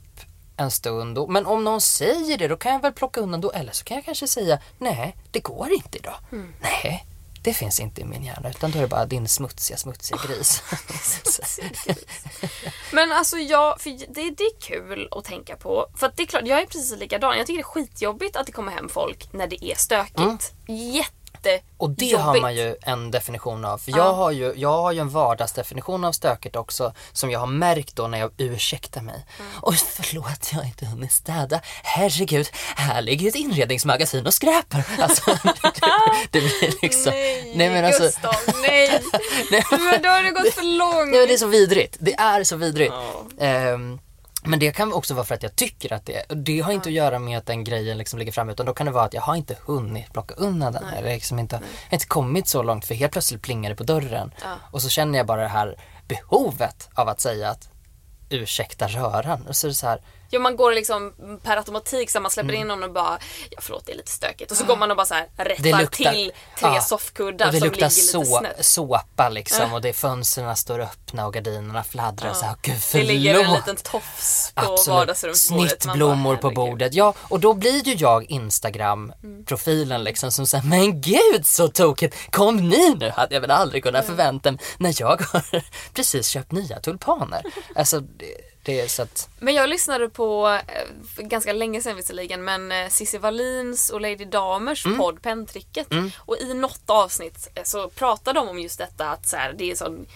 en 0.56 0.70
stund. 0.70 1.18
Och, 1.18 1.30
men 1.30 1.46
om 1.46 1.64
någon 1.64 1.80
säger 1.80 2.38
det 2.38 2.48
då 2.48 2.56
kan 2.56 2.72
jag 2.72 2.82
väl 2.82 2.92
plocka 2.92 3.20
undan 3.20 3.40
då 3.40 3.50
eller 3.50 3.72
så 3.72 3.85
kan 3.85 3.94
jag 3.94 4.04
kanske 4.04 4.26
säga 4.26 4.58
nej, 4.78 5.16
det 5.30 5.40
går 5.40 5.72
inte 5.72 5.98
idag. 5.98 6.14
Nej, 6.61 7.06
det 7.42 7.55
finns 7.55 7.81
inte 7.81 8.00
i 8.00 8.05
min 8.05 8.24
hjärna 8.24 8.50
utan 8.50 8.70
då 8.70 8.78
är 8.78 8.83
det 8.83 8.88
bara 8.88 9.07
din 9.07 9.28
smutsiga, 9.28 9.76
smutsiga 9.76 10.18
gris. 10.28 10.62
Men 12.92 13.12
alltså 13.12 13.37
jag, 13.38 13.81
för 13.81 13.90
det, 13.90 14.31
det 14.31 14.44
är 14.44 14.61
kul 14.61 15.09
att 15.11 15.24
tänka 15.24 15.57
på. 15.57 15.87
För 15.96 16.07
att 16.07 16.16
det 16.16 16.22
är 16.22 16.26
klart, 16.26 16.46
jag 16.46 16.62
är 16.62 16.66
precis 16.66 16.96
likadan. 16.98 17.38
Jag 17.38 17.46
tycker 17.46 17.59
det 17.59 17.62
är 17.62 17.64
skitjobbigt 17.64 18.37
att 18.37 18.46
det 18.46 18.52
kommer 18.52 18.72
hem 18.72 18.88
folk 18.88 19.33
när 19.33 19.46
det 19.46 19.64
är 19.64 19.74
stökigt. 19.74 20.52
Jättejobbigt. 21.46 21.62
Mm. 21.62 21.76
Och 21.76 21.90
det 21.90 22.12
har 22.22 22.40
man 22.40 22.55
ju 22.55 22.76
en 22.83 23.11
definition 23.11 23.64
av. 23.64 23.78
För 23.78 23.90
jag, 23.90 24.12
har 24.12 24.31
ju, 24.31 24.52
jag 24.57 24.83
har 24.83 24.92
ju 24.92 24.98
en 25.00 25.09
vardagsdefinition 25.09 26.05
av 26.05 26.12
stöket 26.12 26.57
också 26.57 26.94
som 27.12 27.31
jag 27.31 27.40
har 27.40 27.46
märkt 27.46 27.96
då 27.96 28.07
när 28.07 28.18
jag 28.18 28.31
ursäktar 28.37 29.00
mig. 29.02 29.26
Oj 29.62 29.76
förlåt, 29.76 30.48
jag 30.52 30.59
har 30.59 30.64
inte 30.64 30.87
hunnit 30.87 31.12
städa. 31.12 31.61
Herregud, 31.83 32.48
här 32.76 33.02
ligger 33.02 33.28
ett 33.28 33.35
inredningsmagasin 33.35 34.26
och 34.26 34.35
skräpar. 34.35 34.85
Alltså, 34.98 35.31
det, 36.31 36.31
det 36.31 36.40
blir 36.40 36.74
liksom... 36.83 37.12
Nej, 37.12 37.70
men 37.70 37.85
alltså- 37.85 38.02
Gustav, 38.02 38.35
nej. 38.62 39.02
Nej, 39.50 39.64
Men 39.70 40.02
då 40.02 40.09
har 40.09 40.22
det 40.22 40.31
gått 40.31 40.55
för 40.55 40.78
långt. 40.78 41.11
Nej, 41.11 41.18
men 41.18 41.28
det 41.28 41.35
är 41.35 41.38
så 41.38 41.46
vidrigt. 41.46 41.96
Det 42.00 42.14
är 42.14 42.44
så 42.44 42.57
vidrigt. 42.57 42.92
Ja. 43.38 43.44
Ehm, 43.46 43.98
men 44.44 44.59
det 44.59 44.72
kan 44.72 44.92
också 44.92 45.14
vara 45.14 45.24
för 45.24 45.35
att 45.35 45.42
jag 45.42 45.57
tycker 45.57 45.92
att 45.92 46.07
det 46.07 46.16
är. 46.16 46.35
Det 46.35 46.61
har 46.61 46.72
inte 46.72 46.88
att 46.88 46.92
göra 46.94 47.18
med 47.18 47.38
att 47.38 47.46
den 47.46 47.64
grejen 47.64 47.98
liksom 47.98 48.18
ligger 48.18 48.33
framme 48.33 48.52
utan 48.52 48.66
då 48.66 48.74
kan 48.74 48.87
det 48.87 48.92
vara 48.92 49.05
att 49.05 49.14
jag 49.14 49.22
har 49.22 49.35
inte 49.35 49.57
hunnit 49.66 50.12
plocka 50.12 50.35
undan 50.35 50.72
den. 50.72 50.85
Eller 50.85 51.14
liksom 51.14 51.38
inte, 51.38 51.57
jag 51.57 51.90
har 51.90 51.94
inte 51.94 52.07
kommit 52.07 52.48
så 52.48 52.62
långt 52.62 52.85
för 52.87 52.94
helt 52.94 53.12
plötsligt 53.12 53.42
plingar 53.42 53.70
det 53.70 53.76
på 53.76 53.85
dörren. 53.85 54.35
Ja. 54.42 54.55
Och 54.70 54.83
så 54.83 54.88
känner 54.88 55.18
jag 55.18 55.26
bara 55.26 55.42
det 55.42 55.48
här 55.48 55.76
behovet 56.09 56.88
av 56.94 57.09
att 57.09 57.20
säga 57.20 57.50
att 57.50 57.68
ursäkta 58.31 58.88
röran. 58.88 59.46
Och 59.46 59.57
så 59.57 59.66
är 59.66 59.68
det 59.68 59.74
så 59.74 59.87
här, 59.87 60.00
Ja, 60.33 60.40
man 60.40 60.57
går 60.57 60.73
liksom 60.73 61.12
per 61.42 61.57
automatik 61.57 62.11
så 62.11 62.21
man 62.21 62.31
släpper 62.31 62.53
in 62.53 62.68
någon 62.68 62.83
och 62.83 62.92
bara 62.92 63.18
ja 63.51 63.59
förlåt 63.62 63.87
det 63.87 63.92
är 63.92 63.97
lite 63.97 64.11
stökigt 64.11 64.51
och 64.51 64.57
så 64.57 64.64
går 64.64 64.77
man 64.77 64.90
och 64.90 64.97
bara 64.97 65.07
så 65.07 65.14
här 65.14 65.29
det 65.37 65.45
rättar 65.45 65.81
luktar, 65.81 66.12
till 66.12 66.33
tre 66.59 66.68
ja. 66.75 66.81
soffkuddar 66.81 67.47
och 67.47 67.53
det 67.53 67.59
som 67.59 67.68
luktar 67.68 67.88
ligger 67.88 67.97
lite 67.97 68.01
så, 68.01 68.25
snett. 68.25 68.64
såpa 68.64 69.29
liksom 69.29 69.73
och 69.73 69.81
det 69.81 69.88
är 69.88 69.92
fönstren 69.92 70.57
står 70.57 70.81
öppna 70.81 71.27
och 71.27 71.35
gardinerna 71.35 71.85
fladdrar. 71.85 72.33
Så 72.33 72.45
här, 72.45 72.57
Gud 72.62 72.75
Det 72.75 72.81
förlåt. 72.81 73.09
ligger 73.09 73.45
en 73.45 73.53
liten 73.53 73.77
tofs 73.77 74.53
på 74.55 74.77
vardagsrumsbordet. 74.88 75.87
Man 75.87 75.99
bara, 75.99 76.09
Snittblommor 76.09 76.37
på 76.37 76.51
bordet. 76.51 76.95
Ja, 76.95 77.14
och 77.18 77.40
då 77.40 77.55
blir 77.55 77.88
ju 77.88 77.95
jag 77.95 78.31
Instagram-profilen 78.31 80.05
liksom 80.05 80.33
som 80.33 80.47
säger 80.47 80.64
men 80.64 81.01
gud 81.01 81.47
så 81.47 81.68
tokigt. 81.68 82.16
Kom 82.31 82.57
ni 82.57 82.95
nu? 82.95 83.11
Hade 83.11 83.35
jag 83.35 83.40
väl 83.40 83.51
aldrig 83.51 83.83
kunnat 83.83 84.07
förvänta 84.07 84.51
mig 84.51 84.61
när 84.79 84.95
jag 84.99 85.23
har 85.33 85.62
precis 85.95 86.29
köpt 86.29 86.53
nya 86.53 86.81
tulpaner. 86.81 87.42
Alltså 87.75 88.03
det, 88.62 88.90
så 88.90 89.03
att, 89.03 89.29
Men 89.38 89.55
jag 89.55 89.68
lyssnade 89.68 90.09
på, 90.09 90.59
eh, 90.68 91.25
ganska 91.25 91.53
länge 91.53 91.83
sedan 91.83 91.96
visserligen, 91.96 92.44
men 92.44 92.72
eh, 92.72 92.88
Cissi 92.88 93.18
Wallins 93.18 93.90
och 93.90 94.01
Lady 94.01 94.25
Damers 94.25 94.87
Mm. 94.87 94.98
podd 94.98 95.22
Pentricket. 95.22 95.87
Och 96.16 96.37
i 96.40 96.55
något 96.55 96.83
avsnitt 96.90 97.48
eh, 97.55 97.64
så 97.64 97.88
pratar 97.88 98.35
de 98.35 98.48
om 98.48 98.59
just 98.59 98.79
detta 98.79 99.11
att 99.11 99.27
så 99.29 99.37
här, 99.37 99.53
det 99.53 99.70
är 99.70 99.75
sån 99.75 100.07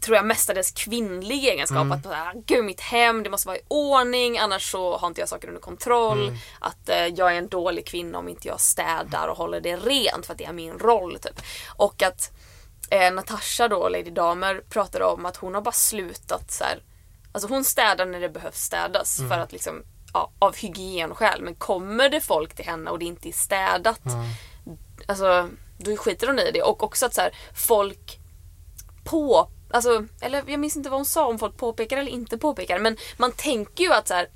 tror 0.00 0.16
jag 0.16 0.26
mestadels 0.26 0.70
kvinnlig 0.70 1.44
egenskap. 1.44 1.80
Mm. 1.80 1.92
Att 1.92 2.02
så 2.02 2.12
här, 2.12 2.34
gud 2.46 2.64
mitt 2.64 2.80
hem, 2.80 3.22
det 3.22 3.30
måste 3.30 3.48
vara 3.48 3.56
i 3.58 3.62
ordning 3.68 4.38
annars 4.38 4.70
så 4.70 4.96
har 4.96 5.08
inte 5.08 5.20
jag 5.20 5.28
saker 5.28 5.48
under 5.48 5.60
kontroll. 5.60 6.22
Mm. 6.22 6.40
Att 6.60 6.88
eh, 6.88 7.06
jag 7.06 7.32
är 7.32 7.38
en 7.38 7.48
dålig 7.48 7.86
kvinna 7.86 8.18
om 8.18 8.28
inte 8.28 8.48
jag 8.48 8.60
städar 8.60 9.28
och 9.28 9.36
håller 9.36 9.60
det 9.60 9.76
rent 9.76 10.26
för 10.26 10.32
att 10.32 10.38
det 10.38 10.44
är 10.44 10.52
min 10.52 10.78
roll. 10.78 11.18
Typ. 11.18 11.40
Och 11.76 12.02
att 12.02 12.32
eh, 12.90 13.12
Natasha 13.12 13.68
då, 13.68 13.88
Lady 13.88 14.10
Damer, 14.10 14.62
pratade 14.68 15.04
om 15.04 15.26
att 15.26 15.36
hon 15.36 15.54
har 15.54 15.60
bara 15.60 15.72
slutat 15.72 16.52
så 16.52 16.64
här, 16.64 16.82
Alltså 17.34 17.48
hon 17.48 17.64
städar 17.64 18.06
när 18.06 18.20
det 18.20 18.28
behövs 18.28 18.60
städas 18.60 19.16
för 19.28 19.38
att 19.38 19.52
liksom, 19.52 19.82
ja, 20.12 20.30
av 20.38 20.56
hygienskäl. 20.56 21.42
Men 21.42 21.54
kommer 21.54 22.08
det 22.08 22.20
folk 22.20 22.54
till 22.54 22.64
henne 22.64 22.90
och 22.90 22.98
det 22.98 23.04
inte 23.04 23.28
är 23.28 23.32
städat, 23.32 24.00
alltså 25.06 25.48
då 25.78 25.96
skiter 25.96 26.26
hon 26.26 26.38
i 26.38 26.50
det. 26.50 26.62
Och 26.62 26.82
också 26.82 27.06
att 27.06 27.14
så 27.14 27.20
här, 27.20 27.36
folk 27.54 28.18
på, 29.04 29.50
alltså, 29.70 30.06
eller 30.20 30.42
jag 30.46 30.60
minns 30.60 30.76
inte 30.76 30.90
vad 30.90 30.98
hon 30.98 31.06
sa 31.06 31.26
om 31.26 31.38
folk 31.38 31.56
påpekar 31.56 31.96
eller 31.96 32.12
inte 32.12 32.38
påpekar. 32.38 32.78
Men 32.78 32.96
man 33.16 33.32
tänker 33.32 33.84
ju 33.84 33.92
att 33.92 34.08
så 34.08 34.14
här, 34.14 34.28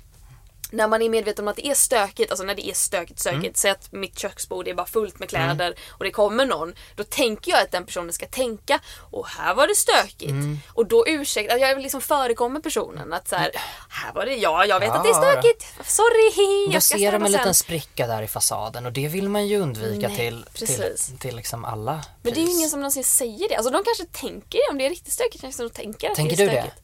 när 0.71 0.87
man 0.87 1.01
är 1.01 1.09
medveten 1.09 1.45
om 1.45 1.47
att 1.47 1.55
det 1.55 1.67
är 1.67 1.73
stökigt, 1.75 2.31
alltså 2.31 2.45
när 2.45 2.55
det 2.55 2.67
är 2.69 2.73
stökigt, 2.73 3.19
stökigt, 3.19 3.43
Mm. 3.43 3.53
säg 3.55 3.71
att 3.71 3.91
mitt 3.91 4.19
köksbord 4.19 4.67
är 4.67 4.73
bara 4.73 4.85
fullt 4.85 5.19
med 5.19 5.29
kläder 5.29 5.75
och 5.89 6.03
det 6.03 6.11
kommer 6.11 6.45
någon, 6.45 6.73
då 6.95 7.03
tänker 7.03 7.51
jag 7.51 7.61
att 7.61 7.71
den 7.71 7.85
personen 7.85 8.13
ska 8.13 8.25
tänka, 8.25 8.79
och 9.11 9.27
här 9.27 9.53
var 9.53 9.67
det 9.67 9.75
stökigt. 9.75 10.29
Mm. 10.31 10.59
Och 10.73 10.85
då 10.85 11.07
ursäktar 11.07 11.57
jag 11.57 11.81
liksom 11.81 12.01
förekommer 12.01 12.59
personen 12.59 13.13
att 13.13 13.27
så 13.27 13.35
här, 13.35 13.51
här 13.89 14.13
var 14.13 14.25
det, 14.25 14.35
ja 14.35 14.65
jag 14.65 14.79
vet 14.79 14.89
att 14.91 15.03
det 15.03 15.09
är 15.09 15.13
Ja, 15.13 15.31
stökigt, 15.41 15.65
sorry, 15.85 16.65
då 16.67 16.73
jag 16.73 16.83
ska 16.83 16.97
ser 16.97 17.11
de 17.11 17.25
en 17.25 17.31
liten 17.31 17.45
sen. 17.45 17.53
spricka 17.53 18.07
där 18.07 18.21
i 18.21 18.27
fasaden 18.27 18.85
och 18.85 18.91
det 18.93 19.07
vill 19.07 19.29
man 19.29 19.47
ju 19.47 19.59
undvika 19.59 20.07
Nej, 20.07 20.17
till, 20.17 20.45
till, 20.53 20.67
precis. 20.67 21.11
till 21.19 21.35
liksom 21.35 21.65
alla 21.65 21.93
Men 22.21 22.33
det 22.33 22.39
är 22.39 22.41
ju 22.41 22.45
pris. 22.45 22.57
ingen 22.57 22.69
som 22.69 22.79
någonsin 22.79 23.03
säger 23.03 23.49
det. 23.49 23.55
Alltså 23.55 23.71
de 23.71 23.83
kanske 23.83 24.05
tänker 24.05 24.57
det, 24.57 24.71
om 24.71 24.77
det 24.77 24.85
är 24.85 24.89
riktigt 24.89 25.13
stökigt 25.13 25.41
kanske 25.41 25.63
de 25.63 25.69
tänker 25.69 26.09
att 26.09 26.15
Tänker 26.15 26.37
det 26.37 26.43
är 26.43 26.47
du 26.47 26.53
det? 26.55 26.61
stökigt. 26.61 26.81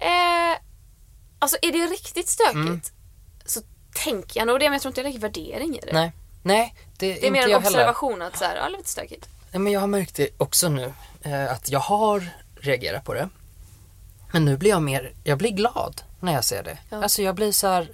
Eh, 0.00 0.62
alltså 1.38 1.56
är 1.62 1.72
det 1.72 1.78
riktigt 1.78 2.28
stökigt 2.28 2.54
Mm. 2.54 2.80
Tänker 3.92 4.40
jag 4.40 4.46
nog 4.46 4.60
det, 4.60 4.64
men 4.64 4.72
jag 4.72 4.82
tror 4.82 4.90
inte 4.90 5.00
jag 5.00 5.04
lägger 5.06 5.18
värdering 5.18 5.76
i 5.76 5.80
det. 5.80 5.92
Nej, 5.92 6.12
nej 6.42 6.74
det, 6.98 7.06
Det 7.06 7.12
är 7.12 7.14
inte 7.16 7.30
mer 7.30 7.42
en 7.44 7.50
jag 7.50 7.60
heller. 7.60 7.78
observation 7.78 8.22
att 8.22 8.36
så 8.38 8.44
här, 8.44 8.56
ja, 8.56 8.68
lite 8.68 8.88
stökigt. 8.88 9.28
Nej, 9.50 9.60
men 9.60 9.72
jag 9.72 9.80
har 9.80 9.86
märkt 9.86 10.14
det 10.16 10.28
också 10.36 10.68
nu, 10.68 10.92
eh, 11.22 11.52
att 11.52 11.70
jag 11.70 11.80
har 11.80 12.28
reagerat 12.60 13.04
på 13.04 13.14
det. 13.14 13.28
Men 14.32 14.44
nu 14.44 14.56
blir 14.56 14.70
jag 14.70 14.82
mer, 14.82 15.12
jag 15.24 15.38
blir 15.38 15.50
glad 15.50 16.02
när 16.20 16.32
jag 16.32 16.44
ser 16.44 16.62
det. 16.62 16.78
Ja. 16.90 17.02
Alltså 17.02 17.22
jag 17.22 17.34
blir 17.34 17.52
så 17.52 17.66
här, 17.66 17.88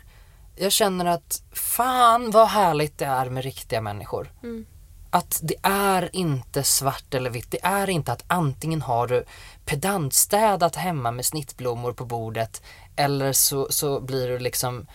jag 0.56 0.72
känner 0.72 1.04
att 1.04 1.42
fan 1.52 2.30
vad 2.30 2.48
härligt 2.48 2.98
det 2.98 3.04
är 3.04 3.30
med 3.30 3.44
riktiga 3.44 3.80
människor. 3.80 4.32
Mm. 4.42 4.66
Att 5.10 5.40
det 5.42 5.54
är 5.62 6.10
inte 6.12 6.62
svart 6.62 7.14
eller 7.14 7.30
vitt. 7.30 7.50
Det 7.50 7.58
är 7.62 7.90
inte 7.90 8.12
att 8.12 8.24
antingen 8.26 8.82
har 8.82 9.06
du 9.06 9.24
pedantstädat 9.64 10.76
hemma 10.76 11.10
med 11.10 11.24
snittblommor 11.24 11.92
på 11.92 12.04
bordet 12.04 12.62
eller 12.96 13.32
så, 13.32 13.66
så 13.70 14.00
blir 14.00 14.28
du 14.28 14.38
liksom 14.38 14.86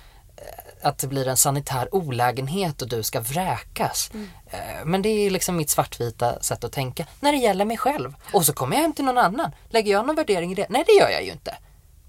att 0.82 0.98
det 0.98 1.08
blir 1.08 1.28
en 1.28 1.38
sanitär 1.38 1.96
olägenhet 1.96 2.82
och 2.82 2.88
du 2.90 3.04
ska 3.04 3.20
vräkas. 3.20 4.12
Eh, 4.52 4.60
Men 4.86 5.02
det 5.02 5.10
är 5.10 5.30
liksom 5.30 5.56
mitt 5.58 5.70
svartvita 5.70 6.42
sätt 6.42 6.64
att 6.64 6.72
tänka 6.72 7.06
när 7.20 7.32
det 7.32 7.38
gäller 7.38 7.66
mig 7.66 7.78
själv. 7.78 8.14
Och 8.34 8.46
så 8.46 8.54
kommer 8.54 8.76
jag 8.76 8.82
hem 8.82 8.94
till 8.94 9.06
någon 9.06 9.18
annan. 9.18 9.52
Lägger 9.70 9.92
jag 9.92 10.06
någon 10.08 10.16
värdering 10.16 10.52
i 10.52 10.56
det? 10.56 10.66
Nej, 10.70 10.84
det 10.88 10.94
gör 10.94 11.10
jag 11.10 11.24
ju 11.24 11.32
inte. 11.32 11.58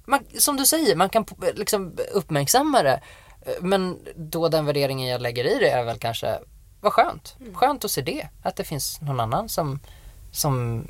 Man, 0.07 0.21
som 0.39 0.57
du 0.57 0.67
säger, 0.67 0.97
man 0.97 1.09
kan 1.09 1.27
liksom 1.55 1.97
uppmärksamma 2.13 2.83
det. 2.83 3.01
Eh, 3.47 3.53
Men 3.61 3.99
då 4.17 4.49
den 4.49 4.67
värderingen 4.67 5.09
jag 5.09 5.21
lägger 5.21 5.45
i 5.45 5.59
det 5.59 5.71
är 5.71 5.85
väl 5.85 5.99
kanske, 5.99 6.39
vad 6.81 6.93
skönt. 6.93 7.37
Skönt 7.55 7.85
att 7.85 7.91
se 7.91 8.01
det. 8.03 8.29
Att 8.43 8.57
det 8.57 8.65
finns 8.65 9.01
någon 9.01 9.21
annan 9.21 9.49
som, 9.49 9.81
som 10.33 10.85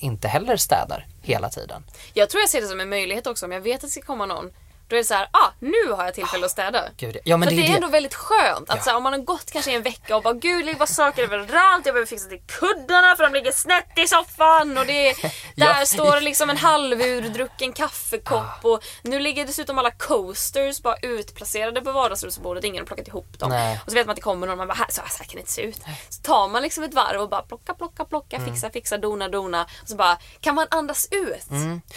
inte 0.00 0.28
heller 0.28 0.56
städar 0.56 1.06
hela 1.22 1.48
tiden. 1.48 1.84
Jag 2.14 2.30
tror 2.30 2.40
jag 2.40 2.50
ser 2.50 2.60
det 2.60 2.66
som 2.66 2.80
en 2.80 2.88
möjlighet 2.88 3.26
också 3.26 3.46
om 3.46 3.52
jag 3.52 3.60
vet 3.60 3.74
att 3.76 3.80
det 3.80 3.88
ska 3.88 4.02
komma 4.02 4.26
någon. 4.26 4.50
Då 4.94 4.98
är 4.98 5.02
det 5.02 5.06
så 5.08 5.14
här, 5.14 5.28
ah, 5.30 5.48
nu 5.58 5.92
har 5.96 6.04
jag 6.04 6.14
tillfälle 6.14 6.44
att 6.46 6.52
städa. 6.52 6.84
Gud, 6.96 7.16
ja, 7.24 7.36
men 7.36 7.48
För 7.48 7.56
det 7.56 7.62
det, 7.62 7.66
är 7.66 7.70
det. 7.70 7.76
ändå 7.76 7.88
väldigt 7.88 8.14
skönt 8.14 8.70
att 8.70 8.76
Ja. 8.76 8.82
så 8.82 8.90
här, 8.90 8.96
om 8.96 9.02
man 9.02 9.12
har 9.12 9.20
gått 9.20 9.50
kanske 9.50 9.72
en 9.72 9.82
vecka 9.82 10.16
och 10.16 10.22
bara 10.22 10.34
gud 10.34 10.66
det 10.66 10.74
var 10.74 10.86
saker 10.86 11.22
överallt, 11.22 11.86
jag 11.86 11.94
behöver 11.94 12.06
fixa 12.06 12.28
till 12.28 12.40
kuddarna 12.46 13.16
för 13.16 13.24
de 13.24 13.32
ligger 13.34 13.52
snett 13.52 13.98
i 13.98 14.06
soffan 14.08 14.78
och 14.78 14.86
det 14.86 15.10
är, 15.10 15.16
där 15.56 15.78
Ja. 15.80 15.86
står 15.86 16.20
liksom 16.20 16.50
en 16.50 16.56
halvurdrucken 16.56 17.72
kaffekopp 17.72 18.64
och 18.64 18.84
nu 19.02 19.20
ligger 19.20 19.46
dessutom 19.46 19.78
alla 19.78 19.90
coasters 19.90 20.82
bara 20.82 20.96
utplacerade 20.96 21.80
på 21.80 21.92
vardagsrumsbordet, 21.92 22.64
ingen 22.64 22.80
har 22.82 22.86
plockat 22.86 23.08
ihop 23.08 23.38
dem. 23.38 23.50
Nej. 23.50 23.80
Och 23.84 23.90
så 23.90 23.94
vet 23.94 24.06
man 24.06 24.10
att 24.12 24.16
det 24.16 24.22
kommer 24.22 24.46
någon 24.46 24.52
och 24.52 24.58
man 24.58 24.68
bara, 24.68 24.74
här, 24.74 24.86
så 24.90 25.00
här 25.00 25.08
kan 25.24 25.34
det 25.34 25.38
inte 25.40 25.52
se 25.52 25.62
ut. 25.62 25.80
Så 26.08 26.22
tar 26.22 26.48
man 26.48 26.62
liksom 26.62 26.84
ett 26.84 26.94
varv 26.94 27.20
och 27.20 27.28
bara 27.28 27.42
plocka, 27.42 27.74
plocka, 27.74 28.04
plocka, 28.04 28.36
Mm. 28.36 28.48
fixa, 28.54 28.70
fixa, 28.70 28.98
dona, 28.98 29.28
dona. 29.28 29.62
Och 29.82 29.88
så 29.88 29.96
bara, 29.96 30.18
kan 30.40 30.54
man 30.54 30.66
andas 30.70 31.08
ut 31.10 31.46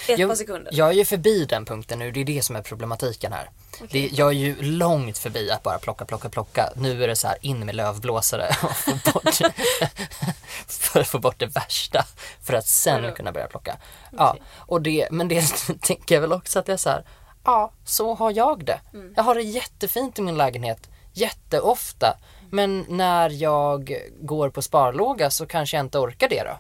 i 0.08 0.12
ett 0.14 0.20
Jag- 0.20 0.30
par 0.30 0.36
sekunder? 0.36 0.72
Jag 0.76 0.88
är 0.90 0.94
ju 0.94 1.06
förbi 1.06 1.46
den 1.46 1.66
punkten 1.66 2.00
nu, 2.00 2.12
det 2.12 2.22
är 2.22 2.26
det 2.26 2.42
som 2.46 2.56
är 2.56 2.62
problematiken 2.88 3.34
här. 3.34 3.50
Det, 3.92 4.10
jag 4.14 4.28
är 4.28 4.34
ju 4.34 4.62
långt 4.62 5.18
förbi 5.18 5.52
att 5.52 5.64
bara 5.64 5.80
plocka, 5.80 6.06
plocka, 6.06 6.30
plocka. 6.30 6.70
Nu 6.76 7.04
är 7.04 7.08
det 7.08 7.16
så 7.16 7.28
här 7.28 7.38
in 7.42 7.66
med 7.66 7.76
lövblåsare 7.76 8.48
och 8.64 8.76
få 8.76 8.92
bort, 9.14 9.36
för 10.68 11.00
att 11.00 11.08
få 11.08 11.20
bort 11.20 11.40
det 11.40 11.46
värsta. 11.46 12.06
För 12.44 12.54
att 12.54 12.68
sen 12.68 13.02
Vadå? 13.02 13.16
kunna 13.16 13.32
börja 13.32 13.48
plocka. 13.48 13.78
Ja, 14.18 14.36
och 14.56 14.82
det, 14.82 15.08
men 15.12 15.28
det 15.28 15.42
tänker 15.82 16.16
jag 16.16 16.22
väl 16.22 16.34
också 16.34 16.60
att 16.60 16.66
det 16.66 16.74
är 16.74 16.78
så 16.78 16.90
här, 16.90 17.04
ja, 17.44 17.72
så 17.86 18.16
har 18.16 18.32
jag 18.32 18.66
det. 18.66 18.80
Mm. 18.94 19.14
Jag 19.16 19.24
har 19.24 19.36
det 19.36 19.42
jättefint 19.42 20.20
i 20.20 20.22
min 20.22 20.38
lägenhet, 20.38 20.90
jätteofta. 21.14 22.18
Men 22.52 22.86
när 22.90 23.30
jag 23.30 23.98
går 24.22 24.50
på 24.50 24.62
sparlåga 24.62 25.32
så 25.32 25.46
kanske 25.46 25.78
jag 25.78 25.86
inte 25.86 25.98
orkar 25.98 26.30
det 26.30 26.44
då. 26.44 26.58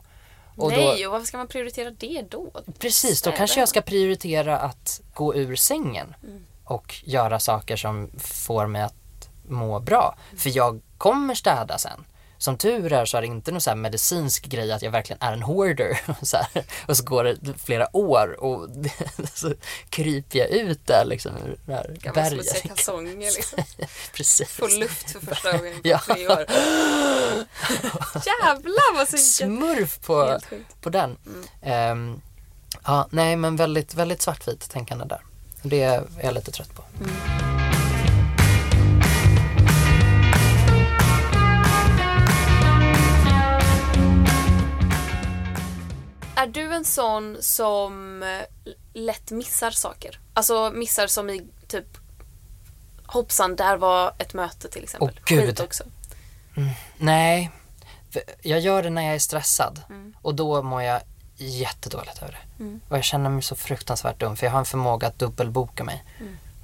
Och 0.57 0.71
då- 0.71 0.77
Nej, 0.77 1.05
och 1.07 1.11
varför 1.11 1.25
ska 1.27 1.37
man 1.37 1.47
prioritera 1.47 1.91
det 1.91 2.21
då? 2.29 2.51
Precis, 2.79 3.21
då 3.21 3.31
kanske 3.31 3.59
jag 3.59 3.69
ska 3.69 3.81
prioritera 3.81 4.57
att 4.59 5.01
gå 5.13 5.35
ur 5.35 5.55
sängen 5.55 6.15
Mm. 6.23 6.43
och 6.63 6.95
göra 7.03 7.39
saker 7.39 7.75
som 7.75 8.09
får 8.19 8.67
mig 8.67 8.81
att 8.81 9.29
må 9.47 9.79
bra. 9.79 10.15
För 10.37 10.57
jag 10.57 10.81
kommer 10.97 11.35
städa 11.35 11.77
sen. 11.77 12.05
Som 12.37 12.57
tur 12.57 12.93
är 12.93 13.05
så 13.05 13.17
är 13.17 13.21
det 13.21 13.27
inte 13.27 13.51
någon 13.51 13.61
så 13.61 13.75
medicinsk 13.75 14.45
grej 14.45 14.71
att 14.71 14.81
jag 14.81 14.91
verkligen 14.91 15.21
är 15.21 15.33
en 15.33 15.43
hoarder. 15.43 15.99
Så 16.25 16.37
här. 16.37 16.63
Och 16.87 16.97
så 16.97 17.03
går 17.03 17.23
det 17.23 17.37
flera 17.65 17.95
år 17.97 18.43
och 18.43 18.69
så 19.33 19.53
kryper 19.89 20.39
jag 20.39 20.49
ut 20.49 20.87
där 20.87 21.05
liksom 21.05 21.31
ur 21.37 21.57
det 21.65 21.73
här 21.73 21.95
Gamla 21.99 22.29
smutsiga 22.29 22.53
berget. 22.53 22.67
kalsonger 22.67 23.31
liksom. 23.31 23.63
Precis. 24.13 24.49
Få 24.49 24.67
luft 24.67 25.11
för 25.11 25.19
första 25.19 25.57
gången 25.57 25.81
på 25.81 25.87
Ja. 25.87 25.99
tre 26.05 26.27
år. 26.27 26.45
Jävlar 28.25 28.95
vad 28.95 29.07
synkat. 29.07 29.25
Smurf 29.25 29.99
på, 29.99 30.39
på 30.81 30.89
den. 30.89 31.17
Ehm, 31.61 32.21
ja, 32.85 33.07
nej 33.11 33.35
men 33.35 33.55
väldigt, 33.55 33.93
väldigt 33.93 34.21
svartvitt 34.21 34.69
tänkande 34.69 35.05
där. 35.05 35.21
Det 35.61 35.83
är 35.83 36.03
jag 36.23 36.33
lite 36.33 36.51
trött 36.51 36.75
på. 36.75 36.83
Är 46.37 46.47
du 46.47 46.73
en 46.73 46.85
sån 46.85 47.37
som 47.39 48.23
eh, 48.23 48.71
lätt 48.93 49.31
missar 49.31 49.71
saker? 49.71 50.19
Alltså 50.33 50.71
missar 50.75 51.07
som 51.07 51.29
i 51.29 51.47
typ 51.67 51.97
Hoppsan, 53.05 53.55
där 53.55 53.77
var 53.77 54.13
ett 54.17 54.33
möte 54.33 54.69
till 54.69 54.83
exempel. 54.83 55.09
Åh, 55.17 55.21
gud. 55.25 55.45
Skit 55.47 55.59
också. 55.59 55.83
Nej, 56.97 57.51
för 58.09 58.21
jag 58.41 58.59
gör 58.59 58.83
det 58.83 58.89
när 58.89 59.01
jag 59.01 59.15
är 59.15 59.19
stressad 59.19 59.81
och 60.21 60.35
då 60.35 60.61
mår 60.61 60.81
jag 60.81 61.01
jättedåligt 61.35 62.21
över 62.21 62.31
det. 62.31 62.63
Och 62.89 62.97
jag 62.97 63.03
känner 63.03 63.29
mig 63.29 63.41
så 63.41 63.55
fruktansvärt 63.55 64.19
dum 64.19 64.35
för 64.35 64.45
jag 64.45 64.51
har 64.51 64.59
en 64.59 64.65
förmåga 64.65 65.07
att 65.07 65.19
dubbelboka 65.19 65.83
mig. 65.83 66.03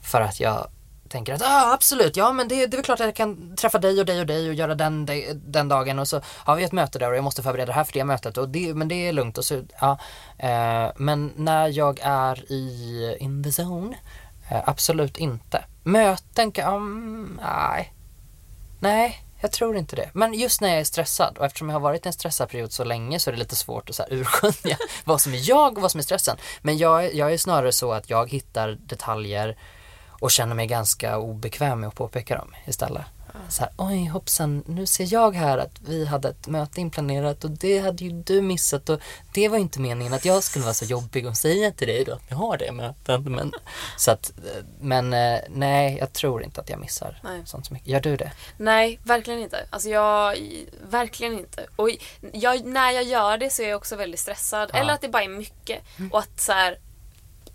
För 0.01 0.21
att 0.21 0.39
jag 0.39 0.67
tänker 1.13 1.33
att 1.33 1.41
ah, 1.41 1.73
absolut, 1.73 2.17
ja 2.17 2.31
men 2.31 2.47
det, 2.47 2.55
det 2.55 2.75
är 2.75 2.77
väl 2.77 2.85
klart 2.85 2.99
att 2.99 3.05
jag 3.05 3.15
kan 3.15 3.55
träffa 3.55 3.79
dig 3.79 3.99
och 3.99 4.05
dig 4.05 4.19
och 4.19 4.25
dig 4.25 4.49
och 4.49 4.53
göra 4.53 4.75
den, 4.75 5.09
den 5.33 5.67
dagen 5.67 5.99
och 5.99 6.07
så 6.07 6.21
har 6.25 6.55
vi 6.55 6.63
ett 6.63 6.71
möte 6.71 6.99
där 6.99 7.09
och 7.09 7.17
jag 7.17 7.23
måste 7.23 7.43
förbereda 7.43 7.65
det 7.65 7.73
här 7.73 7.83
för 7.83 7.93
det 7.93 8.03
mötet 8.03 8.37
och 8.37 8.49
det, 8.49 8.73
men 8.73 8.87
det 8.87 9.07
är 9.07 9.13
lugnt 9.13 9.37
och 9.37 9.45
så, 9.45 9.61
ja. 9.81 9.97
Eh, 10.37 10.91
men 10.95 11.33
när 11.35 11.67
jag 11.67 11.99
är 12.03 12.51
i 12.51 13.17
in 13.19 13.43
the 13.43 13.61
zone, 13.61 13.97
eh, 14.49 14.61
absolut 14.65 15.17
inte. 15.17 15.65
Möten 15.83 16.51
kan, 16.51 16.73
um, 16.73 17.39
nej. 17.43 17.93
Nej, 18.79 19.25
jag 19.41 19.51
tror 19.51 19.77
inte 19.77 19.95
det. 19.95 20.09
Men 20.13 20.33
just 20.33 20.61
när 20.61 20.69
jag 20.69 20.79
är 20.79 20.83
stressad 20.83 21.37
och 21.37 21.45
eftersom 21.45 21.69
jag 21.69 21.75
har 21.75 21.81
varit 21.81 22.05
i 22.05 22.09
en 22.09 22.13
stressad 22.13 22.49
period 22.49 22.71
så 22.71 22.83
länge 22.83 23.19
så 23.19 23.29
är 23.29 23.31
det 23.31 23.39
lite 23.39 23.55
svårt 23.55 23.89
att 23.89 23.95
så 23.95 24.03
urskilja 24.09 24.77
vad 25.03 25.21
som 25.21 25.33
är 25.33 25.49
jag 25.49 25.77
och 25.77 25.81
vad 25.81 25.91
som 25.91 25.99
är 25.99 26.03
stressen. 26.03 26.37
Men 26.61 26.77
jag, 26.77 27.13
jag 27.13 27.33
är 27.33 27.37
snarare 27.37 27.71
så 27.71 27.91
att 27.91 28.09
jag 28.09 28.31
hittar 28.31 28.77
detaljer 28.85 29.57
och 30.23 30.31
känner 30.31 30.55
mig 30.55 30.67
ganska 30.67 31.17
obekväm 31.17 31.79
med 31.79 31.87
att 31.87 31.95
påpeka 31.95 32.35
dem 32.35 32.55
istället. 32.65 33.05
Så 33.49 33.63
här, 33.63 33.71
oj 33.77 34.05
hoppsan, 34.05 34.63
nu 34.67 34.85
ser 34.85 35.13
jag 35.13 35.35
här 35.35 35.57
att 35.57 35.81
vi 35.87 36.05
hade 36.05 36.29
ett 36.29 36.47
möte 36.47 36.81
inplanerat 36.81 37.43
och 37.43 37.51
det 37.51 37.79
hade 37.79 38.03
ju 38.03 38.11
du 38.11 38.41
missat 38.41 38.89
och 38.89 38.99
det 39.33 39.47
var 39.47 39.57
inte 39.57 39.79
meningen 39.79 40.13
att 40.13 40.25
jag 40.25 40.43
skulle 40.43 40.63
vara 40.65 40.73
så 40.73 40.85
jobbig 40.85 41.27
och 41.27 41.37
säga 41.37 41.71
till 41.71 41.87
dig 41.87 42.03
då 42.05 42.13
att 42.13 42.21
vi 42.29 42.35
har 42.35 42.57
det 42.57 42.71
mötet. 42.71 43.21
Men, 43.21 43.51
så 43.97 44.11
att, 44.11 44.29
eh, 44.37 44.63
men 44.79 45.13
eh, 45.13 45.39
nej, 45.49 45.97
jag 45.99 46.13
tror 46.13 46.43
inte 46.43 46.61
att 46.61 46.69
jag 46.69 46.79
missar 46.79 47.19
Nej. 47.23 47.41
sånt 47.45 47.65
så 47.65 47.73
mycket. 47.73 47.89
Gör 47.89 48.01
du 48.01 48.17
det? 48.17 48.31
Nej, 48.57 48.99
verkligen 49.03 49.39
inte. 49.39 49.65
Alltså 49.69 49.89
jag, 49.89 50.37
verkligen 50.89 51.39
inte. 51.39 51.65
Och 51.75 51.89
jag, 52.33 52.65
när 52.65 52.91
jag 52.91 53.03
gör 53.03 53.37
det 53.37 53.49
så 53.49 53.61
är 53.61 53.69
jag 53.69 53.77
också 53.77 53.95
väldigt 53.95 54.19
stressad. 54.19 54.69
Ja. 54.73 54.79
Eller 54.79 54.93
att 54.93 55.01
det 55.01 55.09
bara 55.09 55.23
är 55.23 55.29
mycket. 55.29 55.79
Och 56.11 56.19
att 56.19 56.39
så 56.39 56.51
här, 56.51 56.77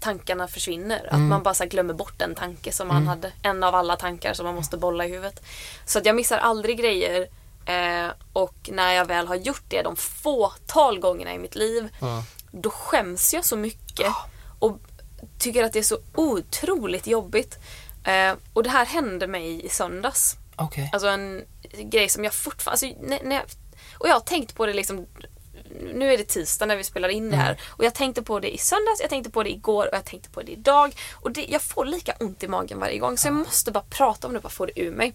tankarna 0.00 0.48
försvinner. 0.48 1.08
Att 1.10 1.20
man 1.20 1.42
bara 1.42 1.66
glömmer 1.66 1.94
bort 1.94 2.22
en 2.22 2.34
tanke 2.34 2.72
som 2.72 2.88
man 2.88 3.06
hade. 3.06 3.32
En 3.42 3.62
av 3.64 3.74
alla 3.74 3.96
tankar 3.96 4.34
som 4.34 4.46
man 4.46 4.54
måste 4.54 4.76
bolla 4.76 5.06
i 5.06 5.08
huvudet. 5.08 5.42
Så 5.84 5.98
att 5.98 6.06
jag 6.06 6.16
missar 6.16 6.38
aldrig 6.38 6.78
grejer. 6.78 7.28
Eh, 7.66 8.12
och 8.32 8.70
när 8.72 8.92
jag 8.92 9.04
väl 9.04 9.26
har 9.26 9.36
gjort 9.36 9.64
det 9.68 9.82
de 9.82 9.96
fåtal 9.96 10.98
gångerna 11.00 11.34
i 11.34 11.38
mitt 11.38 11.54
liv. 11.54 11.88
Mm. 12.00 12.22
Då 12.50 12.70
skäms 12.70 13.34
jag 13.34 13.44
så 13.44 13.56
mycket. 13.56 14.12
Och 14.58 14.78
tycker 15.38 15.64
att 15.64 15.72
det 15.72 15.78
är 15.78 15.82
så 15.82 15.98
otroligt 16.14 17.06
jobbigt. 17.06 17.58
Eh, 18.04 18.34
och 18.52 18.62
det 18.62 18.70
här 18.70 18.86
hände 18.86 19.26
mig 19.26 19.66
i 19.66 19.68
söndags. 19.68 20.36
Okej. 20.56 20.90
Alltså 20.92 21.08
en 21.08 21.44
grej 21.78 22.08
som 22.08 22.24
jag 22.24 22.34
fortfarande... 22.34 22.86
Alltså, 22.86 23.02
när, 23.08 23.24
när 23.24 23.36
jag, 23.36 23.44
och 23.98 24.08
jag 24.08 24.12
har 24.14 24.20
tänkt 24.20 24.54
på 24.54 24.66
det 24.66 24.72
liksom... 24.72 25.06
Nu 25.94 26.12
är 26.12 26.18
det 26.18 26.24
tisdag 26.24 26.66
när 26.66 26.76
vi 26.76 26.84
spelar 26.84 27.08
in 27.08 27.30
det 27.30 27.36
här. 27.36 27.60
Och 27.66 27.84
jag 27.84 27.94
tänkte 27.94 28.22
på 28.22 28.40
det 28.40 28.54
i 28.54 28.58
söndags, 28.58 29.00
jag 29.00 29.10
tänkte 29.10 29.30
på 29.30 29.42
det 29.42 29.50
igår 29.50 29.86
och 29.86 29.94
jag 29.94 30.04
tänkte 30.04 30.30
på 30.30 30.42
det 30.42 30.52
idag. 30.52 30.94
Och 31.12 31.30
det, 31.30 31.44
jag 31.48 31.62
får 31.62 31.84
lika 31.84 32.14
ont 32.20 32.42
i 32.42 32.48
magen 32.48 32.80
varje 32.80 32.98
gång. 32.98 33.18
Så 33.18 33.28
jag 33.28 33.34
måste 33.34 33.70
bara 33.70 33.84
prata 33.90 34.26
om 34.26 34.32
det 34.32 34.36
och 34.36 34.42
bara 34.42 34.48
få 34.48 34.66
det 34.66 34.80
ur 34.80 34.92
mig. 34.92 35.14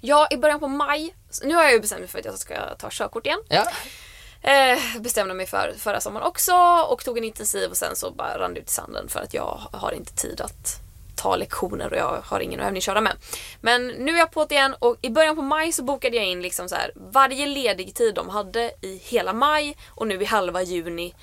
Ja, 0.00 0.28
i 0.30 0.36
början 0.36 0.60
på 0.60 0.68
maj. 0.68 1.14
Nu 1.42 1.54
har 1.54 1.62
jag 1.62 1.72
ju 1.72 1.80
bestämt 1.80 2.00
mig 2.00 2.08
för 2.08 2.18
att 2.18 2.24
jag 2.24 2.38
ska 2.38 2.74
ta 2.78 2.88
körkort 2.90 3.26
igen. 3.26 3.42
Ja. 3.48 3.66
Eh, 4.42 4.78
bestämde 5.00 5.34
mig 5.34 5.46
för 5.46 5.74
förra 5.78 6.00
sommaren 6.00 6.26
också 6.26 6.52
och 6.88 7.04
tog 7.04 7.18
en 7.18 7.24
intensiv 7.24 7.70
och 7.70 7.76
sen 7.76 7.96
så 7.96 8.10
bara 8.10 8.38
rann 8.38 8.54
det 8.54 8.60
ut 8.60 8.68
i 8.68 8.72
sanden 8.72 9.08
för 9.08 9.20
att 9.20 9.34
jag 9.34 9.60
har 9.72 9.92
inte 9.92 10.12
tid 10.12 10.40
att 10.40 10.87
ta 11.18 11.36
lektioner 11.36 11.92
och 11.92 11.98
jag 11.98 12.22
har 12.24 12.40
ingen 12.40 12.60
att 12.60 12.66
övningsköra 12.66 13.00
med. 13.00 13.16
Men 13.60 13.86
nu 13.86 14.12
är 14.14 14.18
jag 14.18 14.30
på 14.30 14.44
det 14.44 14.54
igen 14.54 14.74
och 14.78 14.96
i 15.02 15.10
början 15.10 15.36
på 15.36 15.42
maj 15.42 15.72
så 15.72 15.82
bokade 15.82 16.16
jag 16.16 16.26
in 16.26 16.42
liksom 16.42 16.68
så 16.68 16.74
här 16.74 16.92
varje 16.96 17.46
ledig 17.46 17.94
tid 17.94 18.14
de 18.14 18.28
hade 18.28 18.72
i 18.80 19.00
hela 19.04 19.32
maj 19.32 19.76
och 19.88 20.06
nu 20.06 20.22
i 20.22 20.24
halva 20.24 20.62
juni 20.62 21.14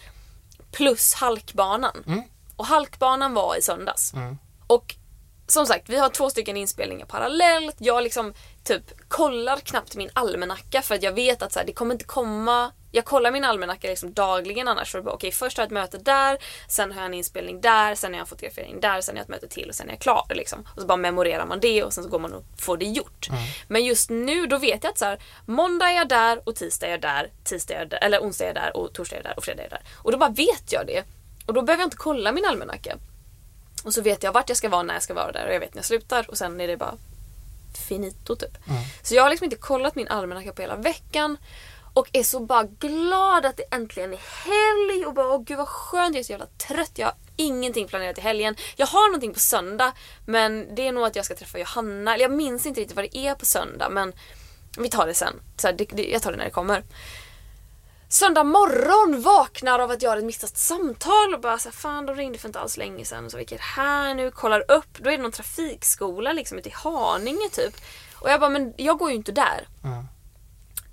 plus 0.71 1.13
halkbanan. 1.13 2.03
Och 2.55 2.65
halkbanan 2.65 3.33
var 3.33 3.57
i 3.57 3.61
söndags. 3.61 4.13
Och 4.67 4.95
som 5.47 5.65
sagt, 5.65 5.89
vi 5.89 5.97
har 5.97 6.09
två 6.09 6.29
stycken 6.29 6.57
inspelningar 6.57 7.05
parallellt. 7.05 7.75
Jag 7.77 8.03
liksom 8.03 8.33
typ 8.63 8.83
kollar 9.07 9.57
knappt 9.57 9.95
min 9.95 10.09
almanacka 10.13 10.81
för 10.81 10.95
att 10.95 11.03
jag 11.03 11.11
vet 11.11 11.41
att 11.41 11.53
så 11.53 11.59
här, 11.59 11.65
det 11.65 11.73
kommer 11.73 11.95
inte 11.95 12.05
komma 12.05 12.71
jag 12.95 13.05
kollar 13.05 13.31
min 13.31 13.43
almanacka 13.43 13.87
liksom 13.87 14.13
dagligen 14.13 14.67
annars. 14.67 14.91
För 14.91 14.99
att 14.99 15.05
bara, 15.05 15.15
okej, 15.15 15.31
först 15.31 15.57
har 15.57 15.61
jag 15.61 15.67
ett 15.67 15.73
möte 15.73 15.97
där, 15.97 16.37
sen 16.67 16.91
har 16.91 16.99
jag 16.99 17.05
en 17.05 17.13
inspelning 17.13 17.61
där, 17.61 17.95
sen 17.95 18.11
har 18.11 18.17
jag 18.17 18.21
en 18.21 18.27
fotografering 18.27 18.79
där, 18.79 19.01
sen 19.01 19.15
har 19.15 19.19
jag 19.19 19.23
ett 19.23 19.29
möte 19.29 19.47
till 19.47 19.69
och 19.69 19.75
sen 19.75 19.87
är 19.87 19.93
jag 19.93 20.01
klar. 20.01 20.25
Liksom. 20.29 20.67
Och 20.75 20.81
så 20.81 20.87
bara 20.87 20.97
memorerar 20.97 21.45
man 21.45 21.59
det 21.59 21.83
och 21.83 21.93
sen 21.93 22.03
så 22.03 22.09
går 22.09 22.19
man 22.19 22.33
och 22.33 22.43
får 22.57 22.77
det 22.77 22.85
gjort. 22.85 23.27
Men 23.67 23.85
just 23.85 24.09
nu 24.09 24.45
då 24.47 24.57
vet 24.57 24.83
jag 24.83 24.91
att 24.91 24.97
så 24.97 25.05
här, 25.05 25.19
måndag 25.45 25.85
är 25.85 25.95
jag 25.95 26.07
där 26.07 26.41
och 26.43 26.55
tisdag 26.55 26.87
är 26.87 26.91
jag 26.91 27.01
där, 27.01 27.29
tisdag 27.43 27.73
är 27.73 27.79
jag 27.79 27.89
där, 27.89 28.03
eller 28.03 28.19
onsdag 28.19 28.43
är 28.43 28.47
jag 28.47 28.55
där 28.55 28.77
och 28.77 28.93
torsdag 28.93 29.15
är 29.15 29.19
jag 29.19 29.25
där 29.25 29.37
och 29.37 29.43
fredag 29.43 29.63
är 29.63 29.63
jag 29.63 29.71
där. 29.71 29.81
Och 29.95 30.11
då 30.11 30.17
bara 30.17 30.29
vet 30.29 30.71
jag 30.71 30.87
det. 30.87 31.03
Och 31.45 31.53
då 31.53 31.61
behöver 31.61 31.81
jag 31.81 31.87
inte 31.87 31.97
kolla 31.97 32.31
min 32.31 32.45
almanacka. 32.45 32.97
Och 33.83 33.93
så 33.93 34.01
vet 34.01 34.23
jag 34.23 34.31
vart 34.31 34.49
jag 34.49 34.57
ska 34.57 34.69
vara 34.69 34.83
när 34.83 34.93
jag 34.93 35.03
ska 35.03 35.13
vara 35.13 35.31
där 35.31 35.47
och 35.47 35.53
jag 35.53 35.59
vet 35.59 35.73
när 35.73 35.79
jag 35.79 35.85
slutar 35.85 36.29
och 36.29 36.37
sen 36.37 36.61
är 36.61 36.67
det 36.67 36.77
bara 36.77 36.97
finito 37.87 38.35
typ. 38.35 38.57
Så 39.03 39.15
jag 39.15 39.23
har 39.23 39.29
liksom 39.29 39.45
inte 39.45 39.55
kollat 39.55 39.95
min 39.95 40.07
almanacka 40.07 40.53
på 40.53 40.61
hela 40.61 40.75
veckan 40.75 41.37
och 41.95 42.09
är 42.13 42.23
så 42.23 42.39
bara 42.39 42.63
glad 42.63 43.45
att 43.45 43.57
det 43.57 43.63
äntligen 43.71 44.13
är 44.13 44.21
helg 44.45 45.05
och 45.05 45.13
bara 45.13 45.27
åh 45.27 45.43
gud 45.43 45.57
vad 45.57 45.67
skönt, 45.67 46.15
jag 46.15 46.19
är 46.19 46.23
så 46.23 46.31
jävla 46.31 46.47
trött, 46.67 46.91
jag 46.95 47.07
har 47.07 47.15
ingenting 47.35 47.87
planerat 47.87 48.17
i 48.17 48.21
helgen. 48.21 48.55
Jag 48.75 48.87
har 48.87 49.07
någonting 49.07 49.33
på 49.33 49.39
söndag 49.39 49.93
men 50.25 50.75
det 50.75 50.87
är 50.87 50.91
nog 50.91 51.03
att 51.03 51.15
jag 51.15 51.25
ska 51.25 51.35
träffa 51.35 51.59
Johanna, 51.59 52.13
eller 52.13 52.23
jag 52.23 52.31
minns 52.31 52.65
inte 52.65 52.81
riktigt 52.81 52.95
vad 52.95 53.05
det 53.05 53.17
är 53.17 53.35
på 53.35 53.45
söndag 53.45 53.89
men 53.89 54.13
vi 54.77 54.89
tar 54.89 55.07
det 55.07 55.13
sen. 55.13 55.33
Så 55.57 55.67
här, 55.67 55.73
det, 55.73 55.85
det, 55.85 56.11
jag 56.11 56.21
tar 56.21 56.31
det 56.31 56.37
när 56.37 56.45
det 56.45 56.51
kommer. 56.51 56.83
Söndag 58.09 58.43
morgon 58.43 59.21
vaknar 59.21 59.79
av 59.79 59.91
att 59.91 60.01
jag 60.01 60.09
har 60.09 60.17
ett 60.17 60.23
missat 60.23 60.57
samtal 60.57 61.33
och 61.33 61.41
bara 61.41 61.57
så 61.57 61.69
här, 61.69 61.73
fan 61.73 62.05
de 62.05 62.15
ringde 62.15 62.37
för 62.37 62.49
inte 62.49 62.59
alls 62.59 62.77
länge 62.77 63.05
sedan 63.05 63.29
så 63.29 63.37
vilket 63.37 63.61
här 63.61 64.13
nu, 64.13 64.31
kollar 64.31 64.71
upp, 64.71 64.97
då 64.97 65.09
är 65.09 65.17
det 65.17 65.23
någon 65.23 65.31
trafikskola 65.31 66.33
liksom 66.33 66.57
ute 66.57 66.69
i 66.69 66.73
Haninge 66.75 67.49
typ. 67.51 67.75
Och 68.13 68.29
jag 68.29 68.39
bara, 68.39 68.49
men 68.49 68.73
jag 68.77 68.97
går 68.97 69.09
ju 69.09 69.15
inte 69.15 69.31
där. 69.31 69.67
Mm. 69.83 70.05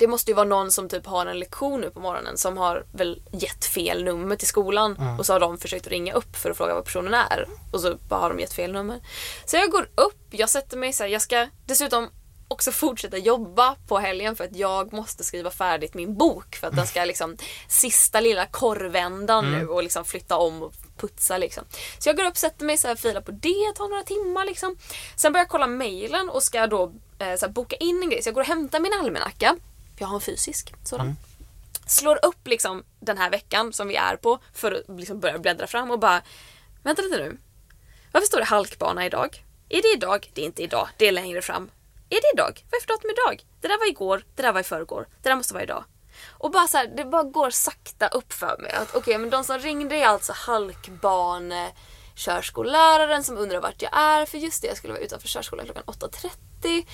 Det 0.03 0.09
måste 0.09 0.31
ju 0.31 0.35
vara 0.35 0.47
någon 0.49 0.71
som 0.71 0.89
typ 0.89 1.07
har 1.07 1.27
en 1.27 1.39
lektion 1.39 1.81
nu 1.81 1.91
på 1.91 2.01
morgonen 2.01 2.39
som 2.39 2.57
har 2.57 2.85
väl 2.93 3.23
gett 3.33 3.65
fel 3.65 4.05
nummer 4.05 4.37
till 4.37 4.47
skolan 4.49 4.97
Mm. 5.01 5.19
och 5.19 5.27
så 5.27 5.33
har 5.33 5.41
de 5.41 5.59
försökt 5.59 5.87
ringa 5.87 6.13
upp 6.15 6.37
för 6.37 6.51
att 6.51 6.57
fråga 6.57 6.75
vad 6.75 6.85
personen 6.85 7.15
är 7.15 7.49
och 7.73 7.81
så 7.81 7.97
bara 8.09 8.21
har 8.21 8.29
de 8.29 8.41
gett 8.41 8.53
fel 8.53 8.73
nummer. 8.73 9.01
Så 9.45 9.57
jag 9.57 9.71
går 9.71 9.89
upp, 9.95 10.27
jag 10.31 10.49
sätter 10.51 10.77
mig 10.77 10.93
så 10.93 11.03
här, 11.03 11.11
jag 11.11 11.23
ska 11.23 11.47
dessutom 11.67 12.09
också 12.49 12.73
fortsätta 12.73 13.17
jobba 13.19 13.77
på 13.89 13.99
helgen 13.99 14.37
för 14.37 14.45
att 14.45 14.57
jag 14.57 14.93
måste 14.93 15.25
skriva 15.25 15.51
färdigt 15.51 15.95
min 15.95 16.17
bok 16.19 16.57
för 16.57 16.67
att 16.67 16.77
den 16.77 16.87
ska 16.87 17.05
liksom 17.05 17.37
sista 17.69 18.21
lilla 18.21 18.47
korvändan 18.47 19.53
nu 19.53 19.69
och 19.69 19.83
liksom 19.83 20.05
flytta 20.05 20.37
om 20.37 20.63
och 20.63 20.73
putsa 20.97 21.39
liksom. 21.39 21.65
Så 21.99 22.09
jag 22.09 22.17
går 22.17 22.25
upp, 22.25 22.37
sätter 22.37 22.65
mig 22.65 22.79
så 22.79 22.89
här, 22.89 22.95
filar 22.97 23.21
på 23.21 23.31
det, 23.31 23.73
tar 23.77 23.89
några 23.89 24.03
timmar 24.03 24.45
liksom. 24.45 24.77
Sen 25.17 25.33
börjar 25.33 25.45
jag 25.45 25.51
kolla 25.51 25.67
mailen 25.67 26.29
och 26.31 26.43
ska 26.43 26.67
då 26.67 26.83
eh, 27.19 27.35
så 27.37 27.47
här, 27.47 27.53
boka 27.53 27.77
in 27.77 28.03
en 28.03 28.11
grej. 28.11 28.23
Så 28.23 28.29
jag 28.29 28.35
går 28.35 28.43
och 28.43 28.47
hämtar 28.47 28.81
min 28.81 28.93
almanacka. 29.01 29.57
För 29.97 30.05
jag 30.05 30.09
har 30.09 30.15
en 30.15 30.21
fysisk 30.21 30.75
sådan. 30.85 31.17
Slår 31.87 32.25
upp 32.25 32.47
liksom 32.49 32.85
den 33.01 33.19
här 33.19 33.31
veckan 33.31 33.73
som 33.73 33.89
vi 33.89 33.97
är 33.97 34.17
på 34.17 34.39
för 34.53 34.73
att 34.73 34.99
liksom 34.99 35.21
börja 35.21 35.39
bläddra 35.39 35.67
fram 35.67 35.91
och 35.91 35.99
bara 35.99 36.23
Vänta 36.83 37.03
lite 37.03 37.17
nu. 37.17 37.39
Varför 38.13 38.27
står 38.27 38.39
det 38.39 38.45
halkbana 38.45 39.07
idag? 39.07 39.45
Är 39.69 39.83
det 39.83 39.93
idag? 39.95 40.31
Det 40.35 40.41
är 40.41 40.45
inte 40.45 40.63
idag, 40.63 40.89
det 40.97 41.09
är 41.09 41.13
längre 41.13 41.43
fram. 41.43 41.71
Är 42.09 42.21
det 42.21 42.33
idag? 42.35 42.65
Vad 42.71 42.79
är 42.79 42.81
för 42.81 42.89
datum 42.89 43.11
idag? 43.11 43.47
Det 43.61 43.69
där 43.69 43.79
var 43.79 43.89
igår, 43.89 44.25
det 44.37 44.43
där 44.43 44.53
var 44.53 44.61
i 44.61 44.65
förrgår, 44.65 45.09
det 45.23 45.29
där 45.29 45.37
måste 45.37 45.55
vara 45.55 45.65
idag. 45.65 45.85
Och 46.29 46.51
bara 46.51 46.69
så 46.69 46.77
här, 46.77 46.87
det 46.97 47.05
bara 47.05 47.23
går 47.23 47.51
sakta 47.51 48.09
upp 48.09 48.33
för 48.33 48.59
mig 48.59 48.73
att 48.73 48.95
okej, 48.95 49.19
men 49.19 49.31
de 49.31 49.45
som 49.45 49.59
ringde 49.59 49.97
är 49.97 50.07
alltså 50.07 50.33
halkbane 50.33 51.73
körskolläraren 52.17 53.25
som 53.25 53.39
undrar 53.39 53.61
vart 53.61 53.83
jag 53.83 53.91
är 53.97 54.27
för 54.27 54.39
just 54.39 54.63
det, 54.63 54.69
jag 54.69 54.77
skulle 54.77 54.93
vara 54.93 55.03
utanför 55.03 55.29
körskolan 55.29 55.65
klockan 55.65 55.83
8.30. 55.87 56.87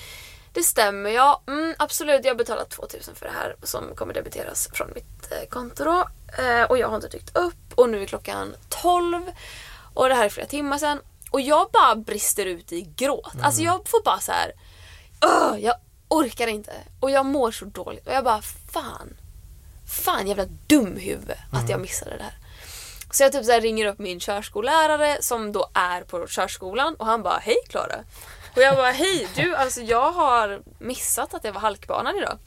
Det 0.53 0.63
stämmer 0.63 1.09
ja, 1.09 1.41
mm, 1.47 1.75
absolut 1.79 2.25
jag 2.25 2.31
har 2.31 2.37
betalat 2.37 2.69
2000 2.69 3.15
för 3.15 3.25
det 3.25 3.31
här 3.31 3.55
som 3.63 3.95
kommer 3.95 4.13
debiteras 4.13 4.69
från 4.73 4.91
mitt 4.95 5.31
eh, 5.31 5.49
konto 5.49 5.83
då. 5.83 6.09
Eh, 6.43 6.63
och 6.63 6.77
jag 6.77 6.87
har 6.87 6.95
inte 6.95 7.07
dykt 7.07 7.37
upp 7.37 7.73
och 7.75 7.89
nu 7.89 8.01
är 8.01 8.05
klockan 8.05 8.55
12 8.69 9.31
och 9.93 10.09
det 10.09 10.15
här 10.15 10.25
är 10.25 10.29
flera 10.29 10.47
timmar 10.47 10.77
sedan. 10.77 10.99
Och 11.31 11.41
jag 11.41 11.71
bara 11.71 11.95
brister 11.95 12.45
ut 12.45 12.71
i 12.71 12.81
gråt. 12.95 13.33
Alltså 13.41 13.61
jag 13.61 13.87
får 13.87 14.03
bara 14.03 14.19
så 14.19 14.31
här. 14.31 14.51
"Ugh, 15.25 15.59
jag 15.59 15.75
orkar 16.07 16.47
inte. 16.47 16.73
Och 16.99 17.11
jag 17.11 17.25
mår 17.25 17.51
så 17.51 17.65
dåligt. 17.65 18.07
Och 18.07 18.13
jag 18.13 18.23
bara 18.23 18.41
fan. 18.73 19.17
Fan 20.05 20.27
jävla 20.27 20.45
dumhuvud 20.67 21.31
att 21.51 21.69
jag 21.69 21.79
missade 21.81 22.17
det 22.17 22.23
här. 22.23 22.33
Så 23.11 23.23
jag 23.23 23.31
typ 23.31 23.45
så 23.45 23.51
här 23.51 23.61
ringer 23.61 23.85
upp 23.85 23.99
min 23.99 24.19
körskollärare 24.19 25.17
som 25.21 25.51
då 25.51 25.69
är 25.73 26.01
på 26.01 26.27
körskolan 26.27 26.95
och 26.95 27.05
han 27.05 27.23
bara 27.23 27.37
hej 27.37 27.57
Klara. 27.69 27.95
Och 28.55 28.61
jag 28.61 28.75
bara 28.75 28.91
hej 28.91 29.27
du 29.35 29.55
alltså 29.55 29.81
jag 29.81 30.11
har 30.11 30.61
missat 30.79 31.33
att 31.33 31.43
det 31.43 31.51
var 31.51 31.61
halkbanan 31.61 32.17
idag. 32.17 32.37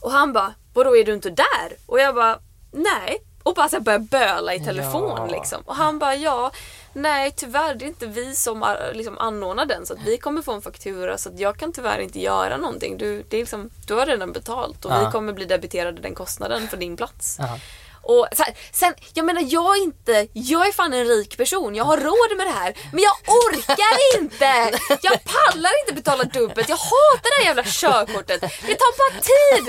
Och 0.00 0.10
han 0.10 0.32
bara 0.32 0.54
vadå 0.74 0.96
är 0.96 1.04
du 1.04 1.14
inte 1.14 1.30
där? 1.30 1.76
Och 1.86 2.00
jag 2.00 2.14
bara 2.14 2.38
nej. 2.72 3.22
Och 3.42 3.54
bara 3.54 3.68
så 3.68 3.80
börjar 3.80 3.98
böla 3.98 4.54
i 4.54 4.64
telefon 4.64 5.14
Ja. 5.16 5.26
liksom. 5.26 5.62
Och 5.66 5.76
han 5.76 5.98
bara 5.98 6.14
ja 6.14 6.50
nej 6.92 7.32
tyvärr 7.36 7.74
det 7.74 7.84
är 7.84 7.86
inte 7.86 8.06
vi 8.06 8.34
som 8.34 8.76
liksom 8.92 9.18
anordnar 9.18 9.66
den 9.66 9.86
så 9.86 9.92
att 9.92 10.02
vi 10.04 10.18
kommer 10.18 10.42
få 10.42 10.52
en 10.52 10.62
faktura 10.62 11.18
så 11.18 11.28
att 11.28 11.38
jag 11.40 11.56
kan 11.58 11.72
tyvärr 11.72 11.98
inte 11.98 12.20
göra 12.20 12.56
någonting. 12.56 12.96
Du, 12.98 13.22
det 13.28 13.36
är 13.36 13.40
liksom, 13.40 13.70
du 13.86 13.94
har 13.94 14.06
redan 14.06 14.32
betalt 14.32 14.84
och 14.84 14.90
Ja. 14.92 15.04
vi 15.06 15.12
kommer 15.12 15.32
bli 15.32 15.44
debiterade 15.44 16.00
den 16.00 16.14
kostnaden 16.14 16.68
för 16.68 16.76
din 16.76 16.96
plats. 16.96 17.36
Ja. 17.40 17.58
Och 18.04 18.28
så 18.36 18.42
här, 18.42 18.54
sen, 18.72 18.94
jag 19.14 19.24
menar 19.26 19.42
jag 19.48 19.76
är 19.76 19.82
inte, 19.82 20.26
jag 20.32 20.66
är 20.68 20.72
fan 20.72 20.92
en 20.94 21.04
rik 21.04 21.36
person, 21.36 21.74
jag 21.74 21.84
har 21.84 21.96
råd 21.96 22.36
med 22.36 22.46
det 22.46 22.52
här. 22.52 22.74
Men 22.92 23.02
jag 23.08 23.16
orkar 23.42 23.94
inte! 24.20 24.78
Jag 25.02 25.24
pallar 25.24 25.72
inte 25.82 25.92
betala 25.94 26.24
dubbelt, 26.24 26.68
jag 26.68 26.76
hatar 26.76 27.30
det 27.30 27.36
här 27.42 27.44
jävla 27.50 27.64
körkortet. 27.64 28.40
Det 28.40 28.74
tar 28.82 28.92
bara 29.02 29.20
tid! 29.32 29.64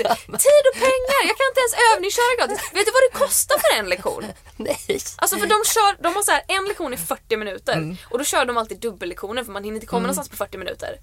Tid 0.46 0.64
och 0.70 0.76
pengar, 0.86 1.20
jag 1.30 1.36
kan 1.40 1.46
inte 1.50 1.60
ens 1.64 1.74
övningsköra 1.92 2.32
gratis. 2.38 2.58
Vet 2.72 2.86
du 2.86 2.92
vad 2.92 3.02
det 3.12 3.18
kostar 3.26 3.56
för 3.58 3.78
en 3.78 3.88
lektion? 3.88 4.24
Nej. 4.56 4.98
Alltså 5.16 5.36
för 5.38 5.46
de 5.46 5.58
kör, 5.74 6.02
de 6.02 6.14
har 6.14 6.22
så 6.22 6.30
här, 6.30 6.42
en 6.48 6.64
lektion 6.64 6.94
i 6.94 6.96
40 6.96 7.36
minuter 7.36 7.96
och 8.10 8.18
då 8.18 8.24
kör 8.24 8.44
de 8.44 8.56
alltid 8.56 8.80
dubbellektioner 8.80 9.44
för 9.44 9.52
man 9.52 9.64
hinner 9.64 9.74
inte 9.76 9.86
komma 9.86 10.00
någonstans 10.00 10.28
på 10.28 10.36
40 10.36 10.58
minuter. 10.58 10.98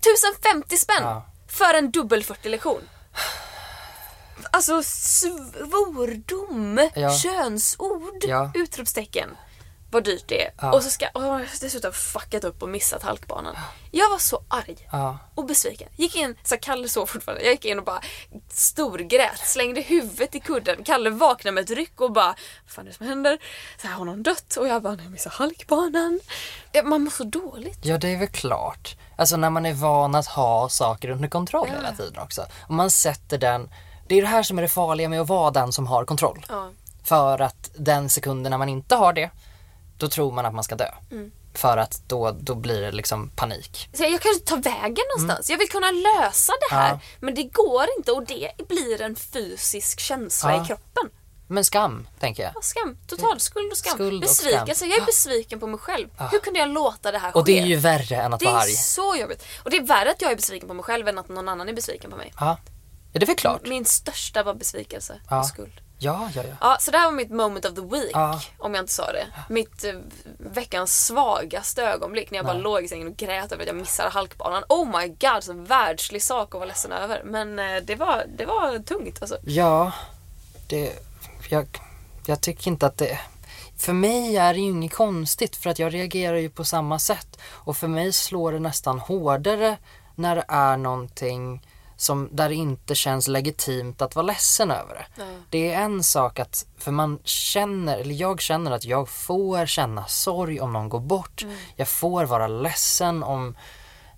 1050 0.00 0.76
spänn 0.76 1.02
Ja. 1.02 1.26
för 1.58 1.74
en 1.74 1.90
dubbel 1.90 2.24
40 2.24 2.48
lektion. 2.48 2.80
Alltså 4.54 4.82
svordom, 4.82 6.88
Ja. 6.94 7.18
könsord, 7.18 8.24
Ja. 8.24 8.50
utropstecken. 8.54 9.30
Vad 9.90 10.04
dyrt 10.04 10.24
det 10.28 10.42
är. 10.44 10.50
Ja. 10.60 10.72
Och 10.72 10.82
så 10.82 10.90
ska 10.90 11.06
jag 11.14 11.40
dessutom 11.60 11.92
fuckat 11.92 12.44
upp 12.44 12.62
och 12.62 12.68
missat 12.68 13.02
halkbanan. 13.02 13.56
Jag 13.90 14.10
var 14.10 14.18
så 14.18 14.42
arg 14.48 14.88
Ja. 14.92 15.18
och 15.34 15.46
besviken. 15.46 15.88
Gick 15.96 16.16
in, 16.16 16.36
så 16.44 16.56
Kalle 16.56 16.88
sov 16.88 17.06
fortfarande, 17.06 17.44
jag 17.44 17.52
gick 17.52 17.64
in 17.64 17.78
och 17.78 17.84
bara 17.84 18.00
storgrät, 18.50 19.38
slängde 19.46 19.80
huvudet 19.80 20.34
i 20.34 20.40
kudden. 20.40 20.84
Kalle 20.84 21.10
vaknade 21.10 21.54
med 21.54 21.64
ett 21.64 21.70
ryck 21.70 22.00
och 22.00 22.12
bara, 22.12 22.26
vad 22.26 22.36
fan 22.66 22.84
är 22.84 22.88
det 22.90 22.96
som 22.96 23.06
händer? 23.06 23.38
Så 23.80 23.86
här, 23.86 23.94
har 23.94 24.04
någon 24.04 24.22
dött? 24.22 24.56
Och 24.56 24.68
jag 24.68 24.82
bara, 24.82 24.94
nej 24.94 25.04
jag 25.04 25.12
missade 25.12 25.34
halkbanan. 25.36 26.20
Man 26.84 27.02
mår 27.04 27.10
så 27.10 27.24
dåligt. 27.24 27.78
Ja, 27.82 27.98
det 27.98 28.08
är 28.08 28.16
väl 28.18 28.28
klart. 28.28 28.96
Alltså 29.18 29.36
när 29.36 29.50
man 29.50 29.66
är 29.66 29.74
van 29.74 30.14
att 30.14 30.26
ha 30.26 30.68
saker 30.68 31.08
under 31.10 31.28
kontroll 31.28 31.68
hela 31.68 31.92
tiden 31.92 32.18
också. 32.22 32.46
Om 32.68 32.76
man 32.76 32.90
sätter 32.90 33.38
den, 33.38 33.70
det 34.14 34.18
är 34.20 34.22
det 34.22 34.28
här 34.28 34.42
som 34.42 34.58
är 34.58 34.62
det 34.62 34.68
farliga 34.68 35.08
med 35.08 35.20
att 35.20 35.28
vara 35.28 35.50
den 35.50 35.72
som 35.72 35.86
har 35.86 36.04
kontroll. 36.04 36.46
Ja. 36.48 36.70
För 37.04 37.38
att 37.40 37.70
den 37.76 38.10
sekunden 38.10 38.50
när 38.50 38.58
man 38.58 38.68
inte 38.68 38.94
har 38.94 39.12
det, 39.12 39.30
då 39.98 40.08
tror 40.08 40.32
man 40.32 40.46
att 40.46 40.54
man 40.54 40.64
ska 40.64 40.74
dö. 40.76 40.88
Mm. 41.10 41.30
För 41.54 41.76
att 41.76 42.02
då, 42.06 42.30
då 42.40 42.54
blir 42.54 42.80
det 42.80 42.92
liksom 42.92 43.30
panik. 43.36 43.88
Så 43.92 44.02
jag 44.02 44.20
kan 44.20 44.32
inte 44.32 44.44
ta 44.46 44.56
vägen 44.56 45.04
någonstans. 45.16 45.50
Jag 45.50 45.58
vill 45.58 45.68
kunna 45.68 45.90
lösa 45.90 46.52
det 46.68 46.74
här. 46.74 46.88
Mm. 46.88 47.00
Ja. 47.02 47.16
Men 47.20 47.34
det 47.34 47.42
går 47.42 47.84
inte 47.98 48.12
och 48.12 48.26
det 48.26 48.50
blir 48.68 49.02
en 49.02 49.16
fysisk 49.16 50.00
känsla 50.00 50.52
Ja. 50.56 50.62
i 50.64 50.66
kroppen. 50.66 51.10
Men 51.48 51.64
skam, 51.64 52.08
tänker 52.20 52.42
jag. 52.42 52.52
Ja, 52.54 52.60
Skam, 52.62 52.96
total 53.06 53.40
skuld 53.40 53.72
och 53.72 53.78
skam. 53.78 53.92
Skuld 53.94 54.14
och 54.14 54.20
Besvikelse, 54.20 54.74
skam. 54.74 54.88
jag 54.90 54.98
är 55.02 55.06
besviken 55.06 55.60
på 55.60 55.66
mig 55.66 55.78
själv. 55.80 56.08
Hur 56.30 56.38
kunde 56.38 56.58
jag 56.58 56.68
låta 56.68 57.12
det 57.12 57.18
här 57.18 57.32
ske? 57.32 57.38
Och 57.38 57.44
det 57.44 57.58
är 57.60 57.66
ju 57.66 57.76
värre 57.76 58.16
än 58.16 58.34
att 58.34 58.40
Det 58.40 58.46
vara 58.46 58.56
är 58.56 58.62
arg. 58.62 58.70
så 58.72 59.16
jobbigt. 59.16 59.44
Och 59.64 59.70
det 59.70 59.76
är 59.76 59.82
värre 59.82 60.10
att 60.10 60.22
jag 60.22 60.30
är 60.32 60.36
besviken 60.36 60.68
på 60.68 60.74
mig 60.74 60.84
själv 60.84 61.08
än 61.08 61.18
att 61.18 61.28
någon 61.28 61.48
annan 61.48 61.68
är 61.68 61.72
besviken 61.72 62.10
på 62.10 62.16
mig. 62.16 62.32
Ja. 62.40 62.56
Ja, 63.14 63.18
det 63.20 63.24
är 63.24 63.26
väl 63.26 63.36
klart. 63.36 63.66
Min 63.66 63.84
största 63.84 64.42
var 64.42 64.54
besvikelse 64.54 65.20
Ja. 65.30 65.38
och 65.40 65.46
skuld. 65.46 65.80
Ja, 65.98 66.30
ja, 66.34 66.42
ja. 66.48 66.54
Ja, 66.60 66.76
så 66.80 66.90
det 66.90 66.98
här 66.98 67.04
var 67.06 67.12
mitt 67.12 67.30
moment 67.30 67.64
of 67.64 67.74
the 67.74 67.80
week. 67.80 68.10
Ja. 68.12 68.40
Om 68.58 68.74
jag 68.74 68.82
inte 68.82 68.92
sa 68.92 69.12
det. 69.12 69.26
Mitt 69.48 69.84
eh, 69.84 69.92
veckans 70.38 71.06
svagaste 71.06 71.82
ögonblick 71.82 72.30
när 72.30 72.38
jag 72.38 72.46
bara 72.46 72.54
Nej. 72.54 72.62
låg 72.62 72.84
i 72.84 72.88
sängen 72.88 73.08
och 73.08 73.16
grät 73.16 73.52
över 73.52 73.62
att 73.62 73.66
jag 73.68 73.76
missade 73.76 74.10
halkbanan. 74.10 74.64
Oh 74.68 75.00
my 75.00 75.08
god, 75.08 75.44
så 75.44 75.52
världslig 75.52 76.22
sak 76.22 76.48
att 76.48 76.54
vara 76.54 76.64
ledsen 76.64 76.92
över. 76.92 77.22
Men 77.24 77.58
eh, 77.58 77.76
det 77.82 77.94
var, 77.94 78.24
det 78.38 78.46
var 78.46 78.78
tungt 78.78 79.18
alltså. 79.20 79.38
Ja, 79.44 79.92
det, 80.68 80.92
jag, 81.50 81.66
jag 82.26 82.40
tycker 82.40 82.68
inte 82.70 82.86
att 82.86 82.96
det, 82.96 83.18
för 83.78 83.92
mig 83.92 84.36
är 84.36 84.54
det 84.54 84.60
ju 84.60 84.66
inget 84.66 84.94
konstigt 84.94 85.56
för 85.56 85.70
att 85.70 85.78
jag 85.78 85.94
reagerar 85.94 86.36
ju 86.36 86.50
på 86.50 86.64
samma 86.64 86.98
sätt 86.98 87.38
och 87.50 87.76
för 87.76 87.88
mig 87.88 88.12
slår 88.12 88.52
det 88.52 88.58
nästan 88.60 88.98
hårdare 88.98 89.76
när 90.14 90.36
det 90.36 90.44
är 90.48 90.76
någonting 90.76 91.66
som, 91.96 92.28
där 92.32 92.48
det 92.48 92.54
inte 92.54 92.94
känns 92.94 93.28
legitimt 93.28 94.02
att 94.02 94.16
vara 94.16 94.26
ledsen 94.26 94.70
över 94.70 94.94
det. 94.94 95.22
Ja. 95.22 95.24
Det 95.50 95.74
är 95.74 95.82
en 95.82 96.02
sak 96.02 96.38
att, 96.38 96.66
för 96.78 96.90
man 96.90 97.18
känner, 97.24 97.98
eller 97.98 98.14
jag 98.14 98.40
känner 98.40 98.70
att 98.70 98.84
jag 98.84 99.08
får 99.08 99.66
känna 99.66 100.06
sorg 100.06 100.60
om 100.60 100.72
någon 100.72 100.88
går 100.88 101.00
bort. 101.00 101.44
Jag 101.76 101.88
får 101.88 102.24
vara 102.24 102.48
ledsen 102.48 103.22
om 103.22 103.56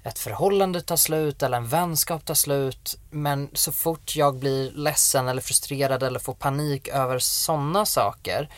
ett 0.03 0.19
förhållande 0.19 0.81
tar 0.81 0.97
slut 0.97 1.43
eller 1.43 1.57
en 1.57 1.69
vänskap 1.69 2.25
tar 2.25 2.35
slut. 2.35 2.99
Men 3.11 3.51
så 3.53 3.73
fort 3.73 4.17
jag 4.17 4.35
blir 4.35 4.71
ledsen 4.71 5.29
eller 5.29 5.43
frustrerad 5.43 6.03
eller 6.03 6.19
får 6.19 6.35
panik 6.35 6.89
över 6.89 7.19
sådana 7.19 7.87
saker 7.87 8.49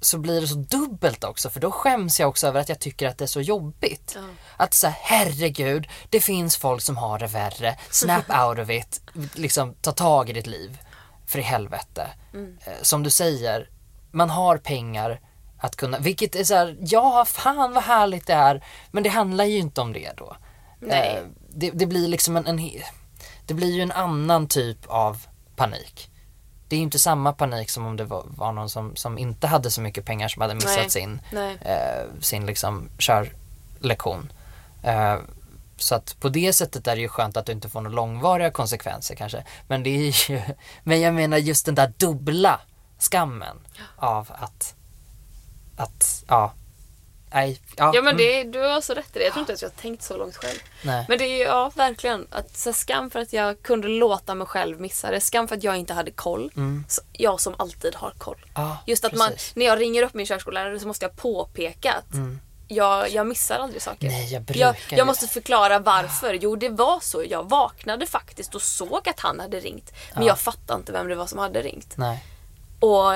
så 0.00 0.18
blir 0.18 0.40
det 0.40 0.46
så 0.48 0.54
dubbelt 0.54 1.24
också 1.24 1.50
för 1.50 1.60
då 1.60 1.70
skäms 1.70 2.20
jag 2.20 2.28
också 2.28 2.46
över 2.46 2.60
att 2.60 2.68
jag 2.68 2.78
tycker 2.80 3.06
att 3.08 3.18
det 3.18 3.24
är 3.24 3.26
så 3.26 3.40
jobbigt. 3.40 4.12
Ja. 4.14 4.22
Att 4.56 4.74
säga 4.74 4.94
herregud, 5.00 5.88
det 6.10 6.20
finns 6.20 6.56
folk 6.56 6.82
som 6.82 6.96
har 6.96 7.18
det 7.18 7.26
värre. 7.26 7.78
Snap 7.90 8.24
out 8.46 8.58
of 8.58 8.70
it. 8.70 9.00
Liksom 9.34 9.74
ta 9.74 9.92
tag 9.92 10.30
i 10.30 10.32
ditt 10.32 10.46
liv. 10.46 10.78
För 11.26 11.38
i 11.38 11.42
helvete. 11.42 12.08
Eh, 12.34 12.72
Som 12.82 13.02
du 13.02 13.10
säger, 13.10 13.70
man 14.10 14.30
har 14.30 14.56
pengar 14.58 15.20
att 15.58 15.76
kunna, 15.76 15.98
vilket 15.98 16.34
är 16.36 16.44
så 16.44 16.54
här, 16.54 16.76
ja 16.80 17.24
fan 17.24 17.72
vad 17.72 17.82
härligt 17.84 18.26
det 18.26 18.32
är. 18.34 18.64
Men 18.90 19.02
det 19.02 19.08
handlar 19.08 19.44
ju 19.44 19.58
inte 19.58 19.80
om 19.80 19.92
det 19.92 20.12
då. 20.16 20.36
Nej. 20.80 21.16
Eh, 21.16 21.22
Det, 21.48 21.70
det 21.70 21.86
blir 21.86 22.08
liksom 22.08 22.36
en, 22.36 22.46
en, 22.46 22.70
det 23.46 23.54
blir 23.54 23.72
ju 23.72 23.82
en 23.82 23.92
annan 23.92 24.48
typ 24.48 24.86
av 24.86 25.26
panik. 25.56 26.10
Det 26.68 26.76
är 26.76 26.78
ju 26.78 26.82
inte 26.82 26.98
samma 26.98 27.32
panik 27.32 27.70
som 27.70 27.86
om 27.86 27.96
det 27.96 28.04
var, 28.04 28.24
var 28.26 28.52
någon 28.52 28.70
som, 28.70 28.96
som 28.96 29.18
inte 29.18 29.46
hade 29.46 29.70
så 29.70 29.80
mycket 29.80 30.04
pengar 30.04 30.28
som 30.28 30.42
hade 30.42 30.54
missat 30.54 30.76
Nej. 30.76 30.90
sin 30.90 31.20
eh, 31.60 32.20
sin 32.20 32.46
liksom 32.46 32.88
körlektion. 32.98 34.32
Eh, 34.82 35.16
så 35.76 35.94
att 35.94 36.20
på 36.20 36.28
det 36.28 36.52
sättet 36.52 36.86
är 36.86 36.96
det 36.96 37.02
ju 37.02 37.08
skönt 37.08 37.36
att 37.36 37.46
du 37.46 37.52
inte 37.52 37.68
får 37.68 37.80
några 37.80 37.96
långvariga 37.96 38.50
konsekvenser 38.50 39.14
kanske. 39.14 39.44
Men 39.68 39.82
det 39.82 39.90
är 39.90 40.30
ju, 40.30 40.40
men 40.82 41.00
jag 41.00 41.14
menar 41.14 41.38
just 41.38 41.66
den 41.66 41.74
där 41.74 41.92
dubbla 41.96 42.60
skammen 42.98 43.56
av 43.96 44.30
att, 44.38 44.74
att, 45.76 46.24
ja, 46.28 46.52
nej, 47.36 47.60
ja. 47.76 47.90
Ja 47.94 48.02
men 48.02 48.14
mm, 48.14 48.16
det, 48.16 48.44
du 48.58 48.60
har 48.66 48.80
så 48.80 48.94
rätt 48.94 49.16
i 49.16 49.18
det. 49.18 49.24
Jag 49.24 49.32
tror 49.32 49.40
inte 49.40 49.52
att 49.52 49.62
jag 49.62 49.68
har 49.68 49.74
tänkt 49.76 50.02
så 50.02 50.16
långt 50.16 50.36
själv. 50.36 50.58
nej. 50.82 51.04
Men 51.08 51.18
det 51.18 51.24
är 51.24 51.44
ja 51.46 51.70
verkligen. 51.74 52.26
Att, 52.30 52.56
så 52.56 52.72
skam 52.72 53.10
för 53.10 53.20
att 53.20 53.32
jag 53.32 53.62
kunde 53.62 53.88
låta 53.88 54.34
mig 54.34 54.46
själv 54.46 54.80
missa 54.80 55.10
det. 55.10 55.20
Skam 55.20 55.48
för 55.48 55.56
att 55.56 55.62
jag 55.64 55.76
inte 55.76 55.94
hade 55.94 56.10
koll. 56.10 56.50
Mm. 56.56 56.84
Jag 57.12 57.40
som 57.40 57.54
alltid 57.58 57.94
har 57.94 58.10
koll. 58.18 58.46
Ja, 58.54 58.78
Just 58.86 59.04
att 59.04 59.14
man, 59.14 59.32
när 59.54 59.66
jag 59.66 59.80
ringer 59.80 60.02
upp 60.02 60.14
min 60.14 60.26
körskollärare 60.26 60.80
så 60.80 60.86
måste 60.86 61.04
jag 61.04 61.16
påpeka 61.16 61.92
att 61.92 62.14
jag, 62.68 63.10
jag 63.10 63.26
missar 63.26 63.58
aldrig 63.58 63.82
saker. 63.82 64.06
Mm. 64.06 64.18
Nej, 64.20 64.32
jag 64.32 64.42
brukar 64.42 64.60
jag, 64.60 64.76
jag 64.88 65.06
måste 65.06 65.26
förklara 65.26 65.78
varför. 65.78 66.34
Jo, 66.34 66.56
det 66.56 66.68
var 66.68 67.00
så. 67.00 67.24
Jag 67.28 67.48
vaknade 67.50 68.06
faktiskt 68.06 68.54
och 68.54 68.62
såg 68.62 69.08
att 69.08 69.20
han 69.20 69.40
hade 69.40 69.60
ringt. 69.60 69.92
Men 70.14 70.22
Ja. 70.22 70.28
jag 70.28 70.38
fattade 70.38 70.78
inte 70.78 70.92
vem 70.92 71.08
det 71.08 71.14
var 71.14 71.26
som 71.26 71.38
hade 71.38 71.62
ringt. 71.62 71.96
Nej. 71.96 72.24
Och 72.80 73.12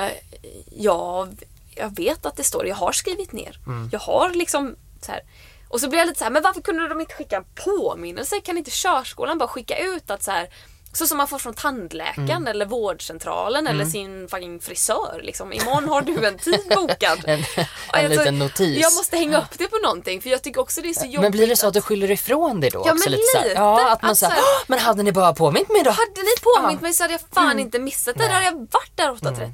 jag, 0.71 1.43
jag 1.75 1.95
vet 1.95 2.25
att 2.25 2.35
det 2.37 2.43
står, 2.43 2.65
jag 2.65 2.75
har 2.75 2.91
skrivit 2.91 3.31
ner. 3.31 3.59
Mm. 3.67 3.89
Jag 3.91 3.99
har 3.99 4.29
liksom 4.29 4.75
så 5.01 5.11
här. 5.11 5.21
Och 5.69 5.79
så 5.79 5.89
blir 5.89 5.99
jag 5.99 6.07
lite 6.07 6.19
så 6.19 6.23
här, 6.23 6.31
men 6.31 6.43
varför 6.43 6.61
kunde 6.61 6.87
de 6.87 7.01
inte 7.01 7.13
skicka 7.13 7.37
en 7.37 7.45
påminnelse? 7.55 8.39
Kan 8.39 8.57
inte 8.57 8.71
körskolan 8.71 9.37
bara 9.37 9.47
skicka 9.47 9.77
ut 9.77 10.11
att 10.11 10.23
så 10.23 10.31
här 10.31 10.49
så 10.93 11.07
som 11.07 11.17
man 11.17 11.27
får 11.27 11.39
från 11.39 11.53
tandläkaren 11.53 12.29
Mm. 12.29 12.47
eller 12.47 12.65
vårdcentralen 12.65 13.67
eller 13.67 13.85
sin 13.85 14.27
fucking 14.27 14.59
frisör. 14.59 15.19
Liksom. 15.23 15.53
Imorgon 15.53 15.89
har 15.89 16.01
du 16.01 16.25
en 16.27 16.37
tid 16.37 16.63
bokad. 16.75 17.19
En, 17.27 17.39
en 17.39 18.05
alltså, 18.05 18.19
liten 18.19 18.39
notis. 18.39 18.81
Jag 18.81 18.93
måste 18.93 19.17
hänga 19.17 19.37
upp 19.37 19.57
det 19.57 19.67
på 19.67 19.77
någonting 19.77 20.21
för 20.21 20.29
jag 20.29 20.41
tycker 20.41 20.61
också 20.61 20.81
det 20.81 20.89
är 20.89 20.93
så 20.93 21.05
jobbigt. 21.05 21.21
Men 21.21 21.31
blir 21.31 21.47
det 21.47 21.55
så 21.55 21.67
att 21.67 21.73
du 21.73 21.81
skyller 21.81 22.11
ifrån 22.11 22.59
dig 22.61 22.69
då? 22.69 22.83
Ja, 22.85 22.93
men 22.93 23.11
lite 23.11 23.17
lite. 23.43 23.51
Ja, 23.55 23.91
att 23.91 24.01
man 24.01 24.11
Att 24.11 24.17
säger, 24.17 24.35
men 24.67 24.79
hade 24.79 25.03
ni 25.03 25.11
bara 25.11 25.33
påmint 25.33 25.69
mig 25.69 25.83
då? 25.83 25.89
Hade 25.89 26.21
ni 26.21 26.41
påmint 26.61 26.79
Ja. 26.81 26.83
mig 26.83 26.93
så 26.93 27.03
hade 27.03 27.13
jag 27.13 27.21
fan 27.33 27.59
inte 27.59 27.79
missat 27.79 28.15
det. 28.17 28.27
Då 28.27 28.33
hade 28.33 28.45
jag 28.45 28.53
varit 28.53 28.91
där 28.95 29.09
8.30. 29.09 29.35
Mm. 29.35 29.49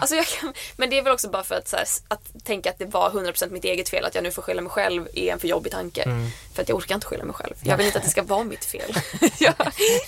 Alltså 0.00 0.16
jag 0.16 0.26
kan, 0.26 0.52
men 0.76 0.90
det 0.90 0.98
är 0.98 1.02
väl 1.02 1.12
också 1.12 1.28
bara 1.28 1.42
för 1.44 1.54
att, 1.54 1.68
så 1.68 1.76
här, 1.76 1.86
att 2.08 2.44
tänka 2.44 2.70
att 2.70 2.78
det 2.78 2.86
var 2.86 3.10
100% 3.10 3.50
mitt 3.50 3.64
eget 3.64 3.88
fel. 3.88 4.04
Att 4.04 4.14
jag 4.14 4.24
nu 4.24 4.30
får 4.30 4.42
skylla 4.42 4.62
mig 4.62 4.70
själv 4.70 5.08
är 5.14 5.32
en 5.32 5.38
för 5.40 5.48
jobbig 5.48 5.72
tanke. 5.72 6.04
För 6.52 6.62
att 6.62 6.68
jag 6.68 6.76
orkar 6.78 6.94
inte 6.94 7.06
skylla 7.06 7.24
mig 7.24 7.34
själv. 7.34 7.54
Jag 7.62 7.76
vill 7.76 7.86
inte 7.86 7.98
att 7.98 8.04
det 8.04 8.10
ska 8.10 8.22
vara 8.22 8.44
mitt 8.44 8.64
fel. 8.64 8.92
jag, 9.40 9.54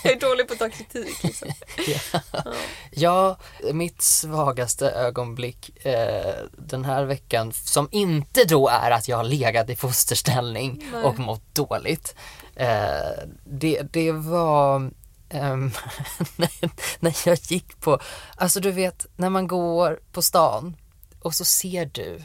jag 0.03 0.13
är 0.13 0.21
dålig 0.21 0.47
på 0.49 0.53
att 0.53 0.59
ta 0.59 0.71
kritik. 0.71 1.23
Liksom. 1.23 1.49
Ja, 2.91 3.37
mitt 3.73 4.03
svagaste 4.03 4.91
ögonblick 4.91 5.87
eh, 5.87 6.35
den 6.59 6.85
här 6.85 7.05
veckan 7.05 7.53
som 7.53 7.89
inte 7.91 8.45
då 8.45 8.69
är 8.69 8.91
att 8.91 9.09
jag 9.09 9.17
har 9.17 9.25
legat 9.25 9.71
i 9.71 9.77
fosterställning 9.77 10.89
Nej. 10.93 11.05
och 11.05 11.19
mått 11.19 11.55
dåligt. 11.55 12.15
Eh, 12.57 13.23
det, 13.45 13.83
det 13.93 14.13
var 14.13 14.91
ehm, 15.29 15.71
när- 16.37 16.71
när 17.01 17.15
jag 17.27 17.39
gick 17.43 17.81
på, 17.81 17.99
alltså 18.37 18.61
du 18.61 18.71
vet 18.71 19.07
när 19.17 19.31
man 19.31 19.47
går 19.47 20.01
på 20.13 20.23
stan 20.23 20.77
och 21.21 21.35
så 21.35 21.45
ser 21.45 21.87
du 21.87 22.23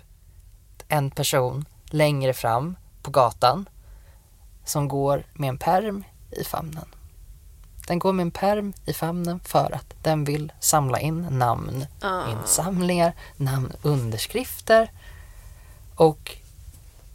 en 0.88 1.12
person 1.12 1.66
längre 1.86 2.34
fram 2.34 2.76
på 3.02 3.12
gatan 3.12 3.70
som 4.70 4.88
går 4.88 5.24
med 5.34 5.50
en 5.50 5.58
perm 5.58 6.04
i 6.32 6.44
famnen. 6.44 6.86
Den 7.88 8.00
går 8.00 8.14
med 8.14 8.24
en 8.24 8.32
perm 8.32 8.74
i 8.86 8.94
famnen 8.94 9.40
för 9.46 9.72
att 9.76 9.94
den 10.04 10.24
vill 10.24 10.52
samla 10.60 11.00
in 11.00 11.22
namn, 11.32 11.86
Ah. 12.02 12.32
insamlingar, 12.32 13.14
namnunderskrifter. 13.38 14.92
Och 15.96 16.36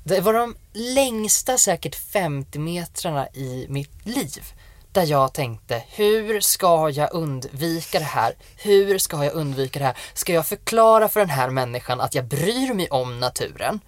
det 0.04 0.20
var 0.20 0.32
de 0.32 0.56
längsta 0.72 1.58
säkert 1.58 1.94
50 1.94 2.58
metrarna 2.58 3.28
i 3.28 3.66
mitt 3.68 4.06
liv 4.06 4.44
där 4.92 5.06
jag 5.06 5.32
tänkte, 5.32 5.82
hur 5.88 6.40
ska 6.40 6.90
jag 6.90 7.12
undvika 7.14 7.98
det 7.98 8.04
här? 8.04 8.34
Hur 8.56 8.98
ska 8.98 9.24
jag 9.24 9.34
undvika 9.34 9.78
det 9.78 9.84
här? 9.84 9.96
Ska 10.14 10.32
jag 10.32 10.46
förklara 10.46 11.08
för 11.08 11.20
den 11.20 11.30
här 11.30 11.50
människan 11.50 12.00
att 12.00 12.14
jag 12.14 12.24
bryr 12.24 12.74
mig 12.74 12.88
om 12.90 13.20
naturen? 13.20 13.80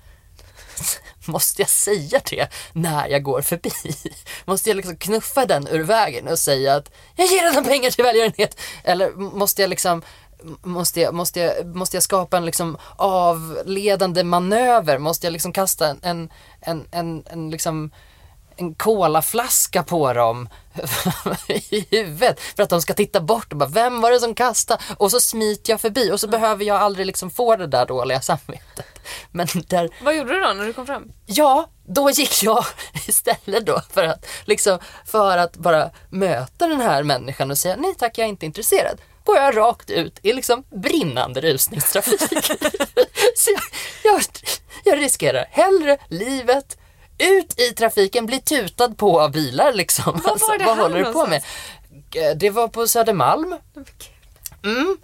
Måste 1.26 1.62
jag 1.62 1.68
säga 1.68 2.20
det 2.30 2.48
när 2.72 3.08
jag 3.08 3.22
går 3.22 3.42
förbi? 3.42 3.70
Måste 4.44 4.70
jag 4.70 4.76
liksom 4.76 4.96
knuffa 4.96 5.46
den 5.46 5.68
ur 5.68 5.82
vägen 5.82 6.28
och 6.28 6.38
säga 6.38 6.74
att 6.74 6.92
jag 7.16 7.26
ger 7.26 7.52
den 7.52 7.64
pengar 7.64 7.90
till 7.90 8.04
välgörenhet? 8.04 8.60
Eller 8.84 9.12
måste 9.12 9.62
jag 9.62 9.68
liksom 9.68 10.02
Måste 10.62 11.00
jag, 11.00 11.14
måste, 11.14 11.40
jag, 11.40 11.76
måste 11.76 11.96
jag 11.96 12.02
skapa 12.02 12.36
en 12.36 12.44
liksom 12.44 12.76
avledande 12.96 14.24
manöver? 14.24 14.98
Måste 14.98 15.26
jag 15.26 15.32
liksom 15.32 15.52
kasta 15.52 15.88
en, 15.88 15.98
en, 16.02 16.30
en, 16.60 16.86
en, 16.90 17.24
en 17.26 17.50
liksom 17.50 17.90
en 18.56 18.74
kolaflaska 18.74 19.82
på 19.82 20.12
dem 20.12 20.48
i 21.48 21.86
huvudet 21.90 22.40
för 22.40 22.62
att 22.62 22.70
de 22.70 22.82
ska 22.82 22.94
titta 22.94 23.20
bort 23.20 23.52
och 23.52 23.58
bara 23.58 23.68
vem 23.68 24.00
var 24.00 24.10
det 24.10 24.20
som 24.20 24.34
kastade? 24.34 24.82
Och 24.96 25.10
så 25.10 25.20
smiter 25.20 25.72
jag 25.72 25.80
förbi 25.80 26.12
och 26.12 26.20
så 26.20 26.28
behöver 26.28 26.64
jag 26.64 26.76
aldrig 26.76 27.06
liksom 27.06 27.30
få 27.30 27.56
det 27.56 27.66
där 27.66 27.86
dåliga 27.86 28.20
samvetet. 28.20 28.86
Men 29.30 29.46
där, 29.66 29.90
Vad 30.02 30.16
gjorde 30.16 30.34
du 30.34 30.40
då 30.40 30.52
när 30.52 30.64
du 30.64 30.72
kom 30.72 30.86
fram? 30.86 31.12
Ja, 31.26 31.70
då 31.86 32.10
gick 32.10 32.42
jag 32.42 32.64
istället 33.06 33.66
då 33.66 33.80
för 33.92 34.04
att, 34.04 34.26
liksom, 34.44 34.78
för 35.06 35.38
att 35.38 35.56
bara 35.56 35.90
möta 36.10 36.66
den 36.66 36.80
här 36.80 37.02
människan 37.02 37.50
och 37.50 37.58
säga 37.58 37.76
nej 37.76 37.94
tack, 37.98 38.18
jag 38.18 38.24
är 38.24 38.28
inte 38.28 38.46
intresserad. 38.46 39.00
Går 39.24 39.36
jag 39.36 39.56
rakt 39.56 39.90
ut 39.90 40.18
i 40.22 40.32
liksom 40.32 40.64
brinnande 40.70 41.40
rusningstrafik. 41.40 42.20
Så 43.36 43.50
jag, 43.50 43.62
jag, 44.04 44.22
jag 44.84 44.98
riskerar 44.98 45.46
hellre 45.50 45.98
livet, 46.08 46.78
ut 47.18 47.60
i 47.60 47.72
trafiken, 47.72 48.26
bli 48.26 48.40
tutad 48.40 48.96
på 48.96 49.20
av 49.20 49.32
bilar 49.32 49.72
liksom. 49.72 50.20
Var 50.24 50.48
var 50.48 50.58
det 50.58 50.64
vad 50.64 50.78
håller 50.78 51.04
du 51.04 51.12
på 51.12 51.26
med? 51.26 51.42
Det 52.36 52.50
var 52.50 52.68
på 52.68 52.88
Södermalm. 52.88 53.56
Mm, 54.64 54.96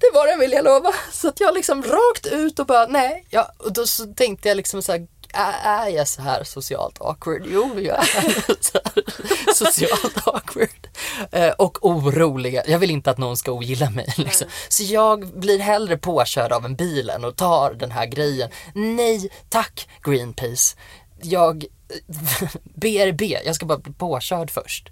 det 0.00 0.10
var 0.14 0.26
det 0.26 0.36
vill 0.36 0.52
jag 0.52 0.64
lova. 0.64 0.92
Så 1.12 1.28
att 1.28 1.40
jag 1.40 1.54
liksom 1.54 1.82
rakt 1.82 2.26
ut 2.26 2.58
och 2.58 2.66
bara 2.66 2.86
nej. 2.86 3.26
Ja, 3.30 3.52
och 3.58 3.72
då 3.72 3.86
så 3.86 4.06
tänkte 4.06 4.48
jag 4.48 4.56
liksom 4.56 4.82
så 4.82 4.92
här, 4.92 5.06
är 5.64 5.88
jag 5.88 6.08
så 6.08 6.22
här 6.22 6.44
socialt 6.44 7.00
awkward? 7.00 7.42
Jo, 7.46 7.80
jag 7.80 7.98
är 7.98 8.04
så 8.60 8.78
här 8.84 9.54
socialt 9.54 10.26
awkward. 10.26 10.88
Eh, 11.32 11.50
och 11.50 11.78
oroliga. 11.86 12.62
Jag 12.66 12.78
vill 12.78 12.90
inte 12.90 13.10
att 13.10 13.18
någon 13.18 13.36
ska 13.36 13.52
ogilla 13.52 13.90
mig. 13.90 14.14
Liksom. 14.16 14.48
Så 14.68 14.82
jag 14.82 15.26
blir 15.26 15.58
hellre 15.58 15.96
påkörd 15.96 16.52
av 16.52 16.64
en 16.64 16.76
bil 16.76 17.10
än 17.10 17.24
och 17.24 17.36
tar 17.36 17.74
den 17.74 17.90
här 17.90 18.06
grejen. 18.06 18.50
Nej, 18.74 19.30
tack 19.48 19.88
Greenpeace. 20.04 20.76
Jag, 21.24 21.64
BRB, 22.74 23.22
jag 23.44 23.54
ska 23.56 23.66
bara 23.66 23.78
bli 23.78 23.92
påkörd 23.92 24.50
först. 24.50 24.88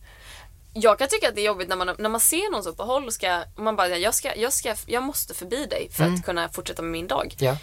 Jag 0.75 0.99
kan 0.99 1.09
tycka 1.09 1.29
att 1.29 1.35
det 1.35 1.41
är 1.41 1.47
jobbigt 1.47 1.69
när 1.69 1.77
man, 1.77 1.95
när 1.99 2.09
man 2.09 2.21
ser 2.21 2.53
någon 2.53 2.63
så 2.63 2.73
på 2.75 2.83
håll 2.83 3.07
och 3.07 3.13
ska, 3.13 3.43
man 3.57 3.77
bara, 3.77 3.89
jag, 3.99 4.15
ska, 4.15 4.37
jag, 4.37 4.53
ska, 4.53 4.75
jag 4.87 5.03
måste 5.03 5.35
förbi 5.35 5.67
dig 5.67 5.89
för 5.91 6.03
Mm. 6.05 6.15
att 6.15 6.25
kunna 6.25 6.49
fortsätta 6.49 6.83
med 6.83 6.91
min 6.91 7.07
dag. 7.07 7.35
Ja. 7.39 7.57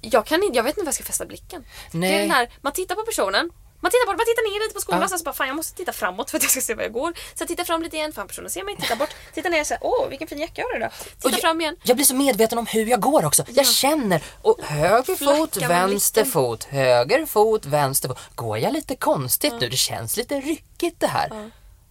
Jag, 0.00 0.26
kan 0.26 0.42
inte, 0.42 0.56
jag 0.56 0.64
vet 0.64 0.70
inte 0.70 0.80
var 0.80 0.86
jag 0.88 0.94
ska 0.94 1.04
fästa 1.04 1.26
blicken. 1.26 1.64
Nej. 1.92 2.10
Det 2.10 2.16
är 2.16 2.20
den 2.20 2.30
här, 2.30 2.48
man 2.60 2.72
tittar 2.72 2.94
på 2.94 3.02
personen, 3.02 3.50
man 3.80 3.90
tittar 3.90 4.06
bort, 4.06 4.16
man 4.16 4.26
tittar 4.26 4.50
ner 4.52 4.60
lite 4.64 4.74
på 4.74 4.80
skolan 4.80 5.00
Ja. 5.00 5.08
sen 5.08 5.18
så 5.18 5.24
bara 5.24 5.34
fan 5.34 5.46
jag 5.46 5.56
måste 5.56 5.76
titta 5.76 5.92
framåt 5.92 6.30
för 6.30 6.36
att 6.36 6.42
jag 6.42 6.50
ska 6.52 6.60
se 6.60 6.74
var 6.74 6.82
jag 6.82 6.92
går. 6.92 7.12
Så 7.12 7.42
jag 7.42 7.48
tittar 7.48 7.64
fram 7.64 7.82
lite 7.82 7.96
igen, 7.96 8.12
fan 8.12 8.26
personen 8.28 8.50
ser 8.50 8.62
mig, 8.64 8.76
tittar 8.76 8.96
bort, 8.96 9.10
tittar 9.34 9.50
ner 9.50 9.60
och 9.60 9.66
säger 9.66 9.84
åh 9.84 10.08
vilken 10.08 10.28
fin 10.28 10.38
jacka 10.38 10.52
jag 10.62 10.68
har 10.68 10.76
idag. 10.76 10.90
Tittar 11.16 11.30
jag, 11.30 11.40
fram 11.40 11.60
igen. 11.60 11.76
Jag 11.82 11.96
blir 11.96 12.06
så 12.06 12.14
medveten 12.14 12.58
om 12.58 12.66
hur 12.66 12.86
jag 12.86 13.00
går 13.00 13.24
också. 13.24 13.44
Jag 13.48 13.66
känner, 13.66 14.22
och 14.42 14.58
höger 14.62 15.16
fot, 15.36 15.56
vänster 15.56 16.24
fot, 16.24 16.64
höger 16.64 17.26
fot, 17.26 17.66
vänster 17.66 18.08
fot. 18.08 18.18
Går 18.34 18.58
jag 18.58 18.72
lite 18.72 18.96
konstigt 18.96 19.54
nu? 19.60 19.68
Det 19.68 19.76
känns 19.76 20.16
lite 20.16 20.40
ryckigt 20.40 21.00
det 21.00 21.06
här. 21.06 21.50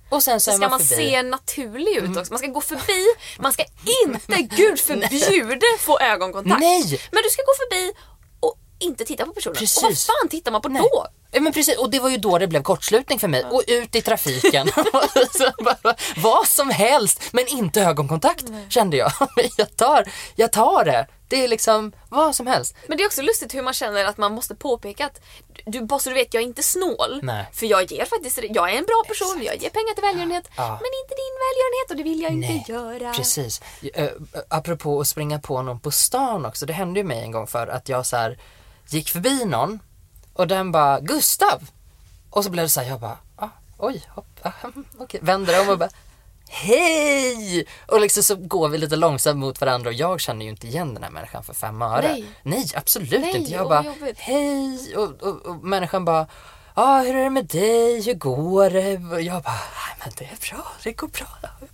Och 0.09 0.23
sen 0.23 0.39
så, 0.41 0.51
Så 0.51 0.57
ska 0.57 0.69
man 0.69 0.69
man. 0.69 0.81
Mm. 0.81 0.97
se 0.97 1.23
naturlig 1.23 1.95
ut 1.97 2.17
också. 2.17 2.33
Man 2.33 2.39
ska 2.39 2.47
gå 2.47 2.61
förbi, 2.61 3.05
man 3.39 3.53
ska 3.53 3.63
inte, 4.05 4.41
gud 4.55 4.79
förbjude, 4.79 5.65
få 5.79 5.99
ögonkontakt. 5.99 6.59
Nej. 6.59 7.01
Men 7.11 7.23
du 7.23 7.29
ska 7.29 7.41
gå 7.41 7.53
förbi 7.57 7.93
och 8.39 8.55
inte 8.79 9.05
titta 9.05 9.25
på 9.25 9.33
personen. 9.33 9.55
Precis. 9.55 9.77
Och 9.77 9.89
vad 9.89 9.97
fan 9.97 10.29
tittar 10.29 10.51
man 10.51 10.61
på 10.61 10.69
Nej. 10.69 10.81
då? 10.81 11.07
Ja, 11.33 11.41
men 11.41 11.53
precis, 11.53 11.77
och 11.77 11.89
det 11.89 11.99
var 11.99 12.09
ju 12.09 12.17
då 12.17 12.37
det 12.37 12.47
blev 12.47 12.61
kortslutning 12.61 13.19
för 13.19 13.27
mig. 13.27 13.43
Och 13.43 13.63
ut 13.67 13.95
i 13.95 14.01
trafiken. 14.01 14.69
Bara, 15.63 15.95
Vad 16.15 16.47
som 16.47 16.69
helst, 16.69 17.21
men 17.31 17.47
inte 17.47 17.81
ögonkontakt 17.81 18.45
kände 18.69 18.97
jag. 18.97 19.11
Jag 19.57 19.75
tar, 19.75 20.05
jag 20.35 20.51
tar 20.51 20.85
det. 20.85 21.07
Det 21.27 21.43
är 21.43 21.47
liksom 21.47 21.93
vad 22.09 22.35
som 22.35 22.47
helst. 22.47 22.75
Men 22.87 22.97
det 22.97 23.03
är 23.03 23.05
också 23.05 23.21
lustigt 23.21 23.53
hur 23.55 23.61
man 23.61 23.73
känner 23.73 24.05
att 24.05 24.17
man 24.17 24.33
måste 24.33 24.55
påpeka 24.55 25.05
att 25.05 25.21
du, 25.65 25.81
bara 25.81 25.99
så 25.99 26.09
du 26.09 26.15
vet, 26.15 26.33
jag 26.33 26.43
är 26.43 26.47
inte 26.47 26.63
snål. 26.63 27.19
Nej. 27.23 27.45
För 27.53 27.65
jag 27.65 27.91
ger 27.91 28.05
faktiskt, 28.05 28.39
jag 28.49 28.73
är 28.73 28.77
en 28.77 28.85
bra 28.85 29.03
person, 29.07 29.43
jag 29.43 29.55
ger 29.55 29.69
pengar 29.69 29.93
till 29.93 30.03
välgörenhet. 30.03 30.49
Ja. 30.57 30.67
Men 30.67 30.91
inte 31.03 31.15
din 31.15 31.35
välgörenhet 31.45 31.89
och 31.89 31.95
det 31.97 32.03
vill 32.03 32.21
jag 32.21 32.33
Nej, 32.33 32.57
inte 32.57 32.71
göra. 32.71 33.13
Precis. 33.13 33.61
Uh, 33.99 34.07
apropå 34.49 34.99
att 34.99 35.07
springa 35.07 35.39
på 35.39 35.61
någon 35.61 35.79
på 35.79 35.91
stan 35.91 36.45
också. 36.45 36.65
Det 36.65 36.73
hände 36.73 36.99
ju 36.99 37.03
mig 37.03 37.21
en 37.21 37.31
gång 37.31 37.47
för 37.47 37.67
att 37.67 37.89
jag 37.89 38.05
så 38.05 38.17
här 38.17 38.39
gick 38.89 39.09
förbi 39.09 39.45
någon 39.45 39.79
och 40.33 40.47
den 40.47 40.71
bara 40.71 40.99
Gustav! 40.99 41.69
Och 42.29 42.43
så 42.43 42.49
blev 42.49 42.65
det 42.65 42.69
så 42.69 42.81
här, 42.81 42.89
jag 42.89 42.99
bara 42.99 43.17
ah, 43.35 43.49
oj, 43.77 44.03
hopp, 44.09 44.39
ah, 44.41 44.51
okej, 44.97 45.19
vänder 45.23 45.61
om 45.61 45.69
och 45.69 45.77
bara 45.77 45.89
Hej! 46.49 47.67
Och 47.87 48.01
liksom 48.01 48.23
så 48.23 48.35
går 48.35 48.69
vi 48.69 48.77
lite 48.77 48.95
långsamt 48.95 49.39
mot 49.39 49.61
varandra 49.61 49.89
och 49.89 49.93
jag 49.93 50.19
känner 50.19 50.45
ju 50.45 50.49
inte 50.49 50.67
igen 50.67 50.93
den 50.93 51.03
här 51.03 51.11
människan 51.11 51.43
för 51.43 51.53
fem 51.53 51.81
öre. 51.81 52.07
Nej. 52.07 52.25
Nej 52.43 52.67
absolut 52.75 53.21
Nej, 53.21 53.37
inte. 53.37 53.51
Jag 53.51 53.69
bara 53.69 53.83
jobbigt. 53.83 54.19
hej! 54.19 54.95
Och, 54.97 55.23
och, 55.23 55.45
och 55.45 55.55
människan 55.55 56.05
bara 56.05 56.27
ah, 56.73 57.01
hur 57.01 57.15
är 57.15 57.23
det 57.23 57.29
med 57.29 57.45
dig, 57.45 58.01
hur 58.01 58.13
går 58.13 58.69
det? 58.69 59.15
Och 59.15 59.21
jag 59.21 59.43
bara, 59.43 59.53
nej 59.53 59.95
men 59.99 60.11
det 60.17 60.25
är 60.25 60.53
bra, 60.53 60.67
det 60.83 60.93
går 60.93 61.07
bra. 61.07 61.27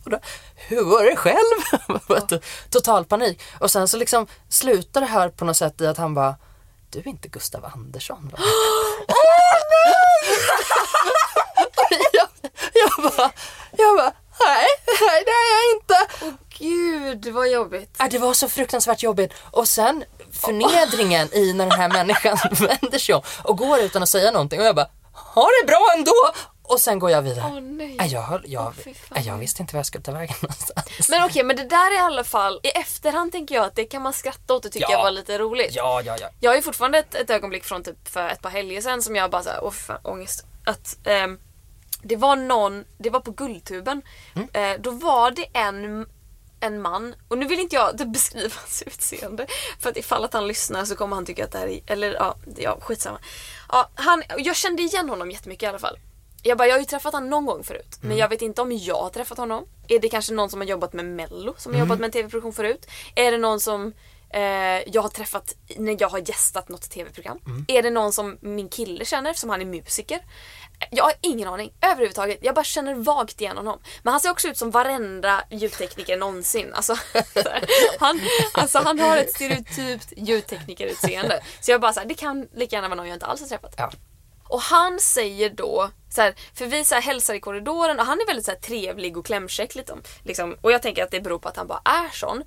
Och 0.03 0.09
då, 0.09 0.19
hur 0.55 0.83
går 0.83 1.03
det 1.03 1.15
själv? 1.15 2.39
Total 2.69 3.05
panik. 3.05 3.41
Och 3.59 3.71
sen 3.71 3.87
så 3.87 3.97
liksom 3.97 4.27
slutar 4.49 5.01
det 5.01 5.07
här 5.07 5.29
på 5.29 5.45
något 5.45 5.57
sätt 5.57 5.81
i 5.81 5.87
att 5.87 5.97
han 5.97 6.13
bara, 6.13 6.35
du 6.89 6.99
är 6.99 7.07
inte 7.07 7.27
Gustav 7.27 7.65
Andersson 7.65 8.29
va? 8.31 8.37
jag, 12.13 12.27
jag 12.73 12.91
bara, 13.03 13.31
jag 13.77 13.97
bara, 13.97 14.13
nej, 14.45 14.65
nej 15.01 15.23
det 15.25 15.31
är 15.31 15.49
jag 15.55 15.63
inte. 15.75 15.97
Åh 16.21 16.33
gud 16.59 17.27
vad 17.33 17.49
jobbigt. 17.49 17.95
Ja, 17.97 18.07
det 18.11 18.17
var 18.17 18.33
så 18.33 18.49
fruktansvärt 18.49 19.03
jobbigt. 19.03 19.33
Och 19.51 19.67
sen 19.67 20.03
förnedringen 20.31 21.33
i 21.33 21.53
när 21.53 21.65
den 21.65 21.79
här 21.79 21.89
människan 21.89 22.37
vänder 22.51 22.99
sig 22.99 23.15
om 23.15 23.21
och 23.43 23.57
går 23.57 23.79
utan 23.79 24.03
att 24.03 24.09
säga 24.09 24.31
någonting 24.31 24.59
och 24.59 24.65
jag 24.65 24.75
bara, 24.75 24.89
ha 25.13 25.47
det 25.61 25.67
bra 25.67 25.91
ändå! 25.97 26.31
Och 26.69 26.79
sen 26.81 26.99
går 26.99 27.11
jag 27.11 27.21
vidare. 27.21 27.45
Åh 27.53 27.59
nej. 27.61 27.95
Nej, 27.99 28.09
jag, 28.13 28.21
höll- 28.21 28.43
jag, 28.47 28.73
nej, 29.09 29.23
jag 29.27 29.37
visste 29.37 29.61
inte 29.61 29.73
var 29.75 29.79
jag 29.79 29.85
skulle 29.85 30.03
ta 30.03 30.11
vägen 30.11 30.35
någonstans. 30.41 31.09
Men 31.09 31.23
okej, 31.25 31.43
men 31.43 31.55
det 31.55 31.63
där 31.63 31.91
är 31.91 31.95
i 31.95 31.97
alla 31.97 32.23
fall, 32.23 32.59
i 32.63 32.67
efterhand 32.69 33.31
tänker 33.31 33.55
jag 33.55 33.65
att 33.65 33.75
det 33.75 33.85
kan 33.85 34.01
man 34.01 34.13
skratta 34.13 34.53
åt 34.53 34.65
och 34.65 34.71
tycka 34.71 34.87
Ja. 34.89 35.03
var 35.03 35.11
lite 35.11 35.37
roligt. 35.37 35.71
Ja, 35.75 36.01
ja, 36.05 36.17
ja. 36.21 36.29
Jag 36.39 36.51
har 36.51 36.55
ju 36.55 36.61
fortfarande 36.61 36.97
ett, 36.97 37.15
ett 37.15 37.29
ögonblick 37.29 37.63
från 37.63 37.83
typ 37.83 38.07
för 38.07 38.27
ett 38.29 38.41
par 38.41 38.49
helger 38.49 38.81
sedan 38.81 39.01
som 39.01 39.15
jag 39.15 39.31
bara 39.31 39.43
såhär, 39.43 39.59
åh 39.63 39.71
fan 39.71 39.99
ångest. 40.03 40.45
Att 40.65 40.97
ehm, 41.07 41.39
det 42.03 42.15
var 42.15 42.35
någon, 42.35 42.85
det 42.97 43.09
var 43.09 43.19
på 43.19 43.31
Guldtuben. 43.31 44.01
Eh, 44.53 44.71
då 44.79 44.91
var 44.91 45.31
det 45.31 45.45
en, 45.53 46.05
en 46.59 46.81
man, 46.81 47.15
och 47.27 47.37
nu 47.37 47.45
vill 47.47 47.59
inte 47.59 47.75
jag 47.75 47.97
typ 47.97 48.07
beskriva 48.13 48.55
hans 48.59 48.81
utseende. 48.81 49.47
För 49.79 49.89
att 49.89 49.97
ifall 49.97 50.23
att 50.25 50.33
han 50.33 50.47
lyssnar 50.47 50.85
så 50.85 50.95
kommer 50.95 51.15
han 51.15 51.25
tycka 51.25 51.45
att 51.45 51.51
det 51.51 51.57
här 51.57 51.67
är, 51.67 51.79
eller 51.87 52.13
ja, 52.13 52.35
ja 52.57 52.77
skitsamma. 52.81 53.19
Ja, 53.69 53.89
han, 53.95 54.23
jag 54.37 54.55
kände 54.55 54.81
igen 54.81 55.09
honom 55.09 55.31
jättemycket 55.31 55.63
i 55.63 55.67
alla 55.69 55.79
fall. 55.79 55.99
Jag 56.43 56.57
bara, 56.57 56.67
jag 56.67 56.75
har 56.75 56.79
ju 56.79 56.85
träffat 56.85 57.13
honom 57.13 57.29
någon 57.29 57.45
gång 57.45 57.63
förut. 57.63 57.97
Men 58.01 58.17
jag 58.17 58.29
vet 58.29 58.41
inte 58.41 58.61
om 58.61 58.71
jag 58.71 59.01
har 59.01 59.09
träffat 59.09 59.37
honom. 59.37 59.65
Är 59.87 59.99
det 59.99 60.09
kanske 60.09 60.33
någon 60.33 60.49
som 60.49 60.59
har 60.59 60.67
jobbat 60.67 60.93
med 60.93 61.05
mello, 61.05 61.53
som 61.57 61.73
har 61.73 61.79
jobbat 61.79 61.99
med 61.99 62.05
en 62.05 62.11
tv-produktion 62.11 62.53
förut? 62.53 62.87
Är 63.15 63.31
det 63.31 63.37
någon 63.37 63.59
som 63.59 63.93
eh, 64.33 64.41
jag 64.93 65.01
har 65.01 65.09
träffat 65.09 65.55
när 65.77 65.97
jag 65.99 66.09
har 66.09 66.19
gästat 66.19 66.69
något 66.69 66.89
tv-program? 66.89 67.39
Är 67.67 67.83
det 67.83 67.89
någon 67.89 68.13
som 68.13 68.37
min 68.41 68.69
kille 68.69 69.05
känner, 69.05 69.33
som 69.33 69.49
han 69.49 69.61
är 69.61 69.65
musiker? 69.65 70.19
Jag 70.91 71.03
har 71.03 71.13
ingen 71.21 71.47
aning 71.47 71.73
överhuvudtaget. 71.81 72.39
Jag 72.41 72.55
bara 72.55 72.63
känner 72.63 72.95
vagt 72.95 73.41
igen 73.41 73.57
honom. 73.57 73.79
Men 74.03 74.11
han 74.11 74.19
ser 74.21 74.31
också 74.31 74.47
ut 74.47 74.57
som 74.57 74.71
varenda 74.71 75.43
ljudtekniker 75.51 76.17
någonsin. 76.17 76.73
Alltså, 76.73 76.95
han, 77.99 78.21
alltså 78.53 78.79
han 78.79 78.99
har 78.99 79.17
ett 79.17 79.35
stereotypt 79.35 80.13
ljudteknikerutseende. 80.17 81.43
Så 81.61 81.71
jag 81.71 81.81
bara 81.81 81.93
såhär, 81.93 82.07
det 82.07 82.15
kan 82.15 82.47
lika 82.53 82.75
gärna 82.75 82.87
vara 82.87 82.95
någon 82.95 83.07
jag 83.07 83.15
inte 83.15 83.25
alls 83.25 83.41
har 83.41 83.47
träffat. 83.47 83.75
ja. 83.77 83.91
Och 84.49 84.61
han 84.61 84.99
säger 84.99 85.49
då, 85.49 85.89
så 86.09 86.21
här, 86.21 86.35
för 86.53 86.65
vi 86.65 86.83
så 86.83 86.95
här 86.95 87.01
hälsar 87.01 87.33
i 87.33 87.39
korridoren 87.39 87.99
och 87.99 88.05
han 88.05 88.21
är 88.21 88.27
väldigt 88.27 88.45
så 88.45 88.55
trevlig 88.61 89.17
och 89.17 89.25
klämkäck. 89.25 89.75
Liksom, 89.75 90.01
liksom, 90.23 90.57
och 90.61 90.71
jag 90.71 90.81
tänker 90.81 91.03
att 91.03 91.11
det 91.11 91.21
beror 91.21 91.39
på 91.39 91.49
att 91.49 91.57
han 91.57 91.67
bara 91.67 91.81
är 91.85 92.09
sån. 92.13 92.43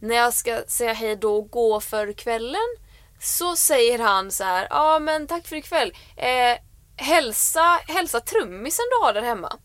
När 0.00 0.16
jag 0.16 0.34
ska 0.34 0.62
säga 0.66 0.92
hej 0.92 1.16
då 1.16 1.36
och 1.36 1.50
gå 1.50 1.80
för 1.80 2.12
kvällen 2.12 2.76
så 3.20 3.56
säger 3.56 3.98
han 3.98 4.30
så 4.30 4.44
här, 4.44 4.66
ja 4.70 4.98
men 4.98 5.26
tack 5.26 5.46
för 5.46 5.56
ikväll. 5.56 5.92
Eh, 6.16 6.58
hälsa, 6.96 7.80
hälsa 7.88 8.20
trummisen 8.20 8.84
du 8.90 9.04
har 9.06 9.12
där 9.12 9.22
hemma. 9.22 9.56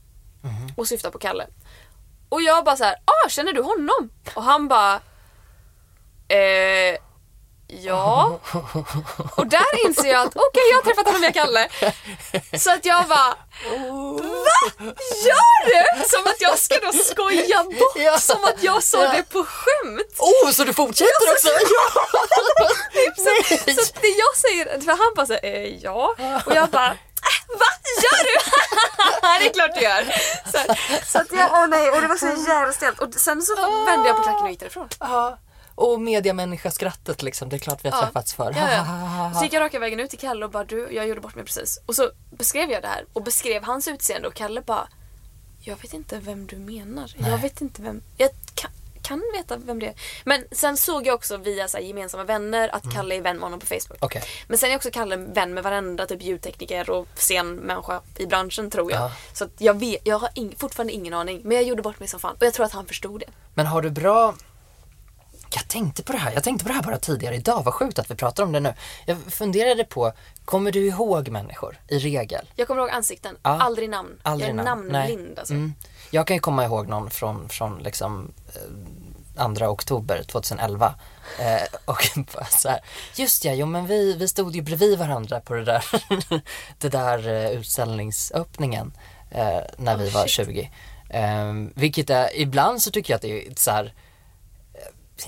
Och 0.77 0.87
syftar 0.87 1.11
på 1.11 1.19
Kalle. 1.19 1.47
Och 2.29 2.41
jag 2.41 2.65
bara 2.65 2.77
så 2.77 2.83
här, 2.83 2.95
ah 3.05 3.29
känner 3.29 3.53
du 3.53 3.61
honom? 3.61 4.09
Och 4.33 4.43
han 4.43 4.67
bara, 4.67 4.95
eh, 6.27 6.97
Ja. 7.67 8.39
Och 9.37 9.47
där 9.47 9.85
inser 9.85 10.09
jag 10.09 10.21
att 10.27 10.35
okej, 10.35 10.63
jag 10.71 10.77
har 10.77 10.81
träffat 10.83 11.05
honom 11.05 11.21
via 11.21 11.31
Kalle. 11.31 11.67
Så 12.57 12.71
att 12.71 12.85
jag 12.85 13.05
bara, 13.07 13.17
va? 13.17 13.35
Gör 15.25 15.65
du? 15.65 16.09
Som 16.09 16.23
att 16.27 16.41
jag 16.41 16.59
ska 16.59 16.75
då 16.79 16.91
skoja 16.93 17.63
bort, 17.63 17.95
Ja. 17.95 18.17
som 18.17 18.43
att 18.43 18.63
jag 18.63 18.83
sa 18.83 19.03
Ja. 19.03 19.11
det 19.11 19.23
på 19.23 19.43
skämt. 19.43 20.15
Oh, 20.19 20.51
så 20.51 20.63
du 20.63 20.73
fortsätter 20.73 21.31
också? 21.31 21.47
Så, 23.17 23.29
så 23.73 23.81
att 23.81 24.01
det 24.01 24.07
jag 24.07 24.35
säger, 24.37 24.79
för 24.81 24.91
han 24.91 25.13
bara 25.15 25.25
säger 25.25 25.65
eh, 25.65 25.77
ja. 25.81 26.15
Och 26.45 26.55
jag 26.55 26.69
bara, 26.69 26.87
äh, 26.87 27.57
va? 27.59 27.65
Gör 28.03 28.23
du? 28.23 28.39
det 29.39 29.49
är 29.49 29.53
klart 29.53 29.75
du 29.75 29.81
gör. 29.81 30.03
Så, 30.51 30.75
så 31.11 31.17
att 31.19 31.31
jag, 31.31 31.49
åh 31.53 31.67
nej, 31.67 31.89
och 31.89 32.01
det 32.01 32.07
var 32.07 32.15
så 32.15 32.49
jävla 32.49 32.73
stelt. 32.73 32.99
Och 32.99 33.13
sen 33.13 33.41
så 33.41 33.55
vände 33.85 34.07
jag 34.09 34.17
på 34.17 34.23
klacken 34.23 34.43
och 34.43 34.49
gick 34.49 34.59
därifrån. 34.59 34.89
Ja. 34.99 35.37
Och 35.75 36.01
mediamänniska-skrattet 36.01 37.23
liksom, 37.23 37.49
det 37.49 37.55
är 37.55 37.59
klart 37.59 37.85
vi 37.85 37.89
har 37.89 37.97
Ja. 37.97 38.05
träffats 38.05 38.33
förr. 38.33 38.53
Ja, 38.57 38.71
ja. 38.71 39.31
Så 39.39 39.43
gick 39.43 39.53
jag 39.53 39.61
raka 39.61 39.79
vägen 39.79 39.99
ut 39.99 40.09
till 40.09 40.19
Kalle 40.19 40.45
och 40.45 40.51
bara 40.51 40.63
du, 40.63 40.87
jag 40.91 41.07
gjorde 41.07 41.21
bort 41.21 41.35
mig 41.35 41.45
precis. 41.45 41.79
Och 41.85 41.95
så 41.95 42.11
beskrev 42.31 42.69
jag 42.71 42.81
det 42.81 42.87
här 42.87 43.05
och 43.13 43.23
beskrev 43.23 43.63
hans 43.63 43.87
utseende 43.87 44.27
och 44.27 44.33
Kalle 44.33 44.61
bara 44.61 44.87
Jag 45.61 45.75
vet 45.81 45.93
inte 45.93 46.19
vem 46.19 46.47
du 46.47 46.55
menar. 46.55 47.13
Jag 47.17 47.37
vet 47.37 47.61
inte 47.61 47.81
vem, 47.81 48.01
jag 48.17 48.29
kan, 48.53 48.71
kan 49.01 49.21
veta 49.37 49.57
vem 49.57 49.79
det 49.79 49.85
är. 49.87 49.93
Men 50.23 50.43
sen 50.51 50.77
såg 50.77 51.07
jag 51.07 51.15
också 51.15 51.37
via 51.37 51.67
så 51.67 51.77
gemensamma 51.79 52.23
vänner 52.23 52.75
att 52.75 52.93
Kalle 52.93 53.15
är 53.15 53.21
vän 53.21 53.35
med 53.35 53.43
honom 53.43 53.59
på 53.59 53.65
Facebook. 53.65 53.97
Okej. 53.99 54.23
Men 54.47 54.57
sen 54.57 54.71
är 54.71 54.75
också 54.75 54.89
Kalle 54.91 55.15
vän 55.15 55.53
med 55.53 55.63
varenda 55.63 56.05
typ 56.05 56.21
ljudtekniker 56.23 56.89
och 56.89 57.07
scenmänniska 57.15 58.01
i 58.17 58.25
branschen 58.25 58.69
tror 58.71 58.91
jag. 58.91 59.01
Ja. 59.01 59.11
Så 59.33 59.47
jag, 59.57 59.79
vet, 59.79 60.01
jag 60.03 60.19
har 60.19 60.29
ing, 60.35 60.55
fortfarande 60.57 60.93
ingen 60.93 61.13
aning. 61.13 61.41
Men 61.43 61.57
jag 61.57 61.63
gjorde 61.65 61.81
bort 61.81 61.99
mig 61.99 62.07
som 62.09 62.19
fan. 62.19 62.35
Och 62.39 62.45
jag 62.45 62.53
tror 62.53 62.65
att 62.65 62.71
han 62.71 62.85
förstod 62.85 63.19
det. 63.19 63.25
Men 63.53 63.65
har 63.65 63.81
du 63.81 63.89
bra... 63.89 64.35
Jag 65.49 65.67
tänkte 65.67 66.03
på 66.03 66.11
det 66.11 66.17
här, 66.17 66.31
jag 66.33 66.43
tänkte 66.43 66.63
på 66.65 66.69
det 66.69 66.75
här 66.75 66.83
bara 66.83 66.97
tidigare 66.97 67.35
idag, 67.35 67.63
vad 67.63 67.73
sjukt 67.73 67.99
att 67.99 68.11
vi 68.11 68.15
pratar 68.15 68.43
om 68.43 68.51
det 68.51 68.59
nu. 68.59 68.73
Jag 69.05 69.17
funderade 69.29 69.83
på, 69.83 70.11
kommer 70.45 70.71
du 70.71 70.87
ihåg 70.87 71.29
människor 71.29 71.79
i 71.87 71.99
regel? 71.99 72.49
Jag 72.55 72.67
kommer 72.67 72.81
ihåg 72.81 72.89
ansikten, 72.89 73.37
Ja. 73.43 73.49
aldrig 73.49 73.89
namn. 73.89 74.19
Aldrig 74.23 74.49
jag 74.49 74.59
är 74.59 74.63
namn. 74.63 74.87
namnblind 74.87 75.39
alltså. 75.39 75.53
Mm. 75.53 75.73
Jag 76.11 76.27
kan 76.27 76.35
ju 76.35 76.39
komma 76.39 76.65
ihåg 76.65 76.87
någon 76.87 77.09
från, 77.09 77.49
från 77.49 77.77
liksom 77.83 78.31
eh, 79.37 79.53
2 79.53 79.65
oktober 79.65 80.23
2011 80.23 80.95
eh, 81.39 81.45
och 81.85 82.09
bara 82.35 82.45
så 82.45 82.69
här, 82.69 82.79
just 83.15 83.45
ja, 83.45 83.53
jo 83.53 83.65
men 83.65 83.87
vi, 83.87 84.13
vi 84.13 84.27
stod 84.27 84.55
ju 84.55 84.61
bredvid 84.61 84.99
varandra 84.99 85.39
på 85.39 85.53
det 85.53 85.63
där, 85.63 85.83
det 86.77 86.89
där 86.89 87.27
eh, 87.27 87.49
utställningsöppningen 87.51 88.93
eh, 89.31 89.59
när 89.77 89.97
vi 89.97 90.09
Oh, 90.09 90.13
var 90.13 90.27
shit. 90.27 90.45
20. 90.47 90.71
Eh, 91.09 91.53
vilket 91.75 92.09
är, 92.09 92.29
ibland 92.39 92.81
så 92.81 92.91
tycker 92.91 93.13
jag 93.13 93.15
att 93.15 93.21
det 93.21 93.47
är 93.47 93.53
så 93.55 93.71
här 93.71 93.93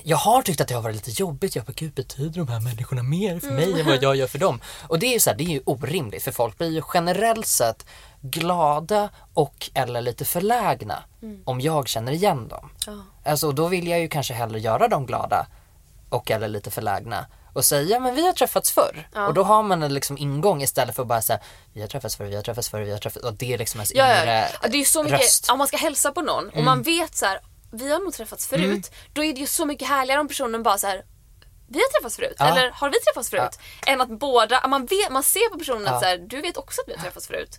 jag 0.02 0.16
har 0.16 0.42
tyckt 0.42 0.60
att 0.60 0.68
det 0.68 0.74
har 0.74 0.82
varit 0.82 1.06
lite 1.06 1.10
jobbigt. 1.22 1.56
Jag 1.56 1.64
bara, 1.64 1.72
gud 1.76 1.92
betyder 1.92 2.38
de 2.38 2.48
här 2.48 2.60
människorna 2.60 3.02
mer 3.02 3.40
för 3.40 3.50
mig 3.50 3.80
än 3.80 3.86
vad 3.86 4.02
jag 4.02 4.16
gör 4.16 4.26
för 4.26 4.38
dem? 4.38 4.60
Och 4.88 4.98
det 4.98 5.06
är 5.06 5.12
ju 5.12 5.20
så 5.20 5.30
här, 5.30 5.36
det 5.36 5.44
är 5.44 5.48
ju 5.48 5.60
orimligt 5.64 6.22
för 6.22 6.32
folk 6.32 6.58
blir 6.58 6.70
ju 6.70 6.82
generellt 6.94 7.46
sett 7.46 7.86
glada 8.20 9.08
och 9.34 9.70
eller 9.74 10.00
lite 10.00 10.24
förlägna 10.24 11.02
om 11.44 11.60
jag 11.60 11.88
känner 11.88 12.12
igen 12.12 12.48
dem. 12.48 12.70
Ja. 12.86 12.92
Alltså 13.24 13.52
då 13.52 13.66
vill 13.66 13.88
jag 13.88 14.00
ju 14.00 14.08
kanske 14.08 14.34
hellre 14.34 14.60
göra 14.60 14.88
dem 14.88 15.06
glada 15.06 15.46
och 16.08 16.30
eller 16.30 16.48
lite 16.48 16.70
förlägna 16.70 17.26
och 17.52 17.64
säga 17.64 18.00
men 18.00 18.14
vi 18.14 18.26
har 18.26 18.32
träffats 18.32 18.72
förr. 18.72 19.08
Ja. 19.14 19.26
Och 19.26 19.34
då 19.34 19.42
har 19.42 19.62
man 19.62 19.82
en 19.82 19.94
liksom 19.94 20.18
ingång 20.18 20.62
istället 20.62 20.94
för 20.94 21.02
att 21.02 21.08
bara 21.08 21.22
säga 21.22 21.40
vi 21.72 21.80
har 21.80 21.88
träffats 21.88 22.16
förr, 22.16 22.24
vi 22.24 22.36
har 22.36 22.42
träffats 22.42 22.68
förr, 22.68 22.80
vi 22.80 22.90
har 22.90 22.98
träffats 22.98 23.24
och 23.24 23.34
det 23.34 23.54
är 23.54 23.58
liksom 23.58 23.80
ens 23.80 23.94
Ja, 23.94 24.22
inre 24.22 24.48
ja, 24.62 24.68
det 24.68 24.80
är 24.80 24.84
så 24.84 25.02
mycket, 25.02 25.20
röst. 25.20 25.48
Mm. 25.48 25.54
om 25.54 25.58
man 25.58 25.68
ska 25.68 25.76
hälsa 25.76 26.12
på 26.12 26.20
någon 26.20 26.48
och 26.48 26.62
man 26.62 26.82
vet 26.82 27.16
så 27.16 27.26
här, 27.26 27.40
vi 27.72 27.92
har 27.92 28.00
nog 28.00 28.12
träffats 28.12 28.46
förut. 28.46 28.90
Då 29.12 29.24
är 29.24 29.32
det 29.34 29.40
ju 29.40 29.46
så 29.46 29.66
mycket 29.66 29.88
härligare 29.88 30.20
om 30.20 30.28
personen 30.28 30.62
bara 30.62 30.78
så 30.78 30.86
här. 30.86 31.04
Vi 31.70 31.78
har 31.78 31.92
träffats 32.00 32.16
förut, 32.16 32.36
Ja. 32.38 32.46
eller 32.48 32.70
har 32.70 32.88
vi 32.90 32.98
träffats 33.00 33.30
förut? 33.30 33.58
Än 33.86 34.00
att 34.00 34.08
båda, 34.08 34.68
man, 34.68 34.86
vet, 34.86 35.10
man 35.10 35.22
ser 35.22 35.50
på 35.50 35.58
personen 35.58 35.82
Ja. 35.84 35.90
att 35.92 36.00
så 36.00 36.06
här, 36.06 36.18
du 36.18 36.40
vet 36.40 36.56
också 36.56 36.80
att 36.80 36.88
vi 36.88 36.92
har 36.92 37.02
träffats 37.02 37.26
förut. 37.26 37.58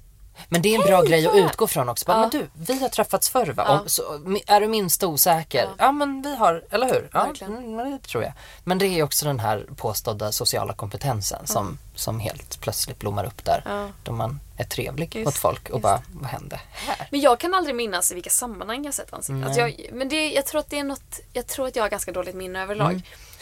Men 0.49 0.61
det 0.61 0.75
är 0.75 0.79
en 0.79 0.85
bra 0.87 1.01
grej 1.01 1.27
att 1.27 1.35
utgå 1.35 1.67
från 1.67 1.89
också. 1.89 2.05
Bara, 2.05 2.17
Ja. 2.17 2.19
Men 2.21 2.29
du, 2.29 2.47
vi 2.73 2.79
har 2.81 2.89
träffats 2.89 3.29
förr 3.29 3.45
va? 3.47 3.63
Ja. 3.67 3.79
Om, 3.79 3.89
så, 3.89 4.01
är 4.47 4.61
du 4.61 4.67
minst 4.67 5.03
osäker? 5.03 5.63
Ja. 5.63 5.69
Ja. 5.77 5.91
men 5.91 6.21
vi 6.21 6.35
har, 6.35 6.63
eller 6.71 6.87
hur? 6.87 7.09
Ja, 7.13 7.23
Verkligen. 7.25 7.57
mm, 7.57 7.91
det 7.91 8.07
tror 8.07 8.23
jag. 8.23 8.33
Men 8.63 8.77
det 8.77 8.85
är 8.87 9.03
också 9.03 9.25
den 9.25 9.39
här 9.39 9.65
påstådda 9.75 10.31
sociala 10.31 10.73
kompetensen 10.73 11.47
som, 11.47 11.77
som 11.95 12.19
helt 12.19 12.61
plötsligt 12.61 12.99
blommar 12.99 13.25
upp 13.25 13.45
där. 13.45 13.63
Ja. 13.65 13.87
Då 14.03 14.11
man 14.11 14.39
är 14.57 14.63
trevlig 14.63 15.15
Just- 15.15 15.25
mot 15.25 15.35
folk 15.37 15.63
och 15.69 15.75
just. 15.75 15.83
bara, 15.83 16.01
vad 16.13 16.29
hände 16.29 16.59
här? 16.73 17.07
Men 17.11 17.19
jag 17.21 17.39
kan 17.39 17.53
aldrig 17.53 17.75
minnas 17.75 18.11
i 18.11 18.13
vilka 18.13 18.29
sammanhang 18.29 18.85
jag 18.85 18.93
sett 18.93 19.13
ansikten. 19.13 19.43
Alltså 19.43 19.61
jag, 19.61 19.75
men 19.91 20.09
det, 20.09 20.31
jag 20.31 20.45
tror 20.45 20.59
att 20.59 20.69
det 20.69 20.79
är 20.79 20.83
något, 20.83 21.19
jag 21.33 21.47
tror 21.47 21.67
att 21.67 21.75
jag 21.75 21.83
har 21.83 21.89
ganska 21.89 22.11
dåligt 22.11 22.35
minne 22.35 22.61
överlag. 22.63 22.91
Mm. 22.91 23.01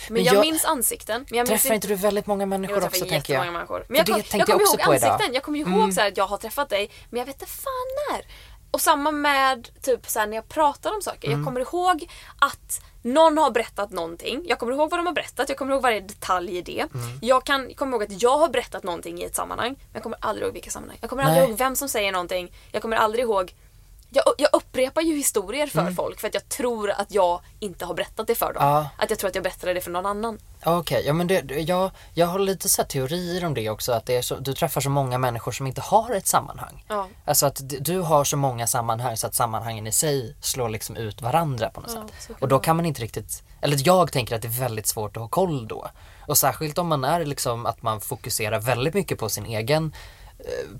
Men 0.09 0.23
jag, 0.23 0.35
jag- 0.35 0.41
minns 0.41 0.65
ansikten. 0.65 1.25
Men 1.29 1.37
jag 1.37 1.49
minns 1.49 1.61
Träffar 1.61 1.75
inte 1.75 1.87
du 1.87 1.95
väldigt 1.95 2.27
många 2.27 2.45
människor 2.45 2.77
Jag 2.77 2.85
också 2.85 3.05
tänker 3.05 3.33
jag? 3.33 3.53
människor. 3.53 3.85
Men 3.89 3.97
jag, 3.97 4.07
kom, 4.07 4.23
jag 4.33 4.47
kommer 4.47 4.65
ihåg. 4.65 4.79
Mm. 4.79 4.93
ansikten. 4.93 5.33
Jag 5.33 5.43
kommer 5.43 5.59
ihåg 5.59 5.93
så 5.93 6.01
här, 6.01 6.07
att 6.07 6.17
jag 6.17 6.27
har 6.27 6.37
träffat 6.37 6.69
dig 6.69 6.91
men 7.09 7.19
jag 7.19 7.25
vet 7.25 7.35
inte 7.35 7.53
fan 7.53 7.73
när. 8.11 8.25
Och 8.71 8.81
samma 8.81 9.11
med 9.11 9.69
typ 9.81 10.09
så 10.09 10.19
här, 10.19 10.27
när 10.27 10.35
jag 10.35 10.47
pratar 10.49 10.95
om 10.95 11.01
saker. 11.01 11.27
Mm. 11.27 11.39
Jag 11.39 11.45
kommer 11.45 11.61
ihåg 11.61 12.09
att 12.39 12.81
någon 13.01 13.37
har 13.37 13.51
berättat 13.51 13.91
någonting. 13.91 14.45
Jag 14.47 14.59
kommer 14.59 14.73
ihåg 14.73 14.89
vad 14.89 14.99
de 14.99 15.05
har 15.05 15.13
berättat. 15.13 15.49
Jag 15.49 15.57
kommer 15.57 15.73
ihåg 15.73 15.81
varje 15.81 15.99
detalj 15.99 16.57
i 16.57 16.61
det. 16.61 16.79
Mm. 16.79 17.19
Jag 17.21 17.43
kan 17.43 17.73
kommer 17.73 17.91
ihåg 17.91 18.03
att 18.03 18.21
jag 18.21 18.37
har 18.37 18.49
berättat 18.49 18.83
någonting 18.83 19.21
i 19.21 19.23
ett 19.25 19.35
sammanhang. 19.35 19.69
Men 19.69 19.89
jag 19.93 20.03
kommer 20.03 20.17
aldrig 20.21 20.45
ihåg 20.45 20.53
vilka 20.53 20.69
sammanhang. 20.71 20.97
Jag 21.01 21.09
kommer 21.09 21.23
aldrig 21.23 21.41
Nej. 21.41 21.49
ihåg 21.49 21.57
vem 21.57 21.75
som 21.75 21.89
säger 21.89 22.11
någonting. 22.11 22.51
Jag 22.71 22.81
kommer 22.81 22.97
aldrig 22.97 23.23
ihåg 23.23 23.53
jag, 24.09 24.23
jag 24.37 24.49
upprepar 24.53 25.01
ju 25.01 25.15
historier 25.15 25.67
för 25.67 25.91
folk 25.91 26.19
för 26.19 26.27
att 26.27 26.33
jag 26.33 26.49
tror 26.49 26.91
att 26.91 27.11
jag 27.11 27.41
inte 27.59 27.85
har 27.85 27.93
berättat 27.93 28.27
det 28.27 28.35
för 28.35 28.53
dem. 28.53 28.63
Mm. 28.63 28.73
Ja. 28.73 28.89
Att 28.97 29.09
jag 29.09 29.19
tror 29.19 29.27
att 29.27 29.35
jag 29.35 29.43
berättade 29.43 29.73
det 29.73 29.81
för 29.81 29.91
någon 29.91 30.05
annan. 30.05 30.39
Okej, 30.65 31.03
ja 31.05 31.13
men 31.13 31.27
det, 31.27 31.51
jag, 31.51 31.91
jag 32.13 32.27
har 32.27 32.39
lite 32.39 32.69
så 32.69 32.83
teorier 32.83 33.45
om 33.45 33.53
det 33.53 33.69
också. 33.69 33.91
Att 33.91 34.05
det 34.05 34.15
är 34.15 34.21
så, 34.21 34.35
du 34.35 34.53
träffar 34.53 34.81
så 34.81 34.89
många 34.89 35.17
människor 35.17 35.51
som 35.51 35.67
inte 35.67 35.81
har 35.81 36.11
ett 36.11 36.27
sammanhang. 36.27 36.85
Ja. 36.87 37.07
Alltså 37.25 37.45
att 37.45 37.61
du 37.63 37.99
har 37.99 38.23
så 38.23 38.37
många 38.37 38.67
sammanhang 38.67 39.17
så 39.17 39.27
att 39.27 39.35
sammanhangen 39.35 39.87
i 39.87 39.91
sig 39.91 40.35
slår 40.41 40.69
liksom 40.69 40.95
ut 40.95 41.21
varandra 41.21 41.69
på 41.69 41.81
något 41.81 41.91
Ja, 41.95 42.07
sätt. 42.19 42.37
Och 42.41 42.47
då 42.47 42.59
kan 42.59 42.75
man 42.75 42.85
inte 42.85 43.01
riktigt, 43.01 43.43
eller 43.61 43.77
jag 43.85 44.11
tänker 44.11 44.35
att 44.35 44.41
det 44.41 44.47
är 44.47 44.59
väldigt 44.59 44.87
svårt 44.87 45.17
att 45.17 45.21
ha 45.23 45.29
koll 45.29 45.67
då. 45.67 45.87
Och 46.27 46.37
särskilt 46.37 46.77
om 46.77 46.87
man 46.87 47.03
är 47.03 47.25
liksom 47.25 47.65
att 47.65 47.81
man 47.81 48.01
fokuserar 48.01 48.59
väldigt 48.59 48.93
mycket 48.93 49.19
på 49.19 49.29
sin 49.29 49.45
egen 49.45 49.93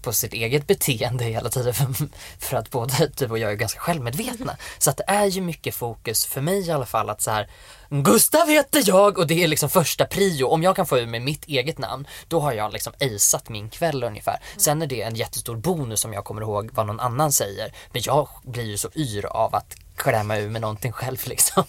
på 0.01 0.14
sitt 0.14 0.34
eget 0.34 0.68
beteende 0.68 1.24
hela 1.24 1.49
tiden 1.49 1.74
för, 2.39 2.58
att 2.58 2.72
både 2.72 3.12
du 3.18 3.30
och 3.30 3.39
jag 3.39 3.51
är 3.51 3.55
ganska 3.55 3.80
självmedvetna. 3.80 4.58
Så 4.78 4.89
att 4.89 4.97
det 4.97 5.03
är 5.08 5.26
ju 5.26 5.41
mycket 5.41 5.76
fokus 5.76 6.26
för 6.26 6.41
mig 6.41 6.68
i 6.68 6.72
alla 6.72 6.86
fall 6.86 7.10
att 7.10 7.22
så 7.22 7.32
här 7.32 7.49
Gustav 7.89 8.47
heter 8.47 8.84
jag 8.86 9.18
och 9.18 9.28
det 9.28 9.43
är 9.43 9.47
liksom 9.47 9.70
första 9.70 10.05
prio. 10.05 10.45
Om 10.45 10.64
jag 10.64 10.76
kan 10.76 10.86
få 10.86 10.97
ur 10.97 11.08
mig 11.08 11.20
mitt 11.20 11.45
eget 11.45 11.78
namn 11.78 12.08
då 12.28 12.39
har 12.39 12.53
jag 12.53 12.74
liksom 12.74 12.93
aceat 12.99 13.49
min 13.49 13.70
kväll 13.70 14.03
ungefär. 14.03 14.39
Sen 14.58 14.82
är 14.82 14.88
det 14.88 15.01
en 15.01 15.16
jättestor 15.16 15.55
bonus 15.55 16.05
om 16.05 16.14
jag 16.14 16.26
kommer 16.26 16.41
ihåg 16.41 16.70
vad 16.74 16.88
någon 16.88 16.99
annan 16.99 17.32
säger. 17.32 17.74
Men 17.91 18.01
jag 18.05 18.30
blir 18.43 18.64
ju 18.64 18.78
så 18.78 18.89
yr 18.95 19.26
av 19.26 19.55
att 19.55 19.76
klämma 19.95 20.38
ur 20.38 20.49
med 20.49 20.62
någonting 20.62 20.91
själv 20.91 21.18
liksom. 21.26 21.64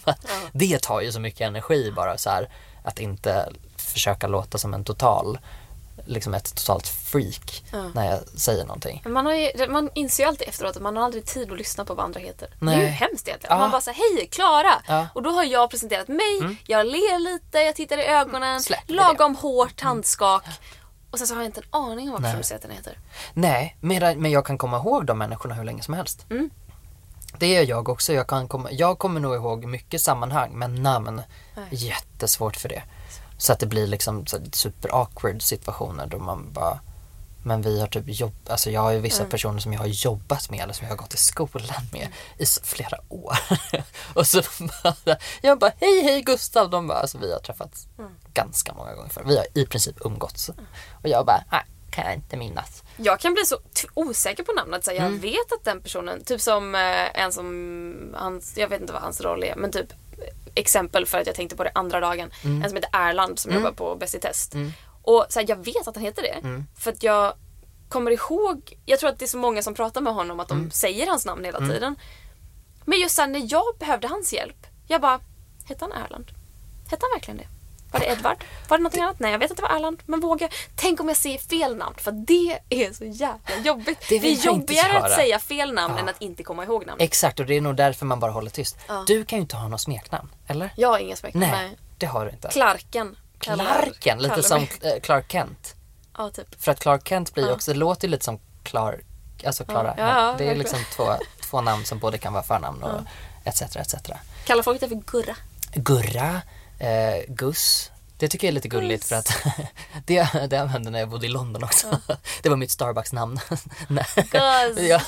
Det 0.53 0.82
tar 0.82 1.01
ju 1.01 1.12
så 1.12 1.20
mycket 1.20 1.41
energi 1.41 1.93
bara 1.97 2.18
så 2.18 2.30
här 2.30 2.51
att 2.82 3.01
inte 3.01 3.53
försöka 3.76 4.26
låta 4.26 4.59
som 4.59 4.74
en 4.74 4.84
total 4.84 5.39
liksom 6.05 6.34
ett 6.34 6.55
totalt 6.55 6.86
freak 6.88 7.62
när 7.94 8.11
jag 8.11 8.20
säger 8.28 8.64
någonting. 8.64 9.03
Man, 9.07 9.26
har 9.26 9.34
ju, 9.34 9.68
man 9.68 9.90
inser 9.94 10.22
ju 10.22 10.28
alltid 10.28 10.49
efteråt 10.49 10.76
att 10.76 10.82
man 10.82 10.96
har 10.96 11.05
aldrig 11.05 11.24
tid 11.24 11.53
att 11.53 11.59
lyssna 11.59 11.84
på 11.84 11.94
vad 11.94 12.05
andra 12.05 12.20
heter. 12.20 12.49
Det 12.61 12.64
är 12.64 12.66
Nej. 12.66 12.80
ju 12.80 12.86
hemskt 12.86 13.28
egentligen. 13.28 13.57
Ja. 13.57 13.61
Man 13.61 13.70
bara 13.70 13.80
säger 13.80 14.16
hej, 14.16 14.26
Klara! 14.26 14.82
Ja. 14.86 14.94
Mm. 14.94 15.07
Och 15.14 15.22
då 15.22 15.30
har 15.30 15.44
jag 15.44 15.70
presenterat 15.70 16.09
mig, 16.09 16.59
jag 16.66 16.86
ler 16.86 17.18
lite, 17.18 17.59
jag 17.59 17.74
tittar 17.74 17.99
i 17.99 18.05
ögonen, 18.05 18.61
Släpper 18.61 18.86
det. 18.86 18.94
lagom 18.94 19.36
hårt 19.36 19.80
handskak. 19.80 20.44
Och 21.11 21.18
sen 21.18 21.26
så 21.26 21.34
har 21.34 21.40
jag 21.42 21.49
inte 21.49 21.61
en 21.61 21.80
aning 21.80 22.09
om 22.09 22.12
vad 22.12 22.22
Nej. 22.22 22.59
den 22.62 22.70
heter. 22.70 22.99
Nej, 23.34 23.76
men, 23.80 24.22
men 24.22 24.30
jag 24.30 24.46
kan 24.46 24.59
komma 24.59 24.76
ihåg 24.76 25.07
de 25.07 25.18
människorna 25.18 25.55
hur 25.55 25.64
länge 25.64 25.82
som 25.82 25.94
helst. 25.94 26.26
Mm. 26.30 26.51
Det 27.38 27.46
gör 27.46 27.62
jag 27.62 27.88
också. 27.88 28.12
Jag, 28.12 28.26
kan 28.26 28.49
komma, 28.49 28.70
jag 28.72 28.99
kommer 28.99 29.20
nog 29.20 29.34
ihåg 29.34 29.64
mycket 29.64 30.01
sammanhang 30.01 30.51
men 30.55 30.82
namn, 30.82 31.22
Nej. 31.57 31.66
jättesvårt 31.70 32.57
för 32.57 32.68
det. 32.68 32.82
Så 33.39 33.53
att 33.53 33.59
det 33.59 33.66
blir 33.66 33.86
liksom 33.86 34.26
super 34.53 35.01
awkward 35.03 35.43
situationer 35.43 36.07
då 36.07 36.18
man 36.18 36.53
bara 36.53 36.80
men 37.43 37.62
vi 37.62 37.80
har 37.80 37.86
typ 37.86 38.05
jobb, 38.07 38.34
alltså 38.49 38.70
jag 38.70 38.80
har 38.80 38.91
ju 38.91 38.99
vissa 39.01 39.18
Mm. 39.22 39.30
personer 39.30 39.61
som 39.61 39.72
jag 39.72 39.80
har 39.80 39.86
jobbat 39.86 40.51
med 40.51 40.61
eller 40.61 40.72
som 40.72 40.84
jag 40.86 40.93
har 40.93 40.97
gått 40.99 41.14
i 41.14 41.16
skolan 41.16 41.82
med 41.93 42.09
i 42.39 42.47
så 42.47 42.61
flera 42.64 42.99
år. 43.09 43.39
och 44.14 44.26
så 44.26 44.43
bara, 44.82 45.16
jag 45.43 45.59
bara 45.59 45.72
hej 45.80 46.03
hej 46.03 46.22
Gustav, 46.22 46.70
de 46.70 46.86
bara 46.86 46.99
alltså 46.99 47.18
vi 47.18 47.32
har 47.32 47.39
träffats 47.41 47.86
Mm. 47.99 48.11
ganska 48.34 48.72
många 48.74 48.95
gånger 48.95 49.09
för 49.09 49.24
Vi 49.24 49.36
har 49.36 49.47
i 49.55 49.66
princip 49.66 49.97
umgåtts. 50.01 50.49
Och 51.03 51.09
jag 51.09 51.26
bara, 51.26 51.45
nej 51.53 51.62
kan 51.91 52.05
jag 52.05 52.14
inte 52.14 52.36
minnas. 52.36 52.82
Jag 52.97 53.20
kan 53.20 53.34
bli 53.34 53.45
så 53.45 53.57
osäker 53.95 54.43
på 54.43 54.53
namnet 54.53 54.84
så 54.84 54.91
jag 54.91 54.99
Mm. 55.07 55.20
vet 55.20 55.53
att 55.53 55.64
den 55.64 55.80
personen, 55.82 56.24
typ 56.24 56.41
som 56.41 56.74
eh, 56.74 57.20
en 57.22 57.32
som, 57.32 58.14
hans, 58.16 58.57
jag 58.57 58.68
vet 58.68 58.80
inte 58.80 58.93
vad 58.93 59.03
hans 59.03 59.20
roll 59.20 59.45
är, 59.45 59.57
men 59.57 59.72
typ 59.72 59.89
exempel 60.55 61.07
för 61.07 61.18
att 61.20 61.26
jag 61.26 61.36
tänkte 61.36 61.57
på 61.57 61.64
det 61.64 61.70
andra 61.74 62.01
dagen. 62.01 62.30
Mm. 62.44 62.62
En 62.62 62.68
som 62.70 62.76
heter 62.76 62.90
Erland 62.92 63.38
som 63.38 63.53
jobbar 63.55 63.72
på 63.72 63.96
Bäst 63.96 64.14
i 64.14 64.18
test. 64.20 64.55
Och 65.03 65.26
så 65.28 65.38
här, 65.40 65.46
jag 65.49 65.64
vet 65.64 65.88
att 65.88 65.94
han 65.96 66.05
heter 66.05 66.22
det. 66.22 66.28
Mm. 66.49 66.64
För 66.78 66.92
att 66.92 67.03
jag 67.03 67.32
kommer 67.88 68.11
ihåg, 68.11 68.78
jag 68.86 68.99
tror 69.01 69.11
att 69.11 69.18
det 69.18 69.24
är 69.24 69.26
så 69.28 69.38
många 69.38 69.62
som 69.62 69.74
pratar 69.74 70.01
med 70.01 70.14
honom 70.14 70.40
att 70.40 70.49
de 70.49 70.59
Mm. 70.59 70.70
säger 70.70 71.07
hans 71.07 71.26
namn 71.26 71.44
hela 71.44 71.59
tiden. 71.59 71.96
Men 72.84 73.01
just 73.01 73.16
sen 73.16 73.32
när 73.32 73.46
jag 73.53 73.78
behövde 73.78 74.09
hans 74.09 74.32
hjälp, 74.32 74.66
jag 74.86 75.01
bara, 75.01 75.20
hette 75.64 75.84
han 75.84 76.05
Erland? 76.05 76.30
Hette 76.90 77.07
han 77.11 77.16
verkligen 77.18 77.38
det? 77.38 77.46
Var 77.93 78.01
det 78.01 78.07
Edvard? 78.07 78.45
Var 78.68 78.78
det 78.78 78.82
någonting 78.82 79.03
annat? 79.03 79.20
Nej, 79.20 79.32
jag 79.32 79.39
vet 79.39 79.51
att 79.51 79.57
det 79.57 79.62
var 79.62 79.76
Erland. 79.76 80.03
Men 80.07 80.20
våga. 80.20 80.49
Tänk 80.76 81.01
om 81.01 81.09
jag 81.09 81.16
säger 81.16 81.39
fel 81.39 81.76
namn, 81.76 81.95
för 81.99 82.12
det 82.12 82.59
är 82.68 82.93
så 82.93 83.05
jävla 83.05 83.57
jobbigt. 83.64 83.99
Det 84.09 84.18
Det, 84.18 84.32
är 84.32 84.47
jobbigare 84.47 84.99
att 84.99 85.12
säga 85.12 85.39
fel 85.39 85.72
namn 85.74 85.95
Ja. 85.97 86.03
än 86.03 86.09
att 86.09 86.22
inte 86.22 86.43
komma 86.43 86.64
ihåg 86.64 86.86
namnet. 86.86 87.03
Exakt 87.05 87.41
och 87.41 87.47
det 87.47 87.55
är 87.57 87.61
nog 87.61 87.76
därför 87.76 88.07
man 88.07 88.20
bara 88.20 88.32
håller 88.32 88.51
tyst. 88.51 88.76
Ja. 88.89 89.05
Du 89.07 89.24
kan 89.24 89.36
ju 89.39 89.41
inte 89.41 89.57
ha 89.57 89.68
något 89.68 89.80
smeknamn, 89.80 90.28
eller? 90.47 90.70
Jag 90.76 90.89
har 90.89 90.99
inga 90.99 91.16
smeknamn. 91.16 91.47
Nej, 91.53 91.76
det 91.99 92.07
har 92.07 92.24
du 92.24 92.30
inte. 92.30 92.49
Clarken. 92.49 93.16
Clarken, 93.39 94.18
lite 94.18 94.43
som 94.43 94.62
eh, 94.62 95.01
Clark 95.03 95.32
Kent. 95.32 95.74
Ja, 96.16 96.30
typ. 96.30 96.62
För 96.62 96.72
att 96.72 96.80
Clark 96.80 97.09
Kent 97.09 97.34
blir 97.34 97.47
Ja. 97.47 97.53
också, 97.53 97.72
det 97.72 97.78
låter 97.78 98.09
ju 98.09 98.11
lite 98.11 98.24
som 98.24 98.41
Clark, 98.62 99.05
alltså 99.47 99.64
Clara. 99.64 99.95
Ja, 99.99 100.34
det 100.39 100.49
är 100.49 100.55
liksom 100.57 100.78
två, 100.97 101.09
två 101.41 101.61
namn 101.61 101.84
som 101.84 101.99
både 101.99 102.18
kan 102.18 102.32
vara 102.32 102.43
förnamn 102.43 102.82
och 102.82 103.01
etc. 103.45 103.62
etc. 103.76 103.95
Kallar 104.45 104.62
folk 104.62 104.80
det 104.80 104.89
för 104.89 104.95
Gurra? 104.97 105.36
Gurra, 105.74 106.41
eh, 106.78 107.24
Gus. 107.28 107.90
Det 108.16 108.28
tycker 108.28 108.46
jag 108.46 108.52
är 108.52 108.54
lite 108.54 108.68
gulligt 108.68 109.04
för 109.04 109.16
att 109.16 109.32
det, 110.06 110.28
det 110.50 110.56
använde 110.56 110.90
när 110.90 110.98
jag 110.98 111.08
bodde 111.08 111.26
i 111.26 111.28
London 111.28 111.64
också. 111.64 111.86
Det 112.42 112.48
var 112.48 112.56
mitt 112.56 112.70
Starbucks-namn. 112.70 113.40
Ja, 114.88 115.00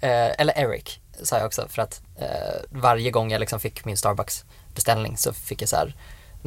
eh, 0.00 0.40
eller 0.40 0.58
Eric 0.58 1.00
sa 1.22 1.36
jag 1.36 1.46
också 1.46 1.68
för 1.68 1.82
att 1.82 2.00
eh, 2.18 2.60
varje 2.70 3.10
gång 3.10 3.30
jag 3.30 3.40
liksom 3.40 3.60
fick 3.60 3.84
min 3.84 3.96
Starbucks-beställning 3.96 5.16
så 5.16 5.32
fick 5.32 5.62
jag 5.62 5.68
så 5.68 5.76
här 5.76 5.94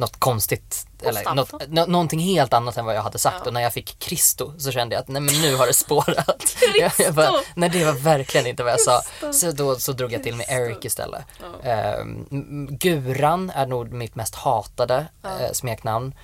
något 0.00 0.16
konstigt, 0.20 0.86
eller 1.02 1.34
något, 1.34 1.68
nå- 1.68 1.86
någonting 1.86 2.20
helt 2.20 2.52
annat 2.52 2.76
än 2.76 2.84
vad 2.84 2.94
jag 2.96 3.02
hade 3.02 3.18
sagt 3.18 3.36
Ja. 3.40 3.46
och 3.46 3.52
när 3.54 3.60
jag 3.60 3.72
fick 3.72 3.98
Kristo 3.98 4.52
så 4.58 4.70
kände 4.72 4.94
jag 4.94 5.02
att 5.02 5.08
nej 5.08 5.22
men 5.22 5.34
nu 5.42 5.56
har 5.56 5.66
det 5.66 5.74
spårat. 5.74 6.40
Kristo! 6.60 7.02
jag 7.02 7.14
bara, 7.14 7.30
nej 7.54 7.68
det 7.70 7.84
var 7.84 7.92
verkligen 7.92 8.46
inte 8.46 8.62
vad 8.62 8.72
jag 8.72 8.80
sa. 8.80 9.02
Så 9.32 9.52
då 9.52 9.76
så 9.76 9.92
drog 9.92 10.12
jag 10.12 10.22
till 10.22 10.36
med. 10.36 10.46
Eric 10.48 10.84
istället. 10.84 11.24
Ja. 11.62 11.70
Ehm, 11.70 12.26
m- 12.30 12.68
Guran 12.70 13.50
är 13.50 13.66
nog 13.66 13.92
mitt 13.92 14.14
mest 14.14 14.34
hatade 14.34 15.06
eh, 15.24 15.52
smeknamn. 15.52 16.14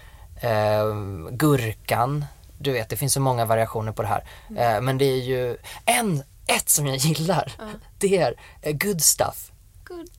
Ehm, 0.41 1.29
gurkan, 1.33 2.25
du 2.59 2.73
vet 2.73 2.89
det 2.89 2.97
finns 2.97 3.13
så 3.13 3.21
många 3.21 3.45
variationer 3.45 3.93
på 3.93 4.03
det 4.03 4.09
här. 4.09 4.25
Mm. 4.51 4.75
Eh, 4.77 4.81
men 4.81 4.99
det 4.99 5.05
är 5.05 5.23
ju 5.23 5.57
en, 5.85 6.23
ett 6.47 6.69
som 6.69 6.87
jag 6.87 6.97
gillar. 6.97 7.53
Det 7.99 8.17
är 8.19 8.35
eh, 8.63 8.73
good 8.77 9.03
stuff. 9.03 9.51
Good, 9.85 10.11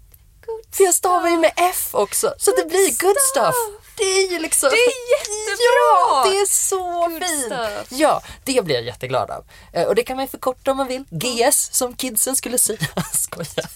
good 0.47 0.75
För 0.75 0.83
jag 0.83 0.93
stavar 0.95 1.29
ju 1.29 1.37
med 1.37 1.51
F 1.55 1.89
också 1.91 2.33
så 2.37 2.51
det 2.51 2.61
Good 2.61 2.69
blir 2.71 2.99
good 3.01 3.15
stuff. 3.31 3.55
Det 3.97 4.03
är 4.03 4.31
ju 4.31 4.39
liksom... 4.39 4.69
Det 4.69 4.75
är 4.75 5.19
jättebra! 5.19 5.87
Ja, 6.01 6.27
det 6.31 6.37
är 6.39 6.45
så 6.45 7.07
Good 7.09 7.23
fint! 7.23 7.45
stuff. 7.45 7.87
Ja, 7.99 8.21
det 8.43 8.65
blir 8.65 8.75
jag 8.75 8.83
jätteglad 8.83 9.31
av. 9.31 9.43
Eh, 9.73 9.83
Och 9.87 9.95
det 9.95 10.03
kan 10.03 10.17
man 10.17 10.27
förkorta 10.27 10.71
om 10.71 10.77
man 10.77 10.87
vill. 10.87 11.03
GS 11.09 11.69
som 11.73 11.95
kidsen 11.95 12.35
skulle 12.35 12.57
säga. 12.57 12.79
Skojar. 13.13 13.69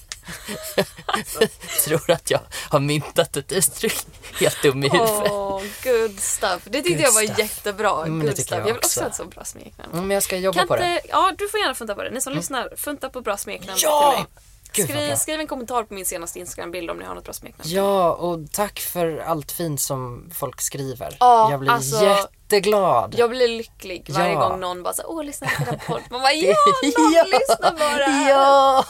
Tror 1.85 2.11
att 2.11 2.31
jag 2.31 2.39
har 2.69 2.79
myntat 2.79 3.37
ett 3.37 3.51
uttryck. 3.51 4.05
Helt 4.39 4.61
dum 4.61 4.83
i 4.83 4.89
huvudet. 4.89 5.31
Åh, 5.31 5.61
good 5.83 6.19
stuff. 6.19 6.61
Det 6.63 6.81
tyckte 6.81 6.89
Good 6.89 7.01
jag 7.01 7.11
var 7.11 7.21
stuff. 7.23 7.39
jättebra. 7.39 8.03
Mm, 8.05 8.19
det 8.19 8.25
good 8.25 8.37
stuff. 8.37 8.49
jag 8.51 8.59
Jag 8.59 8.63
vill 8.65 8.75
också 8.75 8.99
ha 9.01 9.07
ett 9.07 9.15
så 9.15 9.25
bra 9.25 9.43
smeknamn. 9.45 9.91
Mm, 9.93 10.07
Men 10.07 10.15
jag 10.15 10.23
ska 10.23 10.37
jobba 10.37 10.59
Kan 10.59 10.67
på 10.67 10.75
det. 10.75 10.83
Mm. 10.83 10.95
inte, 10.95 11.07
ja, 11.09 11.31
du 11.37 11.47
får 11.49 11.59
gärna 11.59 11.75
funta 11.75 11.95
på 11.95 12.03
det. 12.03 12.09
Ni 12.09 12.21
som 12.21 12.33
lyssnar, 12.33 12.73
funta 12.77 13.09
på 13.09 13.21
bra 13.21 13.37
smeknamn 13.37 13.79
Ja! 13.81 14.11
till 14.11 14.23
mig. 14.23 14.27
Gud, 14.73 14.89
Skriv, 14.89 15.15
skriv 15.15 15.39
en 15.39 15.47
kommentar 15.47 15.83
på 15.83 15.93
min 15.93 16.05
senaste 16.05 16.39
Instagram-bild 16.39 16.89
om 16.91 16.97
ni 16.97 17.05
har 17.05 17.15
något 17.15 17.23
bra 17.23 17.33
smeknamn. 17.33 17.69
Ja, 17.71 18.13
och 18.13 18.39
tack 18.51 18.79
för 18.79 19.17
allt 19.17 19.51
fint 19.51 19.81
som 19.81 20.29
folk 20.33 20.61
skriver. 20.61 21.17
Ja, 21.19 21.51
jag 21.51 21.59
blir 21.59 21.71
alltså, 21.71 22.03
jätteglad. 22.05 23.15
Jag 23.17 23.29
blir 23.29 23.47
lycklig 23.47 24.09
varje 24.09 24.33
Ja. 24.33 24.49
gång 24.49 24.59
någon 24.59 24.83
bara 24.83 24.93
så 24.93 25.03
åh 25.05 25.23
lyssna 25.23 25.47
på 25.57 25.63
den 25.63 25.79
podd. 25.87 26.01
Man 26.09 26.21
bara 26.21 26.33
ja, 26.33 26.55
någon 26.97 27.13
Ja! 27.13 27.23
lyssnar 27.23 27.71
bara. 27.71 28.29
Ja! 28.29 28.85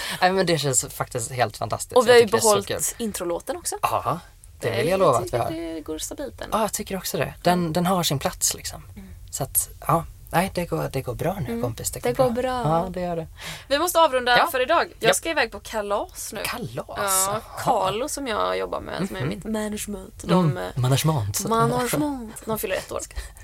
Nej 0.20 0.32
men 0.32 0.46
det 0.46 0.58
känns 0.58 0.84
faktiskt 0.84 1.30
helt 1.32 1.56
fantastiskt. 1.56 1.96
Och 1.96 2.06
vi 2.06 2.10
har 2.10 2.16
ju 2.16 2.22
Jag 2.22 2.30
tycker 2.30 2.42
behållit 2.42 2.94
introlåten 2.98 3.56
också. 3.56 3.76
Ja, 3.82 4.18
det 4.60 4.70
vill 4.70 4.88
jag 4.88 5.00
lova 5.00 5.18
att 5.18 5.20
vi 5.24 5.24
tycker 5.24 5.38
har. 5.38 5.50
Det 5.50 5.80
går 5.80 5.98
stabilt 5.98 6.38
den. 6.38 6.48
Ja, 6.52 6.60
jag 6.60 6.72
tycker 6.72 6.96
också 6.96 7.18
det. 7.18 7.34
Den, 7.42 7.72
den 7.72 7.86
har 7.86 8.02
sin 8.02 8.18
plats 8.18 8.54
liksom. 8.54 8.82
Mm. 8.96 9.08
Så 9.30 9.42
att, 9.42 9.68
ja. 9.86 10.04
Nej, 10.36 10.50
det 10.54 10.64
går, 10.64 10.88
det 10.92 11.02
går 11.02 11.14
bra 11.14 11.36
nu 11.48 11.62
kompis. 11.62 11.90
Det 11.90 12.00
går, 12.00 12.08
det 12.10 12.14
går 12.16 12.30
bra. 12.30 12.62
Ja, 12.64 12.86
det 12.90 13.00
gör 13.00 13.16
det. 13.16 13.26
Vi 13.68 13.78
måste 13.78 14.00
avrunda 14.00 14.38
Ja. 14.38 14.46
för 14.52 14.60
idag. 14.62 14.86
Jag 14.98 15.08
Ja. 15.10 15.14
ska 15.14 15.30
iväg 15.30 15.50
på 15.52 15.60
kalas 15.60 16.32
nu. 16.32 16.40
Kalas? 16.44 17.28
Ja. 17.28 17.40
Carlo 17.58 18.08
som 18.08 18.26
jag 18.26 18.58
jobbar 18.58 18.80
med, 18.80 19.08
som 19.08 19.16
är 19.16 19.24
mitt 19.26 19.44
management. 19.44 20.22
De, 20.22 20.50
Mm. 20.50 20.72
Management. 20.76 21.48
Management. 21.48 22.42
De 22.44 22.58
fyller 22.58 22.76
ett 22.76 22.92
år. 22.92 23.00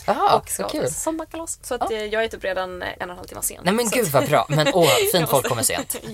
Ja, 0.06 0.36
och 0.36 0.48
ska 0.50 0.62
ha 0.62 0.86
sommarkalas. 0.88 1.58
Så 1.62 1.74
att, 1.74 1.90
eh, 1.90 2.04
jag 2.04 2.24
är 2.24 2.28
typ 2.28 2.44
redan 2.44 2.82
en 2.82 2.92
och 2.96 3.02
en 3.02 3.10
halv 3.10 3.24
timme 3.26 3.42
sen. 3.42 3.60
Nej 3.64 3.74
men 3.74 3.88
gud 3.90 4.06
vad 4.08 4.28
bra. 4.28 4.46
Men 4.48 4.68
åh, 4.74 4.88
fint 5.12 5.30
folk 5.30 5.48
kommer 5.48 5.62
sent. 5.62 5.96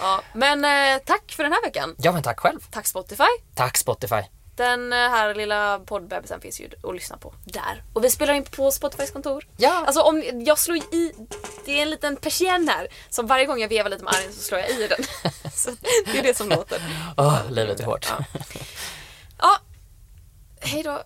Ja, 0.00 0.20
men 0.32 0.64
eh, 0.64 0.98
tack 1.04 1.32
för 1.32 1.42
den 1.42 1.52
här 1.52 1.62
veckan. 1.62 1.94
Ja 1.98 2.12
men 2.12 2.22
tack 2.22 2.40
själv. 2.40 2.60
Tack 2.70 2.86
Spotify. 2.86 3.24
Tack 3.54 3.76
Spotify. 3.76 4.22
Den 4.58 4.92
eh, 4.92 4.98
här 4.98 5.34
lilla 5.34 5.78
poddbebisen 5.78 6.40
finns 6.40 6.60
ju 6.60 6.70
att 6.82 6.94
lyssna 6.94 7.16
på 7.16 7.34
där. 7.44 7.82
Och 7.92 8.04
vi 8.04 8.10
spelar 8.10 8.34
in 8.34 8.44
på 8.44 8.70
Spotifys 8.70 9.10
kontor. 9.10 9.46
Ja. 9.56 9.84
Alltså 9.86 10.00
om 10.00 10.42
jag 10.46 10.58
slår 10.58 10.76
i, 10.76 11.12
det 11.64 11.78
är 11.78 11.82
en 11.82 11.90
liten 11.90 12.16
persienn 12.16 12.68
här. 12.68 12.88
Så 13.10 13.22
varje 13.22 13.46
gång 13.46 13.60
jag 13.60 13.68
vevar 13.68 13.90
lite 13.90 14.04
med 14.04 14.14
armen 14.14 14.32
så 14.32 14.42
slår 14.42 14.60
jag 14.60 14.70
i 14.70 14.88
den. 14.88 15.04
så 15.52 15.70
det 16.06 16.18
är 16.18 16.22
det 16.22 16.36
som 16.36 16.48
låter. 16.48 16.80
Åh, 17.16 17.50
livet 17.50 17.80
är 17.80 17.84
hårt. 17.84 18.06
Ja. 18.10 18.24
Ja. 19.38 19.58
Hej 20.60 20.82
då. 20.82 20.90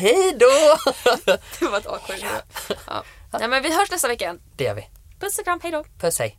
Hej 0.00 0.36
då! 0.38 0.78
Det 1.58 1.66
var 1.66 1.78
ett 1.78 1.86
awkward 1.86 2.18
ja. 2.22 2.42
ja. 2.86 3.04
Nej 3.38 3.48
men 3.48 3.62
vi 3.62 3.76
hörs 3.76 3.90
nästa 3.90 4.08
vecka. 4.08 4.36
Det 4.56 4.64
gör 4.64 4.74
vi. 4.74 4.88
Puss 5.20 5.38
och 5.38 5.44
kram, 5.44 5.60
hejdå! 5.62 5.84
Puss 6.00 6.18
hej. 6.18 6.38